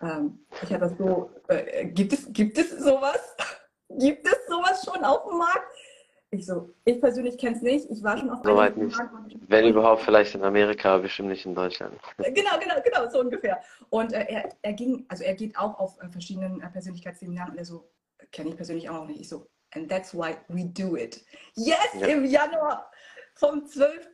ähm, 0.00 0.38
ich 0.62 0.72
habe 0.72 0.88
das 0.88 0.98
so, 0.98 1.30
äh, 1.48 1.86
gibt, 1.86 2.12
es, 2.12 2.32
gibt 2.32 2.58
es 2.58 2.70
sowas? 2.78 3.36
gibt 3.98 4.26
es 4.26 4.46
sowas 4.46 4.84
schon 4.84 5.02
auf 5.04 5.28
dem 5.28 5.38
Markt? 5.38 5.74
Ich 6.30 6.44
so, 6.44 6.74
ich 6.84 7.00
persönlich 7.00 7.38
kenne 7.38 7.56
es 7.56 7.62
nicht. 7.62 7.90
Ich 7.90 8.02
war 8.02 8.18
schon 8.18 8.28
auf 8.28 8.40
Soweit 8.44 8.76
nicht. 8.76 8.96
Markt. 8.96 9.14
Wenn 9.48 9.66
überhaupt 9.66 10.02
vielleicht 10.02 10.34
in 10.34 10.44
Amerika, 10.44 10.94
aber 10.94 11.04
bestimmt 11.04 11.30
nicht 11.30 11.46
in 11.46 11.54
Deutschland. 11.54 11.98
Genau, 12.18 12.58
genau, 12.60 12.74
genau, 12.84 13.08
so 13.08 13.20
ungefähr. 13.20 13.58
Und 13.88 14.12
äh, 14.12 14.26
er, 14.28 14.48
er 14.60 14.72
ging, 14.74 15.06
also 15.08 15.24
er 15.24 15.34
geht 15.34 15.56
auch 15.56 15.78
auf 15.78 15.98
äh, 16.02 16.08
verschiedenen 16.08 16.60
äh, 16.60 16.68
Persönlichkeitsseminaren 16.68 17.52
und 17.52 17.58
er 17.58 17.64
so, 17.64 17.88
kenne 18.30 18.50
ich 18.50 18.56
persönlich 18.56 18.90
auch 18.90 19.00
noch 19.00 19.06
nicht. 19.06 19.22
Ich 19.22 19.28
so, 19.28 19.46
and 19.74 19.90
that's 19.90 20.14
why 20.14 20.36
we 20.48 20.64
do 20.64 20.96
it. 20.96 21.22
Yes, 21.56 21.94
Ja. 22.00 22.06
im 22.08 22.24
Januar 22.24 22.90
vom 23.34 23.66
12. 23.66 24.08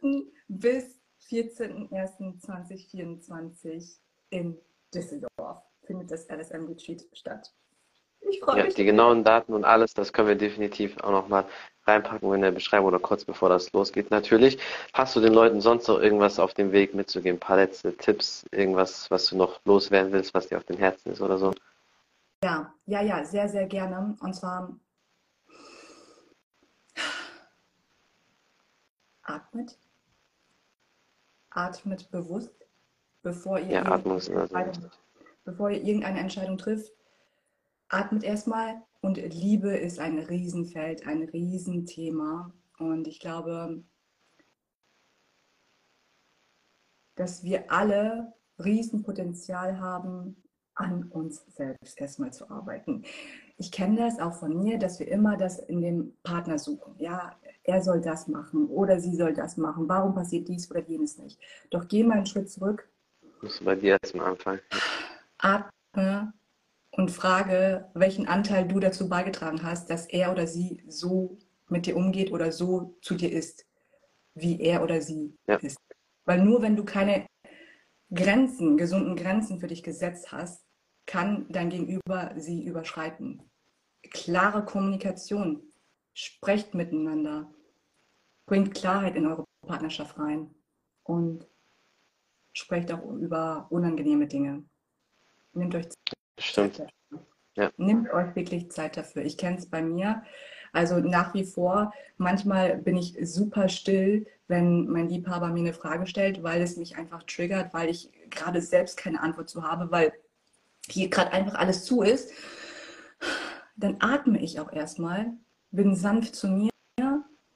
bis 0.48 1.00
14.01.2024 1.28 3.98
in 4.30 4.58
Düsseldorf 4.92 5.62
findet 5.84 6.10
das 6.10 6.28
LSM 6.28 6.66
Retreat 6.66 7.02
statt. 7.12 7.52
Ich 8.20 8.40
freue 8.40 8.58
Ja, 8.58 8.64
mich. 8.64 8.74
die 8.74 8.84
genauen 8.84 9.22
Daten 9.22 9.52
und 9.52 9.64
alles, 9.64 9.92
das 9.94 10.12
können 10.12 10.28
wir 10.28 10.34
definitiv 10.34 10.96
auch 11.02 11.10
nochmal 11.10 11.44
reinpacken 11.86 12.32
in 12.32 12.40
der 12.40 12.52
Beschreibung 12.52 12.86
oder 12.88 12.98
kurz 12.98 13.24
bevor 13.24 13.50
das 13.50 13.70
losgeht. 13.72 14.10
Natürlich, 14.10 14.58
hast 14.94 15.14
du 15.14 15.20
den 15.20 15.34
Leuten 15.34 15.60
sonst 15.60 15.86
noch 15.88 16.00
irgendwas 16.00 16.38
auf 16.38 16.54
dem 16.54 16.72
Weg 16.72 16.94
mitzugeben? 16.94 17.36
Ein 17.36 17.40
paar 17.40 17.56
letzte 17.56 17.94
Tipps, 17.94 18.46
irgendwas, 18.50 19.10
was 19.10 19.26
du 19.26 19.36
noch 19.36 19.60
loswerden 19.66 20.10
willst, 20.12 20.32
was 20.32 20.48
dir 20.48 20.56
auf 20.56 20.64
dem 20.64 20.78
Herzen 20.78 21.12
ist 21.12 21.20
oder 21.20 21.36
so? 21.36 21.52
Ja, 22.42 22.72
ja, 22.86 23.02
ja, 23.02 23.24
sehr, 23.24 23.48
sehr 23.48 23.66
gerne. 23.66 24.16
Und 24.20 24.34
zwar 24.34 24.74
atmet. 29.24 29.78
Atmet 31.50 32.10
bewusst, 32.10 32.54
bevor 33.22 33.58
ihr, 33.58 33.82
Ja, 33.82 34.02
bevor 35.44 35.70
ihr 35.70 35.82
irgendeine 35.82 36.20
Entscheidung 36.20 36.58
trifft. 36.58 36.92
Atmet 37.88 38.24
erstmal. 38.24 38.82
Und 39.00 39.16
Liebe 39.16 39.76
ist 39.76 39.98
ein 39.98 40.18
Riesenfeld, 40.18 41.06
ein 41.06 41.24
Riesenthema. 41.24 42.52
Und 42.78 43.06
ich 43.06 43.20
glaube, 43.20 43.84
dass 47.14 47.44
wir 47.44 47.70
alle 47.70 48.32
Riesenpotenzial 48.58 49.78
haben, 49.78 50.42
an 50.74 51.04
uns 51.04 51.44
selbst 51.48 52.00
erstmal 52.00 52.32
zu 52.32 52.50
arbeiten. 52.50 53.04
Ich 53.56 53.70
kenne 53.70 53.96
das 53.96 54.18
auch 54.18 54.34
von 54.34 54.58
mir, 54.58 54.78
dass 54.78 54.98
wir 54.98 55.08
immer 55.08 55.36
das 55.36 55.58
in 55.60 55.80
dem 55.80 56.16
Partner 56.22 56.58
suchen. 56.58 56.94
Ja, 56.98 57.36
er 57.62 57.82
soll 57.82 58.00
das 58.00 58.26
machen 58.26 58.66
oder 58.66 58.98
sie 59.00 59.14
soll 59.16 59.32
das 59.32 59.56
machen. 59.56 59.88
Warum 59.88 60.14
passiert 60.14 60.48
dies 60.48 60.70
oder 60.70 60.80
jenes 60.82 61.18
nicht? 61.18 61.38
Doch 61.70 61.86
geh 61.86 62.02
mal 62.02 62.16
einen 62.16 62.26
Schritt 62.26 62.50
zurück, 62.50 62.88
Musst 63.42 63.60
du 63.60 63.64
bei 63.64 63.74
dir 63.76 63.98
erstmal 64.02 64.26
anfangen. 64.26 64.60
atme 65.38 66.32
und 66.92 67.10
frage, 67.10 67.90
welchen 67.94 68.26
Anteil 68.28 68.66
du 68.66 68.80
dazu 68.80 69.08
beigetragen 69.08 69.62
hast, 69.62 69.90
dass 69.90 70.06
er 70.06 70.32
oder 70.32 70.46
sie 70.46 70.82
so 70.88 71.38
mit 71.68 71.86
dir 71.86 71.96
umgeht 71.96 72.32
oder 72.32 72.52
so 72.52 72.96
zu 73.02 73.14
dir 73.14 73.32
ist, 73.32 73.66
wie 74.34 74.60
er 74.60 74.82
oder 74.82 75.00
sie 75.00 75.34
Ja. 75.46 75.56
ist. 75.56 75.78
Weil 76.24 76.42
nur 76.42 76.62
wenn 76.62 76.76
du 76.76 76.84
keine 76.84 77.26
Grenzen, 78.12 78.76
gesunden 78.76 79.16
Grenzen 79.16 79.60
für 79.60 79.66
dich 79.66 79.82
gesetzt 79.82 80.32
hast, 80.32 80.63
kann 81.06 81.46
dein 81.48 81.70
Gegenüber 81.70 82.32
sie 82.36 82.64
überschreiten. 82.64 83.42
Klare 84.10 84.64
Kommunikation, 84.64 85.62
sprecht 86.14 86.74
miteinander, 86.74 87.52
bringt 88.46 88.74
Klarheit 88.74 89.16
in 89.16 89.26
eure 89.26 89.44
Partnerschaft 89.66 90.18
rein 90.18 90.54
und 91.02 91.46
sprecht 92.52 92.92
auch 92.92 93.04
über 93.16 93.66
unangenehme 93.70 94.26
Dinge. 94.26 94.64
Nehmt 95.52 95.74
euch 95.74 95.88
Stimmt. 96.38 96.76
Zeit 96.76 96.88
dafür. 97.10 97.26
Ja. 97.56 97.70
Nehmt 97.76 98.10
euch 98.10 98.34
wirklich 98.34 98.70
Zeit 98.70 98.96
dafür. 98.96 99.24
Ich 99.24 99.38
kenne 99.38 99.58
es 99.58 99.68
bei 99.68 99.82
mir. 99.82 100.22
Also 100.72 100.98
nach 100.98 101.34
wie 101.34 101.44
vor, 101.44 101.92
manchmal 102.16 102.78
bin 102.78 102.96
ich 102.96 103.16
super 103.22 103.68
still, 103.68 104.26
wenn 104.48 104.88
mein 104.88 105.08
Liebhaber 105.08 105.48
mir 105.48 105.60
eine 105.60 105.72
Frage 105.72 106.06
stellt, 106.06 106.42
weil 106.42 106.62
es 106.62 106.76
mich 106.76 106.96
einfach 106.96 107.22
triggert, 107.22 107.72
weil 107.72 107.88
ich 107.88 108.10
gerade 108.28 108.60
selbst 108.60 108.96
keine 108.96 109.20
Antwort 109.22 109.48
zu 109.48 109.62
habe, 109.62 109.90
weil 109.92 110.12
hier 110.88 111.08
gerade 111.08 111.32
einfach 111.32 111.54
alles 111.54 111.84
zu 111.84 112.02
ist. 112.02 112.32
Dann 113.76 113.96
atme 114.00 114.40
ich 114.40 114.60
auch 114.60 114.72
erstmal, 114.72 115.32
bin 115.70 115.96
sanft 115.96 116.36
zu 116.36 116.48
mir 116.48 116.70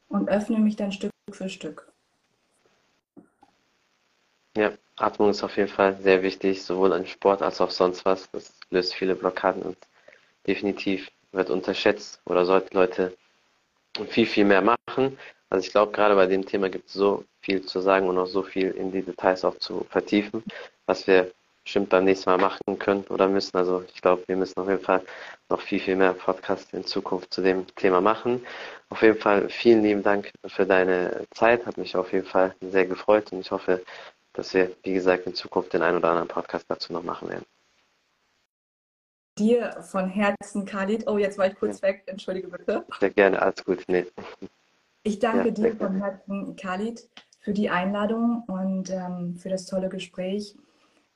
und 0.09 0.29
öffne 0.29 0.59
mich 0.59 0.77
dann 0.77 0.93
Stück 0.93 1.13
für 1.31 1.49
Stück. 1.49 1.93
Ja, 4.57 4.73
Atmung 4.97 5.31
ist 5.31 5.45
auf 5.45 5.57
jeden 5.57 5.69
Fall 5.69 5.97
sehr 6.03 6.23
wichtig, 6.23 6.63
sowohl 6.65 6.93
im 6.93 7.07
Sport 7.07 7.43
als 7.43 7.61
auch 7.61 7.71
sonst 7.71 8.05
was. 8.05 8.29
Das 8.33 8.53
löst 8.71 8.95
viele 8.95 9.15
Blockaden 9.15 9.63
und 9.63 9.77
definitiv 10.47 11.11
wird 11.31 11.51
unterschätzt 11.51 12.21
oder 12.25 12.45
sollten 12.45 12.77
Leute 12.77 13.17
viel, 14.09 14.27
viel 14.27 14.45
mehr 14.45 14.63
machen. 14.63 15.19
Also 15.51 15.65
ich 15.65 15.71
glaube, 15.71 15.93
gerade 15.93 16.15
bei 16.15 16.27
dem 16.27 16.45
Thema 16.45 16.69
gibt 16.69 16.89
es 16.89 16.95
so 16.95 17.25
viel 17.41 17.65
zu 17.65 17.81
sagen 17.81 18.09
und 18.09 18.19
auch 18.19 18.27
so 18.27 18.43
viel 18.43 18.71
in 18.73 18.91
die 18.91 19.03
Details 19.03 19.45
auch 19.45 19.57
zu 19.59 19.87
vertiefen, 19.91 20.43
was 20.87 21.07
wir 21.07 21.31
bestimmt 21.69 21.91
beim 21.91 22.05
nächsten 22.05 22.31
Mal 22.31 22.39
machen 22.39 22.79
können 22.79 23.05
oder 23.11 23.29
müssen. 23.29 23.55
Also 23.59 23.85
ich 23.95 24.01
glaube, 24.01 24.25
wir 24.27 24.37
müssen 24.37 24.59
auf 24.59 24.71
jeden 24.71 24.83
Fall 24.83 25.03
noch 25.51 25.61
viel, 25.61 25.79
viel 25.79 25.97
mehr 25.97 26.15
Podcasts 26.15 26.73
in 26.73 26.87
Zukunft 26.87 27.35
zu 27.35 27.43
dem 27.43 27.67
Thema 27.77 28.01
machen. 28.01 28.47
Auf 28.89 29.03
jeden 29.03 29.19
Fall 29.19 29.51
vielen 29.51 29.83
lieben 29.83 30.03
Dank 30.03 30.33
für 30.47 30.65
deine 30.65 31.27
Zeit. 31.31 31.67
Hat 31.67 31.77
mich 31.77 31.95
auf 31.95 32.11
jeden 32.15 32.25
Fall 32.25 32.55
sehr 32.63 32.87
gefreut 32.87 33.31
und 33.33 33.41
ich 33.41 33.51
hoffe, 33.51 33.83
dass 34.33 34.55
wir, 34.55 34.71
wie 34.83 34.95
gesagt, 34.95 35.27
in 35.27 35.35
Zukunft 35.35 35.75
den 35.75 35.83
einen 35.83 35.99
oder 35.99 36.09
anderen 36.09 36.29
Podcast 36.29 36.65
dazu 36.69 36.95
noch 36.95 37.03
machen 37.03 37.29
werden. 37.29 37.45
Dir 39.39 39.83
von 39.83 40.09
Herzen, 40.09 40.65
Khalid. 40.65 41.07
Oh, 41.07 41.19
jetzt 41.19 41.37
war 41.37 41.49
ich 41.49 41.55
kurz 41.55 41.83
weg. 41.83 42.05
Entschuldige 42.07 42.49
bitte. 42.49 42.87
Sehr 42.99 43.11
gerne, 43.11 43.43
alles 43.43 43.63
gut. 43.63 43.85
Nee. 43.89 44.07
Ich 45.03 45.19
danke 45.19 45.49
Ja, 45.49 45.51
dir 45.51 45.77
von 45.77 45.97
Herzen, 45.97 46.57
Khalid, 46.57 47.07
für 47.41 47.53
die 47.53 47.69
Einladung 47.69 48.45
und 48.47 48.89
ähm, 48.89 49.37
für 49.37 49.51
das 49.51 49.67
tolle 49.67 49.91
Gespräch. 49.91 50.57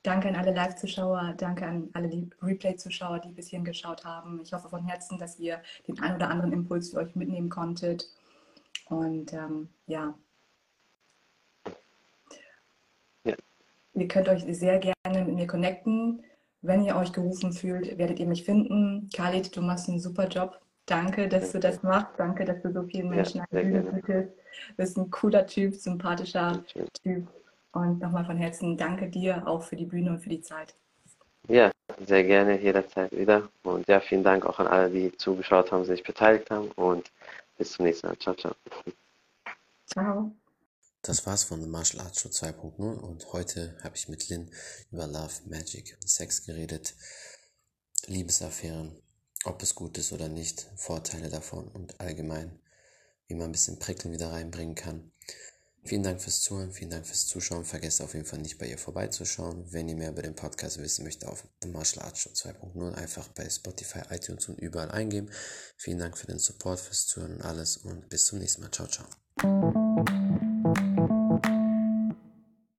Danke 0.03 0.27
an 0.27 0.35
alle 0.35 0.53
Live-Zuschauer, 0.53 1.33
danke 1.37 1.65
an 1.65 1.89
alle 1.93 2.09
Replay-Zuschauer, 2.41 3.19
die 3.19 3.29
bis 3.29 3.47
hierhin 3.47 3.63
geschaut 3.63 4.03
haben. 4.03 4.41
Ich 4.43 4.51
hoffe 4.51 4.67
von 4.67 4.85
Herzen, 4.85 5.17
dass 5.17 5.39
ihr 5.39 5.61
den 5.87 5.97
ein 6.01 6.15
oder 6.15 6.29
anderen 6.29 6.51
Impuls 6.51 6.89
für 6.91 6.97
euch 6.97 7.15
mitnehmen 7.15 7.49
konntet. 7.49 8.09
Und 8.89 9.31
ähm, 9.31 9.69
ja. 9.87 10.13
Ja. 13.23 13.35
Ihr 13.93 14.07
könnt 14.09 14.27
euch 14.27 14.43
sehr 14.49 14.79
gerne 14.79 15.23
mit 15.25 15.35
mir 15.35 15.47
connecten. 15.47 16.21
Wenn 16.61 16.83
ihr 16.83 16.97
euch 16.97 17.13
gerufen 17.13 17.53
fühlt, 17.53 17.97
werdet 17.97 18.19
ihr 18.19 18.27
mich 18.27 18.43
finden. 18.43 19.09
Khalid, 19.15 19.55
du 19.55 19.61
machst 19.61 19.87
einen 19.87 19.99
super 19.99 20.27
Job. 20.27 20.59
Danke, 20.85 21.29
dass 21.29 21.53
du 21.53 21.59
das 21.59 21.81
machst. 21.81 22.11
Danke, 22.17 22.43
dass 22.43 22.61
du 22.61 22.73
so 22.73 22.83
vielen 22.83 23.07
Ja, 23.07 23.15
Menschen 23.15 23.41
Bühne 23.49 23.83
gerne. 23.83 24.01
bietest. 24.01 24.33
Du 24.69 24.75
bist 24.75 24.97
ein 24.97 25.09
cooler 25.09 25.47
Typ, 25.47 25.75
sympathischer. 25.75 26.61
Typ. 27.01 27.27
Und 27.73 27.99
nochmal 27.99 28.25
von 28.25 28.37
Herzen 28.37 28.77
danke 28.77 29.09
dir 29.09 29.47
auch 29.47 29.63
für 29.63 29.75
die 29.75 29.85
Bühne 29.85 30.11
und 30.11 30.19
für 30.19 30.29
die 30.29 30.41
Zeit. 30.41 30.75
Ja, 31.47 31.71
sehr 32.05 32.23
gerne, 32.23 32.61
jederzeit 32.61 33.11
wieder. 33.11 33.49
Und 33.63 33.87
ja, 33.87 33.99
vielen 33.99 34.23
Dank 34.23 34.45
auch 34.45 34.59
an 34.59 34.67
alle, 34.67 34.89
die 34.89 35.11
zugeschaut 35.17 35.71
haben, 35.71 35.83
sich 35.83 36.03
beteiligt 36.03 36.49
haben 36.51 36.71
und 36.71 37.11
bis 37.57 37.73
zum 37.73 37.85
nächsten 37.85 38.07
Mal. 38.07 38.17
Ciao, 38.19 38.35
ciao. 38.35 38.55
Ciao. 39.87 40.31
das 41.01 41.25
war's 41.25 41.43
von 41.43 41.61
The 41.61 41.67
Martial 41.67 42.03
Arts 42.03 42.21
Show 42.21 42.29
2.0 42.29 42.79
und 42.79 43.33
heute 43.33 43.77
habe 43.83 43.95
ich 43.95 44.07
mit 44.07 44.29
Lynn 44.29 44.49
über 44.91 45.07
Love, 45.07 45.33
Magic 45.47 45.97
und 46.01 46.09
Sex 46.09 46.45
geredet, 46.45 46.95
Liebesaffären, 48.07 48.95
ob 49.45 49.61
es 49.61 49.75
gut 49.75 49.97
ist 49.97 50.13
oder 50.13 50.29
nicht, 50.29 50.69
Vorteile 50.75 51.29
davon 51.29 51.67
und 51.67 51.99
allgemein, 51.99 52.59
wie 53.27 53.35
man 53.35 53.49
ein 53.49 53.51
bisschen 53.51 53.79
Prickeln 53.79 54.13
wieder 54.13 54.31
reinbringen 54.31 54.75
kann. 54.75 55.11
Vielen 55.85 56.03
Dank 56.03 56.21
fürs 56.21 56.41
Zuhören, 56.41 56.71
vielen 56.71 56.91
Dank 56.91 57.05
fürs 57.05 57.27
Zuschauen. 57.27 57.65
Vergesst 57.65 58.01
auf 58.01 58.13
jeden 58.13 58.25
Fall 58.25 58.39
nicht 58.39 58.57
bei 58.57 58.67
ihr 58.67 58.77
vorbeizuschauen. 58.77 59.65
Wenn 59.71 59.89
ihr 59.89 59.95
mehr 59.95 60.11
über 60.11 60.21
den 60.21 60.33
Podcast 60.35 60.77
wissen 60.81 61.03
möchtet, 61.03 61.27
auf 61.27 61.45
The 61.61 61.67
Martial 61.67 62.05
Arts 62.05 62.21
Show 62.21 62.29
2.0 62.29 62.93
einfach 62.93 63.27
bei 63.29 63.49
Spotify, 63.49 63.99
iTunes 64.09 64.47
und 64.47 64.59
überall 64.59 64.91
eingeben. 64.91 65.29
Vielen 65.75 65.99
Dank 65.99 66.17
für 66.17 66.27
den 66.27 66.39
Support, 66.39 66.79
fürs 66.79 67.07
Zuhören 67.07 67.35
und 67.35 67.41
alles 67.41 67.75
und 67.77 68.07
bis 68.07 68.25
zum 68.25 68.39
nächsten 68.39 68.61
Mal. 68.61 68.71
Ciao, 68.71 68.87
ciao. 68.87 69.07